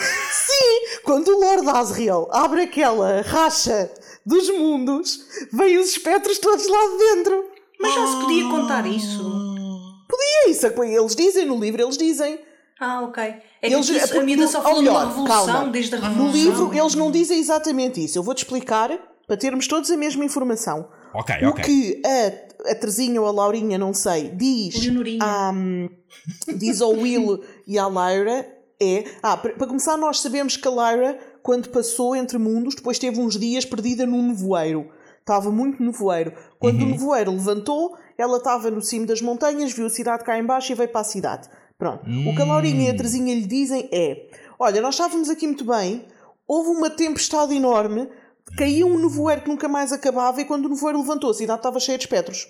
[1.04, 3.90] Quando o Lord Asriel abre aquela racha
[4.24, 5.20] dos mundos,
[5.52, 7.44] vêm os espectros todos lá de dentro.
[7.78, 9.46] Mas já se podia contar isso.
[10.46, 12.38] É isso, é que eles dizem no livro, eles dizem.
[12.78, 13.22] Ah, ok.
[13.22, 15.70] É Eles, que isso, é a miúda só falou ou de uma melhor, revolução calma.
[15.72, 16.26] desde a revolução.
[16.26, 18.18] No livro, eles não dizem exatamente isso.
[18.18, 18.90] Eu vou-te explicar
[19.26, 20.88] para termos todos a mesma informação.
[21.18, 21.64] Ok, O ok.
[21.64, 25.18] que a, a Terezinha ou a Laurinha, não sei, diz, Leonorinha.
[25.24, 25.52] à,
[26.56, 28.46] diz ao Will e à Lyra
[28.80, 29.04] é.
[29.22, 33.38] Ah, para começar, nós sabemos que a Lyra, quando passou entre mundos, depois teve uns
[33.38, 34.90] dias perdida num nevoeiro.
[35.20, 36.32] Estava muito nevoeiro.
[36.58, 40.70] Quando o nevoeiro levantou, ela estava no cimo das montanhas, viu a cidade cá embaixo
[40.70, 41.48] e veio para a cidade.
[41.78, 42.04] Pronto.
[42.08, 45.64] O que a Laurinha e a Terezinha lhe dizem é: Olha, nós estávamos aqui muito
[45.64, 46.04] bem,
[46.46, 48.08] houve uma tempestade enorme,
[48.56, 51.80] caiu um nevoeiro que nunca mais acabava e quando o nevoeiro levantou, a cidade estava
[51.80, 52.46] cheia de espectros.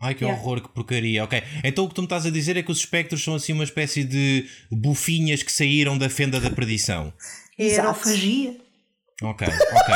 [0.00, 0.42] Ai que Yeah.
[0.42, 1.22] horror, que porcaria.
[1.22, 3.52] Ok, então o que tu me estás a dizer é que os espectros são assim
[3.52, 7.12] uma espécie de bufinhas que saíram da fenda da perdição.
[7.58, 8.56] É aerofagia.
[9.22, 9.94] Ok, ok.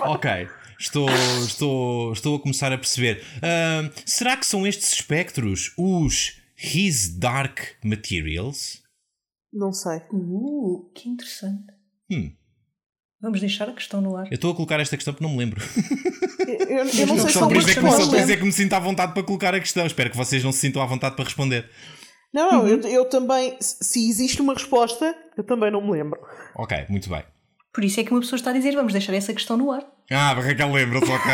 [0.00, 0.48] ok.
[0.78, 1.08] Estou,
[1.44, 3.22] estou, estou a começar a perceber.
[3.42, 8.82] Ahm, será que são estes espectros os His Dark Materials?
[9.52, 9.98] Não sei.
[10.12, 11.66] Uh, que interessante.
[12.10, 12.32] Hum.
[13.24, 14.26] Vamos deixar a questão no ar.
[14.30, 15.60] Eu estou a colocar esta questão porque não me lembro.
[16.46, 18.30] Eu, eu não sei se Só são por, isso é que, me- só por isso
[18.32, 19.86] é que me sinto à vontade para colocar a questão.
[19.86, 21.68] Espero que vocês não se sintam à vontade para responder.
[22.32, 23.56] Não, não, eu, eu também.
[23.60, 26.20] Se se existe uma resposta, eu também não me lembro.
[26.54, 27.22] Ok, muito bem.
[27.72, 29.84] Por isso é que uma pessoa está a dizer vamos deixar essa questão no ar.
[30.10, 31.32] Ah, Raquel lembra-se, ok.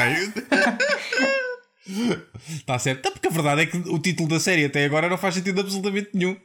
[2.50, 3.02] Está certo.
[3.02, 5.60] Tá, porque a verdade é que o título da série até agora não faz sentido
[5.60, 6.36] absolutamente nenhum.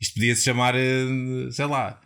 [0.00, 2.00] Isto podia-se chamar, eh, sei lá,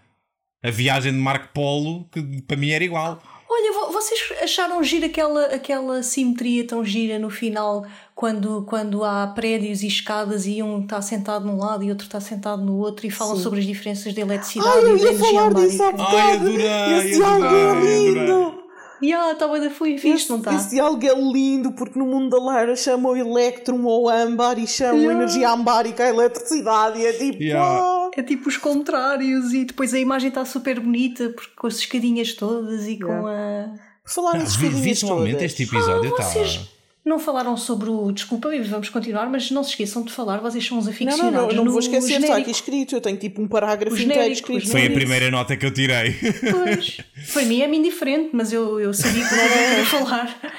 [0.64, 3.20] a viagem de Marco Polo, que para mim era igual.
[3.46, 7.84] Olha, vocês acharam gira aquela, aquela simetria tão gira no final,
[8.14, 12.18] quando, quando há prédios e escadas e um está sentado num lado e outro está
[12.18, 13.42] sentado no outro e falam Sim.
[13.42, 17.22] sobre as diferenças de eletricidade Ai, eu ia e falar disso há Ai, adorei, Esse
[17.22, 18.64] adorei, é lindo!
[19.02, 20.54] Yeah, está bem da foi visto, não está?
[20.54, 24.66] Esse diálogo é lindo porque no mundo da Lara chamam o elétron ou âmbar e
[24.66, 25.20] chamam yeah.
[25.20, 27.42] energia ambárica a eletricidade e é tipo.
[27.42, 27.93] Yeah.
[28.16, 32.32] É tipo os contrários e depois a imagem está super bonita porque com as escadinhas
[32.34, 33.06] todas e yeah.
[33.06, 33.94] com a.
[34.04, 35.44] Por falar escadinhas Visualmente todas.
[35.44, 36.22] este episódio está.
[36.22, 36.73] Ah, vocês
[37.05, 38.10] não falaram sobre o.
[38.10, 41.22] Desculpa, vamos continuar, mas não se esqueçam de falar, vocês são uns aficionados.
[41.22, 42.32] Não, não, não, não vou esquecer, genérico.
[42.32, 42.94] está aqui escrito.
[42.94, 44.68] Eu tenho tipo um parágrafo inteiro escrito.
[44.70, 46.14] Foi a primeira nota que eu tirei.
[46.51, 46.98] Pois,
[47.32, 49.44] para mim é-me indiferente, mas eu, eu sabia que não
[49.78, 50.55] ia falar.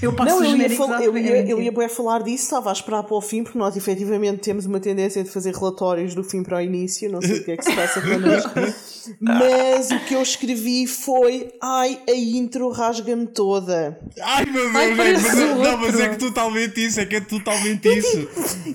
[0.00, 2.72] Eu passo não, eu ia, fal- eu, ia, eu ia bem falar disso, estava a
[2.72, 6.42] esperar para o fim, porque nós efetivamente temos uma tendência de fazer relatórios do fim
[6.42, 8.50] para o início, não sei o que é que se passa connosco.
[9.20, 13.98] Mas o que eu escrevi foi: Ai, a intro rasga-me toda.
[14.20, 14.94] Ai meu Deus, Ai,
[15.62, 18.28] não, mas é que totalmente isso, é que é totalmente isso.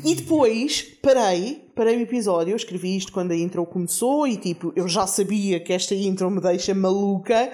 [0.04, 4.74] E depois parei, parei o episódio, eu escrevi isto quando a intro começou e tipo,
[4.76, 7.52] eu já sabia que esta intro me deixa maluca.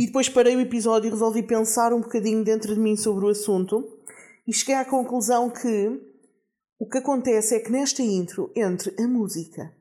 [0.00, 3.28] E depois parei o episódio e resolvi pensar um bocadinho dentro de mim sobre o
[3.28, 3.86] assunto
[4.46, 6.00] e cheguei à conclusão que
[6.78, 9.72] o que acontece é que nesta intro, entre a música,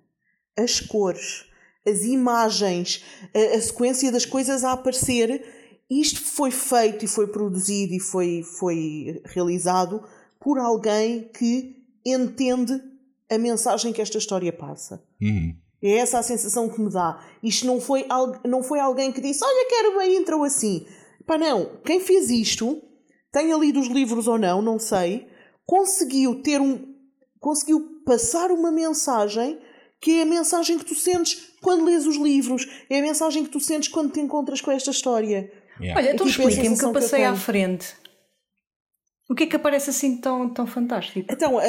[0.55, 1.45] as cores,
[1.87, 3.03] as imagens,
[3.33, 5.60] a, a sequência das coisas a aparecer,
[5.91, 10.01] isto foi feito e foi produzido e foi, foi realizado
[10.39, 12.81] por alguém que entende
[13.29, 15.03] a mensagem que esta história passa.
[15.21, 15.53] Uhum.
[15.83, 17.21] É essa a sensação que me dá.
[17.43, 18.05] Isto não foi,
[18.45, 20.85] não foi alguém que disse: Olha, quero uma intro assim.
[21.25, 21.77] Pá, não.
[21.83, 22.81] Quem fez isto,
[23.29, 25.27] tenha lido os livros ou não, não sei,
[25.65, 26.95] conseguiu ter um.
[27.39, 29.59] conseguiu passar uma mensagem
[29.99, 33.51] que é a mensagem que tu sentes quando lês os livros, é a mensagem que
[33.51, 35.51] tu sentes quando te encontras com esta história.
[35.81, 35.99] Yeah.
[35.99, 37.95] Olha, então tipo, a expliquem-me que eu sensação que eu passei à frente.
[39.29, 41.25] O que é que aparece assim tão, tão fantástico?
[41.31, 41.65] Então, a, a,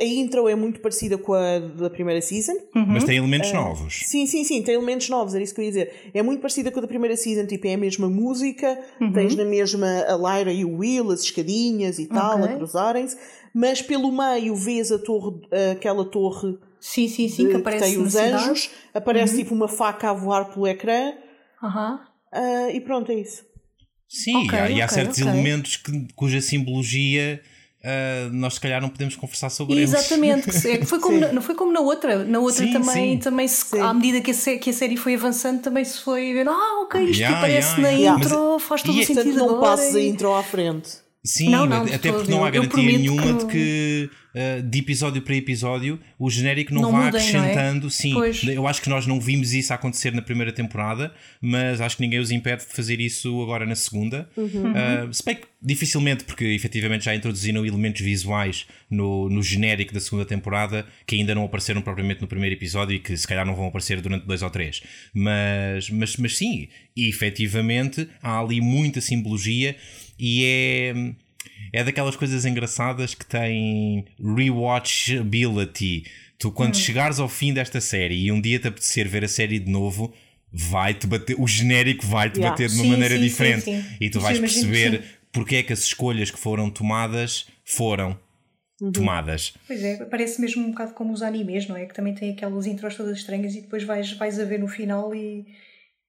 [0.00, 2.52] a intro é muito parecida com a da primeira season.
[2.72, 4.02] Mas tem elementos novos.
[4.04, 6.10] Sim, sim, sim, tem elementos novos, era isso que eu ia dizer.
[6.14, 8.78] É muito parecida com a da primeira season, tipo, é a mesma música,
[9.12, 12.52] tens na mesma a Lyra e o Will, as escadinhas e tal, Ok.
[12.52, 13.18] a cruzarem-se,
[13.52, 15.40] mas pelo meio vês a torre,
[15.72, 18.36] aquela torre Sim, sim, sim, de- que aparece tem na os cidade.
[18.36, 21.12] anjos, aparece tipo uma faca a voar pelo ecrã,
[21.60, 22.06] Aham.
[22.34, 23.42] Ah, e pronto, é isso.
[24.08, 25.30] Sim, Ok, há- e há certos ok.
[25.32, 27.40] elementos que- cuja simbologia
[27.86, 29.92] ah, nós se calhar não podemos conversar sobre eles.
[29.92, 32.24] Exatamente, que se- é foi como na, não foi como na outra.
[32.24, 33.18] Na outra Sim, também, sim.
[33.18, 33.80] também se, Sim.
[33.80, 36.82] à medida que a, sé- que a série foi avançando, também se foi vendo, ah,
[36.84, 38.18] ok, isto Yeah, que aparece yeah, na yeah.
[38.24, 39.60] intro Mas- faz todo e o é- sentido não agora.
[39.76, 40.88] passes a e- intro à frente.
[41.26, 45.22] Sim, Não, não, até porque não há garantia nenhuma que- de que ah, de episódio
[45.22, 47.42] para episódio o genérico não, Não vá mudem, não é?
[47.50, 47.90] acrescentando.
[47.90, 48.42] Sim, Pois.
[48.44, 52.18] eu acho que nós não vimos isso acontecer na primeira temporada, mas acho que ninguém
[52.18, 54.28] os impede de fazer isso agora na segunda.
[54.74, 60.00] Ah, se bem que dificilmente, porque efetivamente já introduziram elementos visuais no, no genérico da
[60.00, 63.54] segunda temporada que ainda não apareceram propriamente no primeiro episódio e que se calhar não
[63.54, 64.82] vão aparecer durante dois ou três.
[65.14, 69.76] Mas, mas, mas sim, efetivamente há ali muita simbologia
[70.18, 70.94] e é
[71.76, 76.04] é daquelas coisas engraçadas que têm rewatchability.
[76.38, 79.58] Tu, quando chegares ao fim desta série e um dia te apetecer ver a série
[79.58, 80.12] de novo,
[80.52, 82.50] vai-te bater, o genérico vai-te Yeah.
[82.52, 83.64] bater de uma Sim, maneira sim, diferente.
[83.64, 83.84] sim.
[84.00, 85.02] E tu Isso vais perceber
[85.32, 88.16] porque é que as escolhas que foram tomadas foram
[88.92, 89.54] tomadas.
[89.66, 91.86] Pois é, parece mesmo um bocado como os animes, não é?
[91.86, 95.14] Que também tem aquelas intros todas estranhas e depois vais, vais a ver no final
[95.14, 95.44] e.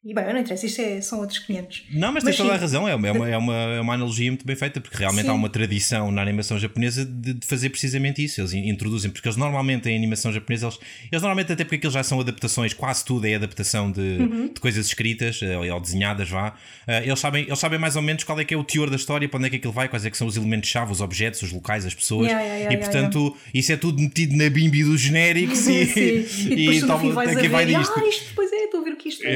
[0.08, 1.84] E bem, não interessa, isto é- são outros 500.
[1.92, 3.94] Não, mas, Mas tens toda a razão, é uma, é, uma, é, uma, é uma
[3.96, 5.32] analogia muito bem feita, porque realmente Sim.
[5.32, 8.40] há uma tradição na animação japonesa de, de fazer precisamente isso.
[8.40, 10.78] Eles in- introduzem, porque eles normalmente em animação japonesa, eles,
[11.12, 14.48] eles normalmente, até porque aquilo já são adaptações, quase tudo é adaptação de, Uhum.
[14.54, 16.54] de coisas escritas eh, ou desenhadas, vá.
[16.88, 18.96] Eh, eles, sabem, eles sabem mais ou menos qual é que é o teor da
[18.98, 21.42] história, para onde é que aquilo vai, quais é que são os elementos-chave, os objetos,
[21.42, 22.28] os locais, as pessoas.
[22.28, 26.54] Yeah, yeah, yeah, e portanto, isso é tudo metido na bimbi dos genéricos e, Sim.
[26.54, 27.94] E a aqui ver vai e, disto.
[27.98, 29.36] ah, isto depois é, estou a ver o que isto é.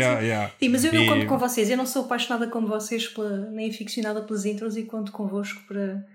[0.60, 3.38] Sim, mas eu não E- conto com vocês, eu não sou apaixonada como vocês, pela,
[3.50, 6.06] nem aficionada pelas intros e conto convosco para,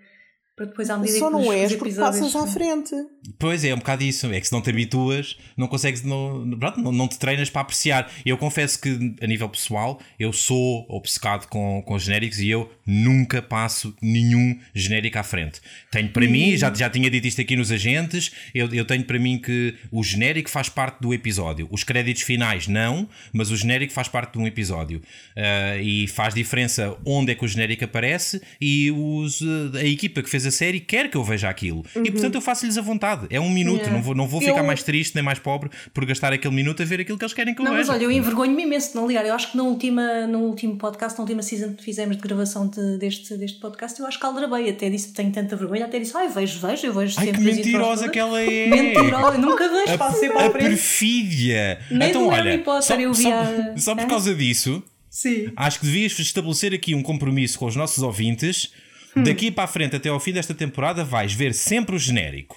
[0.57, 2.21] para depois à medida Só que não és porque episódios...
[2.21, 2.95] passas à frente.
[3.39, 4.27] Pois é, é um bocado isso.
[4.33, 7.63] É que se não te habituas, não consegues, não, pronto, não, não te treinas para
[7.63, 8.11] apreciar.
[8.25, 13.43] Eu confesso que, a nível pessoal, eu sou obcecado com, com genéricos e eu nunca
[13.43, 15.61] passo nenhum genérico à frente.
[15.91, 19.19] Tenho para mim, já, já tinha dito isto aqui nos agentes, eu, eu tenho para
[19.19, 21.67] mim que o genérico faz parte do episódio.
[21.71, 25.03] Os créditos finais não, mas o genérico faz parte de um episódio.
[25.37, 30.23] Ah, e faz diferença onde é que o genérico aparece e os, eh, a equipa
[30.23, 31.85] que fez a série quer que eu veja aquilo.
[32.05, 33.27] E portanto eu faço-lhes a vontade.
[33.31, 33.93] É um minuto, Yeah.
[33.97, 36.83] não vou, não vou ficar Eu- mais triste nem mais pobre por gastar aquele minuto
[36.83, 37.93] a ver aquilo que eles querem que eu Não, mas veja.
[37.99, 39.25] olha, eu envergonho-me imenso de não ligar.
[39.27, 42.69] Eu acho que na última, no último podcast, na última season que fizemos de gravação
[42.69, 44.69] de- deste, deste podcast, eu acho que aldrabei.
[44.71, 47.47] Até disse, tenho tanta vergonha, até disse, ai, vejo, vejo, eu vejo Ai, sempre que
[47.55, 48.67] mentirosa todas." que ela é!
[48.69, 50.69] Mentirosa, nunca deixo, passo sempre à frente.
[50.69, 51.79] perfídia!
[51.91, 53.31] Nem então, olha, Harry Potter só, eu vi só-
[53.77, 54.09] só por Hã?
[54.09, 55.51] causa disso, Sim.
[55.57, 58.73] acho que devias estabelecer aqui um compromisso com os nossos ouvintes.
[59.17, 59.23] Hum.
[59.23, 62.57] Daqui para a frente, até ao fim desta temporada, vais ver sempre o genérico.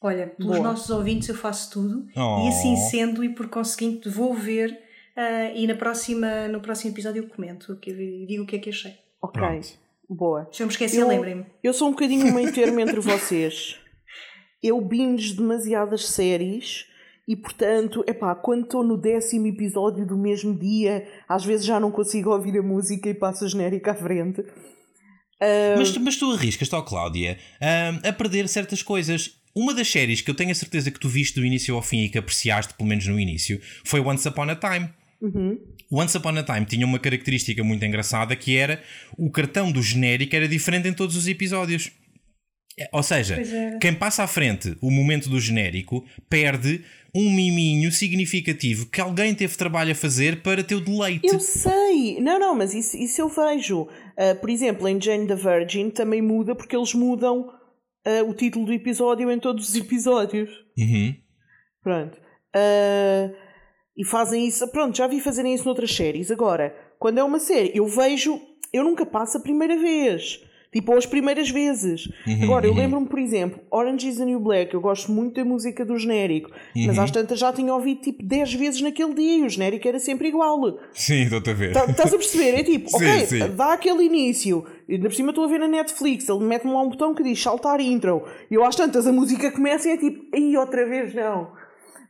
[0.00, 0.68] Olha, pelos Boa.
[0.70, 2.44] nossos ouvintes eu faço tudo Oh.
[2.44, 4.76] e assim sendo, e por conseguinte vou ver
[5.16, 8.70] ah, e na próxima, no próximo episódio eu comento e digo o que é que
[8.70, 8.94] achei.
[9.22, 9.40] Ok.
[9.40, 9.68] Pronto.
[10.08, 10.48] Boa.
[10.52, 11.46] Se eu me esquecer, lembrem-me.
[11.62, 13.76] eu sou um bocadinho meio termo entre vocês.
[14.62, 16.86] Eu binge demasiadas séries
[17.26, 21.90] e, portanto, epá, quando estou no décimo episódio do mesmo dia, às vezes já não
[21.90, 24.44] consigo ouvir a música e passo a genérica à frente.
[25.76, 29.32] Mas, mas tu arriscas-te, ó Cláudia, a, a perder certas coisas.
[29.54, 32.04] Uma das séries que eu tenho a certeza que tu viste do início ao fim
[32.04, 34.88] e que apreciaste, pelo menos no início, foi Once Upon a Time.
[35.90, 38.82] Once Upon a Time tinha uma característica muito engraçada que era
[39.16, 41.90] o cartão do genérico era diferente em todos os episódios.
[42.78, 43.78] É, Ou seja, era.
[43.78, 46.82] quem passa à frente o momento do genérico perde
[47.14, 51.26] um miminho significativo que alguém teve trabalho a fazer para teu deleite.
[51.26, 52.18] Eu sei!
[52.20, 53.86] Não, não, mas isso, isso eu vejo.
[54.16, 57.50] Ah, por exemplo, em Jane the Virgin também muda porque eles mudam
[58.04, 60.50] ah, o título do episódio em todos os episódios.
[60.78, 61.14] Uhum.
[61.82, 62.18] Pronto.
[62.54, 63.30] Ah,
[63.96, 64.66] e fazem isso.
[64.68, 66.30] Pronto, já vi fazerem isso noutras séries.
[66.30, 68.40] Agora, quando é uma série, eu vejo.
[68.72, 70.40] Eu nunca passo a primeira vez.
[70.72, 72.08] Tipo, ou as primeiras vezes.
[72.42, 74.72] Agora, eu lembro-me, por exemplo, Orange is the New Black.
[74.72, 76.50] Eu gosto muito da música do genérico.
[76.86, 79.98] Mas às tantas já tinha ouvido tipo 10 vezes naquele dia e o genérico era
[79.98, 80.78] sempre igual.
[80.94, 81.72] Sim, estou-te a ver.
[81.74, 82.58] Tá- Estás a perceber?
[82.58, 83.38] É tipo, Sim, ok, sim.
[83.54, 84.64] dá aquele início.
[84.88, 86.26] E ainda por cima estou a ver na Netflix.
[86.28, 88.24] Ele mete-me lá um botão que diz saltar intro.
[88.50, 91.52] E eu às tantas a música começa e é tipo, aí outra vez não.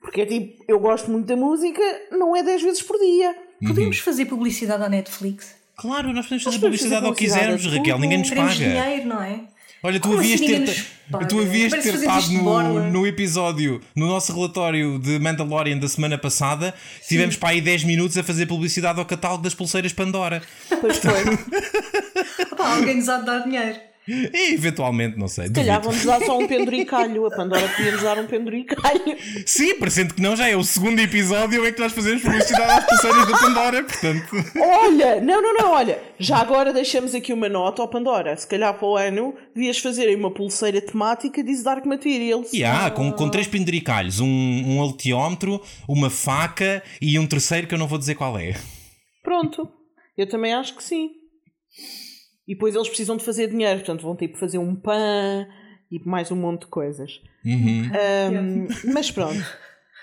[0.00, 1.82] Porque é tipo, eu gosto muito da música,
[2.12, 3.34] não é 10 vezes por dia.
[3.66, 5.60] Podemos fazer publicidade à Netflix?
[5.82, 8.54] Claro, nós podemos fazer publicidade ao que quisermos, Raquel, ninguém nos paga.
[8.54, 9.40] dinheiro, não é?
[9.84, 11.26] Olha, tu Como havias, assim ter, paga?
[11.26, 16.16] tu havias Parece ter estado no, no episódio, no nosso relatório de Mandalorian da semana
[16.16, 16.72] passada,
[17.08, 20.40] tivemos para aí 10 minutos a fazer publicidade ao catálogo das pulseiras Pandora.
[20.80, 21.10] Pois foi.
[22.52, 23.76] Opa, alguém nos há de dar dinheiro.
[24.06, 25.46] E eventualmente, não sei.
[25.46, 27.26] Se calhar vamos dar só um penduricalho.
[27.26, 29.16] A Pandora podia-nos dar um penduricalho.
[29.46, 32.86] Sim, parecendo que não, já é o segundo episódio em que nós fazemos publicidade às
[32.86, 34.36] pulseiras da Pandora, portanto.
[34.60, 36.00] Olha, não, não, não, olha.
[36.18, 38.36] Já agora deixamos aqui uma nota ao Pandora.
[38.36, 42.52] Se calhar para o ano devias fazer aí uma pulseira temática de Dark Materials.
[42.52, 47.74] E há, com, com três penduricalhos, um, um alteómetro, uma faca e um terceiro que
[47.74, 48.54] eu não vou dizer qual é.
[49.22, 49.68] Pronto.
[50.16, 51.21] Eu também acho que sim.
[52.46, 55.46] E depois eles precisam de fazer dinheiro, portanto vão ter que fazer um pan
[55.90, 57.20] e mais um monte de coisas.
[57.44, 57.90] Uhum.
[57.94, 59.44] Ahm, mas pronto.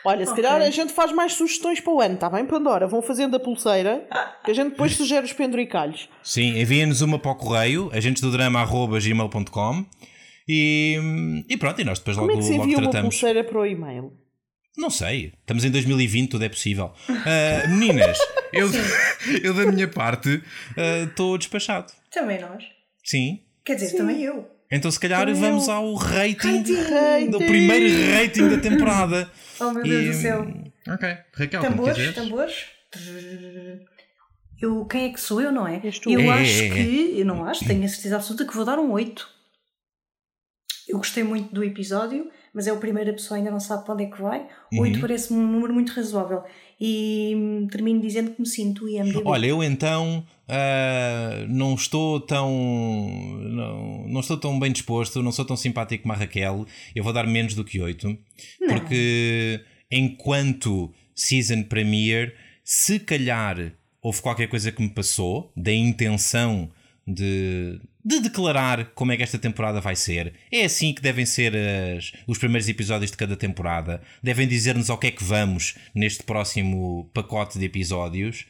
[0.05, 0.41] Olha, se Ok.
[0.43, 2.87] calhar a gente faz mais sugestões para o ano, está bem, Pandora?
[2.87, 4.07] Vão fazendo a pulseira,
[4.45, 6.07] que a gente depois sugere os penduricalhos.
[6.23, 9.85] Sim, envia-nos uma para o correio, agentesdodrama.gmail.com
[10.47, 13.15] e, e pronto, e nós depois Como logo, é que se logo envia uma tratamos.
[13.15, 14.13] pulseira para o e-mail?
[14.77, 16.93] Não sei, estamos em 2020, tudo é possível.
[17.09, 18.17] Ah, meninas,
[18.53, 18.69] eu,
[19.43, 20.41] eu da minha parte
[20.77, 21.91] ah, estou despachado.
[22.11, 22.63] Também nós.
[23.03, 23.41] Sim.
[23.65, 24.49] Quer dizer, também eu.
[24.71, 25.73] Então se calhar Também vamos eu.
[25.73, 27.29] ao rating, Rating.
[27.31, 29.29] do primeiro rating da temporada.
[29.61, 30.47] Oh meu Deus do céu.
[30.87, 32.65] Ok, Raquel, Tambores, tambores.
[34.61, 35.81] Eu, quem é que sou eu, não é?
[36.05, 36.69] Eu É, acho é, é.
[36.69, 39.27] que, eu não acho, tenho a certeza absoluta que vou dar um 8.
[40.87, 43.93] Eu gostei muito do episódio, mas é o primeiro, a pessoa ainda não sabe para
[43.93, 44.47] onde é que vai.
[44.73, 44.81] Uhum.
[44.81, 46.43] 8 parece-me um número muito razoável.
[46.79, 49.21] E hum, termino dizendo que me sinto IMDB.
[49.25, 52.49] Olha, eu então ah, não estou tão
[53.39, 56.65] não, não estou tão bem disposto, não sou tão simpático como a Raquel.
[56.95, 58.17] Eu vou dar menos do que 8,
[58.67, 59.61] porque
[59.91, 66.71] enquanto season premiere, se calhar houve qualquer coisa que me passou da intenção
[67.05, 70.33] de, de declarar como é que esta temporada vai ser.
[70.51, 74.01] É assim que devem ser as- os primeiros episódios de cada temporada.
[74.23, 78.45] Devem dizer-nos ao que é que vamos neste próximo pacote de episódios.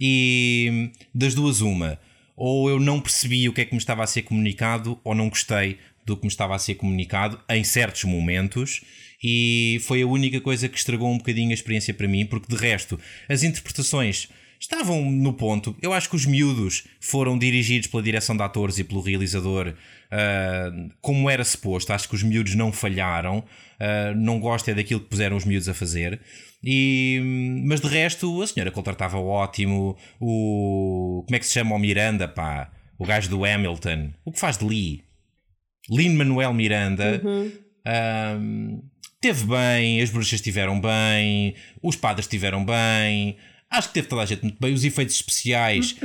[0.00, 1.98] E das duas, uma.
[2.36, 5.28] Ou eu não percebi o que é que me estava a ser comunicado, ou não
[5.28, 8.80] gostei do que me estava a ser comunicado em certos momentos.
[9.22, 12.60] E foi a única coisa que estragou um bocadinho a experiência para mim, porque de
[12.60, 12.98] resto,
[13.28, 14.28] as interpretações
[14.64, 15.76] estavam no ponto.
[15.80, 19.74] Eu acho que os miúdos foram dirigidos pela direção de atores e pelo realizador
[20.10, 20.70] ah,
[21.00, 21.92] como era suposto.
[21.92, 23.44] Acho que os miúdos não falharam.
[23.78, 26.20] Ah, não gosto é daquilo que puseram os miúdos a fazer.
[26.62, 27.20] E,
[27.66, 29.96] mas de resto, a senhora contratava ótimo.
[30.18, 31.22] O.
[31.26, 32.70] Como é que se chama o Miranda, pá?
[32.98, 34.12] O gajo do Hamilton.
[34.24, 35.04] O que faz de Lee?
[35.90, 37.20] Lin Manuel Miranda.
[37.86, 38.82] Um,
[39.20, 43.36] teve bem, as bruxas estiveram bem, os padres estiveram bem.
[43.78, 44.72] Acho que teve toda a gente muito bem.
[44.74, 45.96] Os efeitos especiais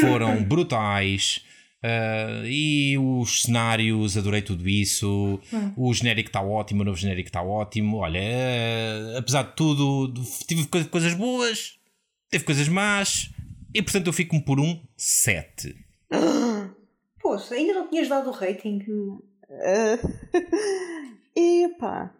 [0.00, 1.44] foram brutais.
[1.84, 5.38] Uh, e os cenários, adorei tudo isso.
[5.76, 7.98] O genérico está ótimo, o novo genérico está ótimo.
[7.98, 10.12] Olha, uh, apesar de tudo,
[10.48, 11.78] tive co- coisas boas,
[12.30, 13.30] teve coisas más.
[13.74, 15.76] E portanto eu fico por um 7.
[17.20, 18.80] Pô, ainda não tinhas dado o rating.
[21.36, 22.12] Epá.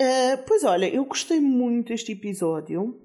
[0.00, 3.00] Ah, pois olha, eu gostei muito deste episódio,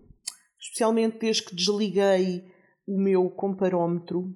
[0.60, 2.46] especialmente desde que desliguei
[2.88, 4.36] o meu comparómetro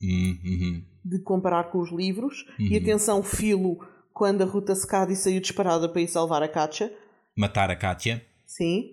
[0.00, 0.84] Hum, uhum.
[1.04, 2.44] de comparar com os livros.
[2.58, 3.78] E atenção, filo,
[4.12, 6.92] quando a Ruta Secada saiu disparada para ir salvar a Katja.
[7.36, 8.24] Matar a Kátia.
[8.46, 8.92] Sim.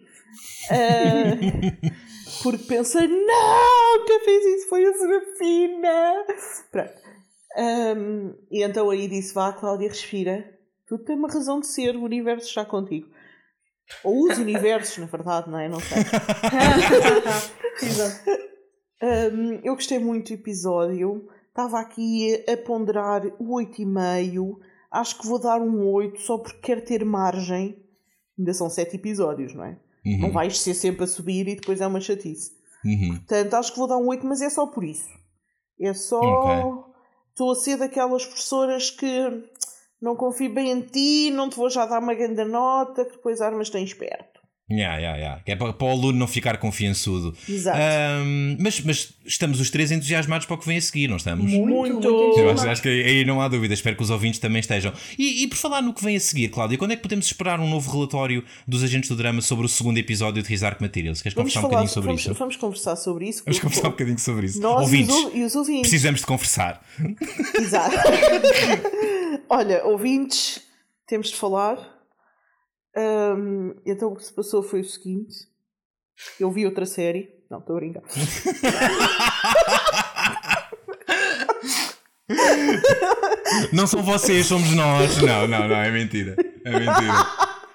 [0.69, 1.35] Ah,
[2.43, 6.25] porque pensei, não, quem fez isso foi a Serafina.
[6.71, 6.93] Pronto.
[7.57, 10.53] Ahm, e então aí disse, vá Cláudia, respira.
[10.87, 13.07] Tudo tem uma razão de ser, o universo está contigo.
[14.03, 15.69] Ou os universos, na verdade, não é?
[15.69, 15.97] Não sei.
[17.87, 18.29] Exato.
[19.01, 21.27] Ahm, eu gostei muito do episódio.
[21.49, 24.57] Estava aqui a ponderar o 8,5.
[24.91, 27.77] Acho que vou dar um 8 só porque quero ter margem.
[28.37, 29.77] Ainda são 7 episódios, não é?
[30.05, 30.19] Uhum.
[30.19, 32.51] Não vais ser sempre a subir e depois é uma chatice.
[32.83, 33.15] Uhum.
[33.15, 35.09] Portanto, acho que vou dar um 8, mas é só por isso.
[35.79, 36.19] É só.
[36.19, 36.93] Ok.
[37.31, 39.43] Estou a ser daquelas professoras que
[40.05, 43.41] não confio bem em ti, não te vou já dar uma grande nota, que depois
[43.41, 44.35] armas tens esperto.
[44.69, 45.43] Yeah, yeah, yeah.
[45.43, 47.35] Que É para, para o aluno não ficar confiançudo.
[47.47, 47.77] Exato.
[47.79, 51.51] Ahm, mas, mas estamos os três entusiasmados para o que vem a seguir, não estamos?
[51.51, 52.07] Muito, Muito.
[52.07, 54.91] Eu acho, acho que aí não há dúvida, espero que os ouvintes também estejam.
[55.19, 57.59] E, e por falar no que vem a seguir, Cláudia, quando é que podemos esperar
[57.59, 61.21] um novo relatório dos agentes do drama sobre o segundo episódio de His Dark Materials?
[61.21, 62.33] Queres Vamos, conversar um bocadinho sobre vamos, isso?
[62.33, 63.43] vamos conversar sobre isso.
[63.45, 64.59] Vamos conversar um bocadinho sobre isso.
[64.61, 65.81] Nós ouvintes, e os ouvintes.
[65.81, 66.83] precisamos de conversar.
[67.59, 67.95] Exato.
[69.49, 70.61] Olha, ouvintes,
[71.07, 71.77] temos de falar.
[72.95, 75.35] Ahm, então o que se passou foi o seguinte:
[76.39, 77.33] eu vi outra série.
[77.49, 78.03] Não, estou a brincar.
[83.71, 85.17] Não são vocês, somos nós.
[85.21, 86.35] Não, não, não, é mentira.
[86.63, 87.13] É mentira.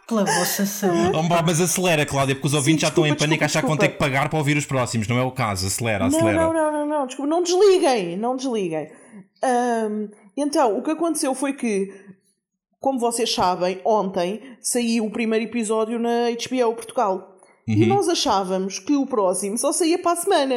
[0.07, 1.17] Pela vossa saúde.
[1.17, 3.61] Oh, pá, mas acelera, Cláudia, porque os ouvintes já estão em desculpa, pânico a achar
[3.63, 4.13] que vão ter que desculpa.
[4.13, 5.07] pagar para ouvir os próximos.
[5.07, 5.67] Não é o caso.
[5.69, 6.39] Acelera, Não, acelera.
[6.39, 8.91] não, não, não, não, desculpa, não desliguem, não desliguem.
[9.43, 11.93] Ahm, então, o que aconteceu foi que,
[12.81, 17.37] como vocês sabem, ontem saiu o primeiro episódio na HBO Portugal.
[17.67, 20.55] E nós achávamos que o próximo só saía para a semana.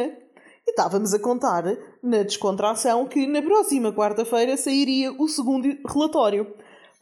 [0.66, 1.64] E estávamos a contar,
[2.02, 6.46] na descontração, que na próxima quarta-feira sairia o segundo relatório.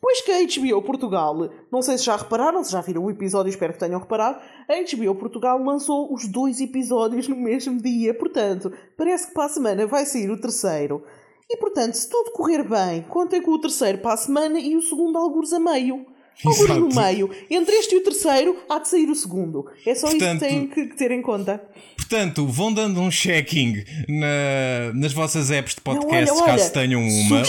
[0.02, 3.50] Pois que a HBO Portugal, não sei se já repararam, se já viram o episódio,
[3.50, 8.12] espero que tenham reparado, a HBO Portugal lançou os dois episódios no mesmo dia.
[8.12, 11.04] Portanto, parece que para a semana vai sair o terceiro.
[11.52, 14.80] E portanto, se tudo correr bem, contem com o terceiro para a semana e o
[14.80, 16.06] segundo algures a meio.
[16.44, 17.00] Algures no Exato.
[17.06, 17.30] meio.
[17.50, 19.64] Entre este e o terceiro, há de sair o segundo.
[19.86, 21.62] É só Portanto- isso que têm que ter em conta.
[21.96, 26.72] Portanto, vão dando um checking na- nas vossas apps de podcast, Não, olha, olha, caso
[26.72, 27.44] tenham uma, ou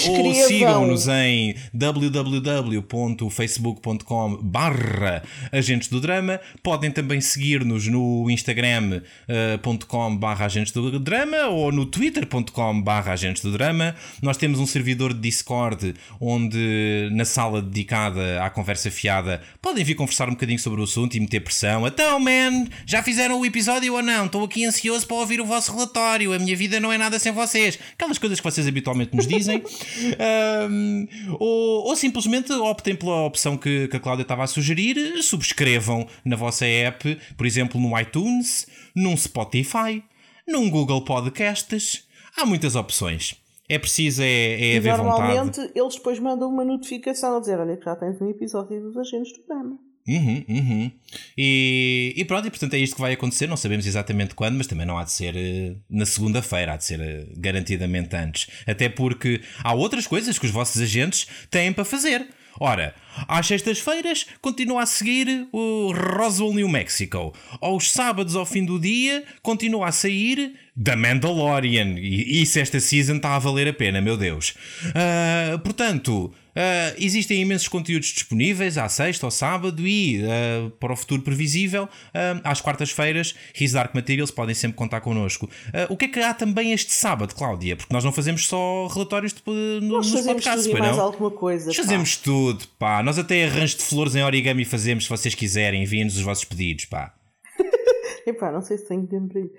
[0.48, 6.40] sigam-nos em www.facebook.com barra agentes do drama.
[6.62, 13.52] Podem também seguir-nos no instagram.com barra agentes do drama ou no twitter.com barra agentes do
[13.52, 13.96] drama.
[14.22, 19.96] Nós temos um servidor de Discord onde, na sala dedicada à conversa fiada, podem vir
[19.96, 21.86] conversar um bocadinho sobre o assunto e meter pressão.
[21.88, 24.26] Então, man, já fizeram o episódio ou não?
[24.26, 26.34] Estou aqui ansioso para ouvir o vosso relatório.
[26.34, 27.78] A minha vida não é nada sem vocês.
[27.94, 29.64] Aquelas coisas que vocês habitualmente nos dizem.
[30.20, 31.08] Ahm,
[31.40, 35.22] ou, ou simplesmente optem pela opção que, que a Cláudia estava a sugerir.
[35.22, 40.04] Subscrevam na vossa app, por exemplo, no iTunes, num Spotify,
[40.48, 42.04] num Google Podcasts.
[42.36, 43.43] Há muitas opções.
[43.74, 45.20] É preciso é, é E haver vontade.
[45.20, 48.96] normalmente eles depois mandam uma notificação a dizer: Olha, que já tens um episódio dos
[48.98, 49.80] agentes do drama.
[50.06, 50.92] Uhum, uhum.
[51.38, 53.48] E, e pronto, e portanto é isto que vai acontecer.
[53.48, 56.84] Não sabemos exatamente quando, mas também não há de ser eh, na segunda-feira, há de
[56.84, 58.50] ser eh, garantidamente antes.
[58.68, 62.28] Até porque há outras coisas que os vossos agentes têm para fazer.
[62.60, 62.94] Ora,
[63.28, 67.34] às sextas-feiras continua a seguir o Roswell, New Mexico.
[67.60, 71.96] Aos sábados, ao fim do dia, continua a sair The Mandalorian.
[71.98, 74.54] E isso, esta season, está a valer a pena, meu Deus.
[74.96, 80.96] Ah, portanto, ah, existem imensos conteúdos disponíveis à sexta, ao sábado e ah, para o
[80.96, 85.50] futuro previsível, ah, às quartas-feiras, His Dark Materials podem sempre contar connosco.
[85.90, 87.76] O que é que há também este sábado, Cláudia?
[87.76, 91.04] Porque nós não fazemos só relatórios de, no, Nós nos fazemos podcasts, tudo mais não?
[91.04, 91.72] alguma coisa.
[91.72, 91.76] Pá.
[91.76, 93.04] fazemos tudo, pá.
[93.04, 95.84] Nós até arranjos de flores em origami fazemos se vocês quiserem.
[95.84, 97.14] Enviem-nos os vossos pedidos, pá.
[98.26, 99.54] Epá, não sei se tenho tempo para isso.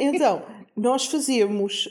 [0.00, 0.44] Então,
[0.76, 1.88] nós fazemos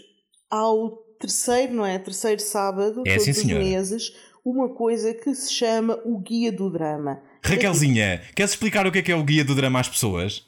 [0.50, 2.00] ao terceiro, não é?
[2.00, 4.14] Terceiro sábado, É, todos sim, os meses,
[4.44, 7.22] uma coisa que se chama o Guia do Drama.
[7.44, 10.46] Raquelzinha, queres explicar o que é que é o guia do drama às pessoas?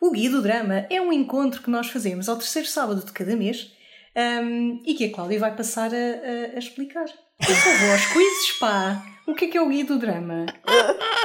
[0.00, 3.36] O Guia do Drama é um encontro que nós fazemos ao terceiro sábado de cada
[3.36, 3.70] mês
[4.42, 7.04] hum, e que a Cláudia vai passar a, a- a explicar.
[7.38, 9.02] Por favor, aos quizzes, pá!
[9.28, 10.46] O que é que é o Guia do Drama?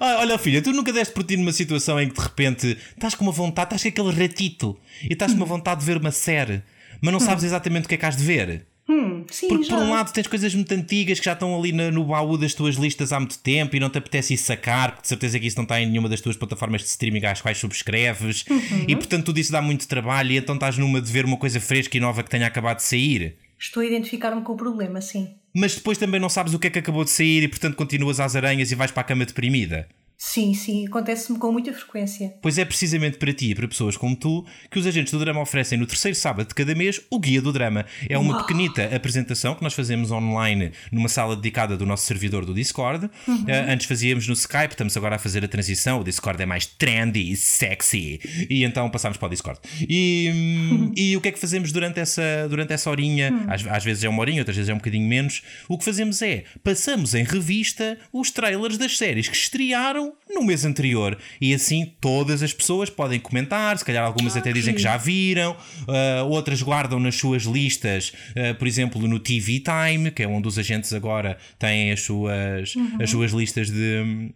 [0.00, 3.14] Ah, olha, filha, tu nunca deste por ti numa situação em que de repente estás
[3.16, 6.12] com uma vontade, estás com aquele ratito e estás com uma vontade de ver uma
[6.12, 6.62] série,
[7.00, 8.66] mas não sabes exatamente o que é que has de ver.
[8.90, 9.76] Hum, sim, Porque já.
[9.76, 12.54] por um lado tens coisas muito antigas que já estão ali na- no baú das
[12.54, 15.46] tuas listas há muito tempo e não te apetece ir sacar, porque de certeza que
[15.46, 18.46] isso não está em nenhuma das tuas plataformas de streaming às quais subscreves,
[18.88, 21.60] e portanto tudo isso dá muito trabalho e então estás numa de ver uma coisa
[21.60, 23.36] fresca e nova que tenha acabado de sair.
[23.58, 25.34] Estou a identificar-me com o problema, sim.
[25.54, 28.18] Mas depois também não sabes o que é que acabou de sair e portanto continuas
[28.20, 29.86] às aranhas e vais para a cama deprimida.
[30.20, 32.34] Sim, sim, acontece-me com muita frequência.
[32.42, 35.40] Pois é precisamente para ti e para pessoas como tu que os agentes do drama
[35.40, 37.86] oferecem no terceiro sábado de cada mês o Guia do Drama.
[38.08, 42.52] É uma pequenita apresentação que nós fazemos online numa sala dedicada do nosso servidor do
[42.52, 43.08] Discord.
[43.46, 46.00] Eh, antes fazíamos no Skype, estamos agora a fazer a transição.
[46.00, 48.20] O Discord é mais trendy e sexy.
[48.50, 49.60] E então passámos para o Discord.
[49.88, 53.32] E, hum, e o que é que fazemos durante essa, durante essa horinha?
[53.46, 55.42] Às, às vezes é uma horinha, outras vezes é um bocadinho menos.
[55.68, 60.64] O que fazemos é passamos em revista os trailers das séries que estrearam no mês
[60.64, 61.16] anterior.
[61.40, 65.56] E assim todas as pessoas podem comentar, se calhar algumas até dizem que já viram,
[65.86, 70.48] ah, outras guardam nas suas listas, ah, por exemplo, no TV Time, que é onde
[70.48, 74.32] os agentes agora têm as suas, as suas listas de.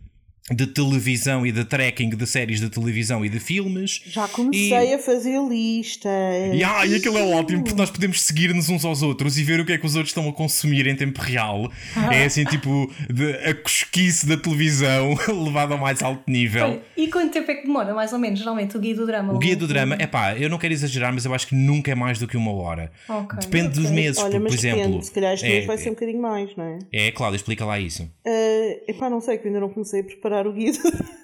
[0.50, 4.02] De televisão e de tracking de séries de televisão e de filmes.
[4.06, 6.08] Já comecei E- a fazer lista.
[6.52, 9.60] e, ah, e aquilo é ótimo porque nós podemos seguir-nos uns aos outros e ver
[9.60, 11.70] o que é que os outros estão a consumir em tempo real.
[12.12, 15.14] É assim, tipo, de, a cosquice da televisão
[15.44, 16.64] levada ao mais alto nível.
[16.64, 19.32] Olha, e quanto tempo é que demora, mais ou menos, geralmente, o Guia do Drama?
[19.32, 21.92] O guia do drama, é pá, eu não quero exagerar, mas eu acho que nunca
[21.92, 22.90] é mais do que uma hora.
[23.08, 23.90] Ok, Depende dos ok.
[23.94, 24.82] meses, Olha, por, mas por exemplo.
[24.82, 26.78] depende, se calhar este é, mês vai ser um bocadinho mais, não é?
[26.92, 28.02] é, Cláudia, explica lá isso.
[28.26, 30.72] Uh, epá, não sei, que ainda não comecei a preparar o guia.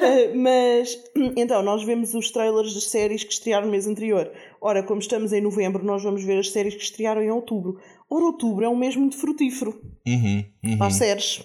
[0.00, 0.96] Uh, mas
[1.36, 4.30] então, nós vemos os trailers das séries que estrearam no mês anterior.
[4.60, 7.78] Ora, como estamos em novembro, nós vamos ver as séries que estrearam em outubro.
[8.10, 10.78] Ora, outubro é um mês muito frutífero Uhum, uhum.
[10.78, 11.44] para as séries.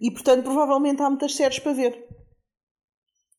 [0.00, 2.04] E portanto, provavelmente há muitas séries para ver.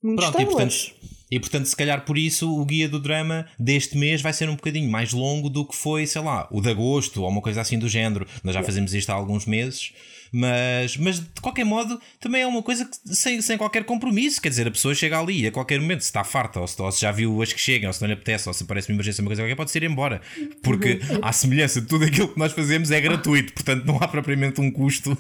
[0.03, 0.89] Muitos Pronto, e trailers.
[0.89, 4.49] portanto, e portanto, se calhar por isso o guia do drama deste mês vai ser
[4.49, 7.61] um bocadinho mais longo do que foi, sei lá, o de agosto ou uma coisa
[7.61, 8.25] assim do género.
[8.43, 9.93] Nós já fazemos isto há alguns meses.
[10.31, 14.41] Mas, mas de qualquer modo também é uma coisa que, sem, sem qualquer compromisso.
[14.41, 16.81] Quer dizer, a pessoa chega ali e a qualquer momento, se está farta, ou se,
[16.81, 18.89] ou se já viu as que chegam, ou se não lhe apetece, ou se parece
[18.89, 20.21] uma emergência, uma coisa qualquer, pode ser embora.
[20.61, 23.53] Porque, à semelhança de tudo aquilo que nós fazemos, é gratuito.
[23.53, 25.17] Portanto, não há propriamente um custo.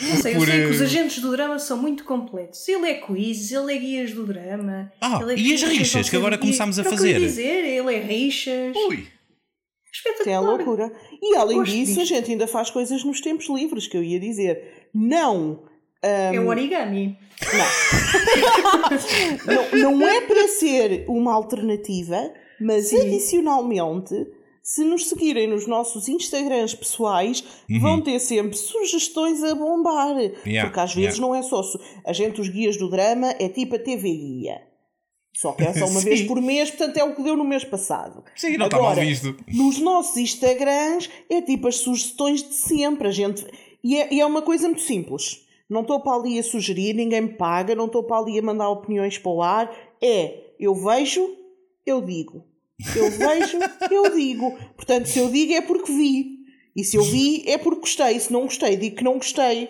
[0.00, 2.66] Não sei, eu por, sei que os eh, agentes do drama são muito completos.
[2.68, 4.92] Ele é quiz, ele é guias do drama.
[5.00, 7.20] Ah, é e as rixas, que agora começámos a eu fazer?
[7.20, 8.74] dizer, ele é rixas.
[8.88, 9.06] Ui!
[9.92, 10.56] Sim, é Espetacular.
[10.56, 10.92] loucura.
[11.20, 14.20] E além Gosto disso, a gente ainda faz coisas nos tempos livres, que eu ia
[14.20, 14.88] dizer.
[14.94, 15.64] Não!
[16.02, 17.18] É o origami.
[19.46, 24.14] Não, não é para ser uma alternativa, mas adicionalmente,
[24.62, 27.44] se nos seguirem nos nossos Instagrams pessoais,
[27.80, 30.16] vão ter sempre sugestões a bombar.
[30.16, 30.32] Uhum.
[30.46, 31.20] Yeah, Porque às vezes yeah.
[31.20, 31.62] não é só.
[32.04, 34.62] A gente, os guias do drama, é tipo a TV Guia.
[35.32, 36.06] Só que é só uma Sim.
[36.06, 38.24] vez por mês, portanto é o que deu no mês passado.
[38.36, 39.36] Sim, não está mal Agora, visto.
[39.48, 43.08] Nos nossos Instagrams é tipo as sugestões de sempre.
[43.08, 43.46] A gente...
[43.82, 45.46] e, é, e é uma coisa muito simples.
[45.68, 48.68] Não estou para ali a sugerir, ninguém me paga, não estou para ali a mandar
[48.68, 49.72] opiniões para o ar.
[50.02, 51.24] É, eu vejo,
[51.86, 52.44] eu digo.
[52.96, 53.58] Eu vejo,
[53.90, 54.58] eu digo.
[54.74, 56.40] Portanto, se eu digo é porque vi.
[56.74, 58.18] E se eu vi é porque gostei.
[58.18, 59.68] Se não gostei, digo que não gostei.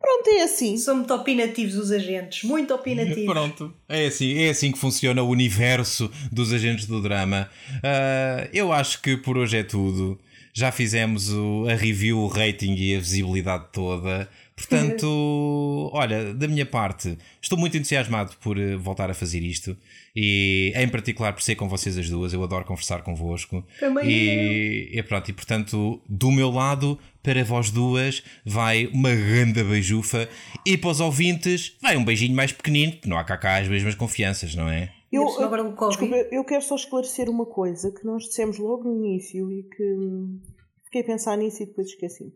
[0.00, 0.76] Pronto, é assim.
[0.78, 3.26] São muito opinativos os agentes, muito opinativos.
[3.26, 7.48] Pronto, é assim, é assim que funciona o universo dos agentes do drama.
[7.82, 10.18] Ah, eu acho que por hoje é tudo.
[10.52, 14.28] Já fizemos o- a review, o rating e a visibilidade toda.
[14.60, 19.76] Portanto, olha, da minha parte, estou muito entusiasmado por eh, voltar a fazer isto
[20.14, 22.32] e, em particular, por ser com vocês as duas.
[22.32, 23.64] Eu adoro conversar convosco.
[23.78, 29.64] Também e, e pronto, e portanto, do meu lado, para vós duas, vai uma grande
[29.64, 30.28] beijufa
[30.66, 33.68] e para os ouvintes, vai um beijinho mais pequenino, porque não há cá, cá as
[33.68, 34.92] mesmas confianças, não é?
[35.10, 35.72] Eu, Covid.
[35.88, 39.82] desculpa, eu quero só esclarecer uma coisa que nós dissemos logo no início e que
[39.82, 40.40] hum,
[40.84, 42.32] fiquei a pensar nisso e depois esqueci.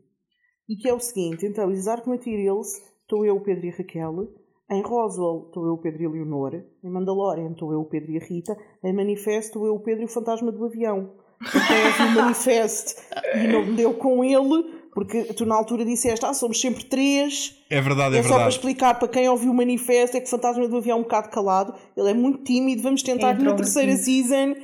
[0.69, 2.69] E que é o seguinte: então, em Dark Materials
[3.03, 4.29] estou eu, o Pedro e a Raquel.
[4.71, 6.55] Em Roswell estou eu, o Pedro e a Leonor.
[6.83, 8.57] Em Mandalorian estou eu, o Pedro e a Rita.
[8.83, 11.13] Em Manifest estou eu, o Pedro e o Fantasma do Avião.
[11.43, 12.97] Vi o Manifest
[13.35, 14.65] e não me deu com ele,
[14.95, 17.55] porque tu na altura disseste: ah, somos sempre três.
[17.69, 18.55] É verdade, É, é, só para verdade.
[18.57, 21.29] explicar para quem ouviu o manifesto é que o Fantasma do Avião é um bocado
[21.29, 21.75] calado.
[21.95, 22.81] Ele é muito tímido.
[22.81, 24.55] Vamos tentar que na terceira season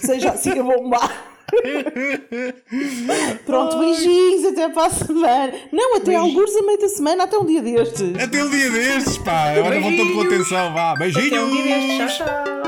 [0.00, 1.29] seja assim a bombar.
[3.44, 5.52] Pronto, beijinhos, até para a semana.
[5.72, 8.22] Não, até alguns a meio da semana, até um dia destes.
[8.22, 9.50] Até um dia destes, pá.
[9.52, 10.94] Agora voltando com atenção, vá.
[10.94, 11.26] Beijinhos.
[11.26, 12.16] Até um dia destes.
[12.18, 12.59] Tchau, tchau.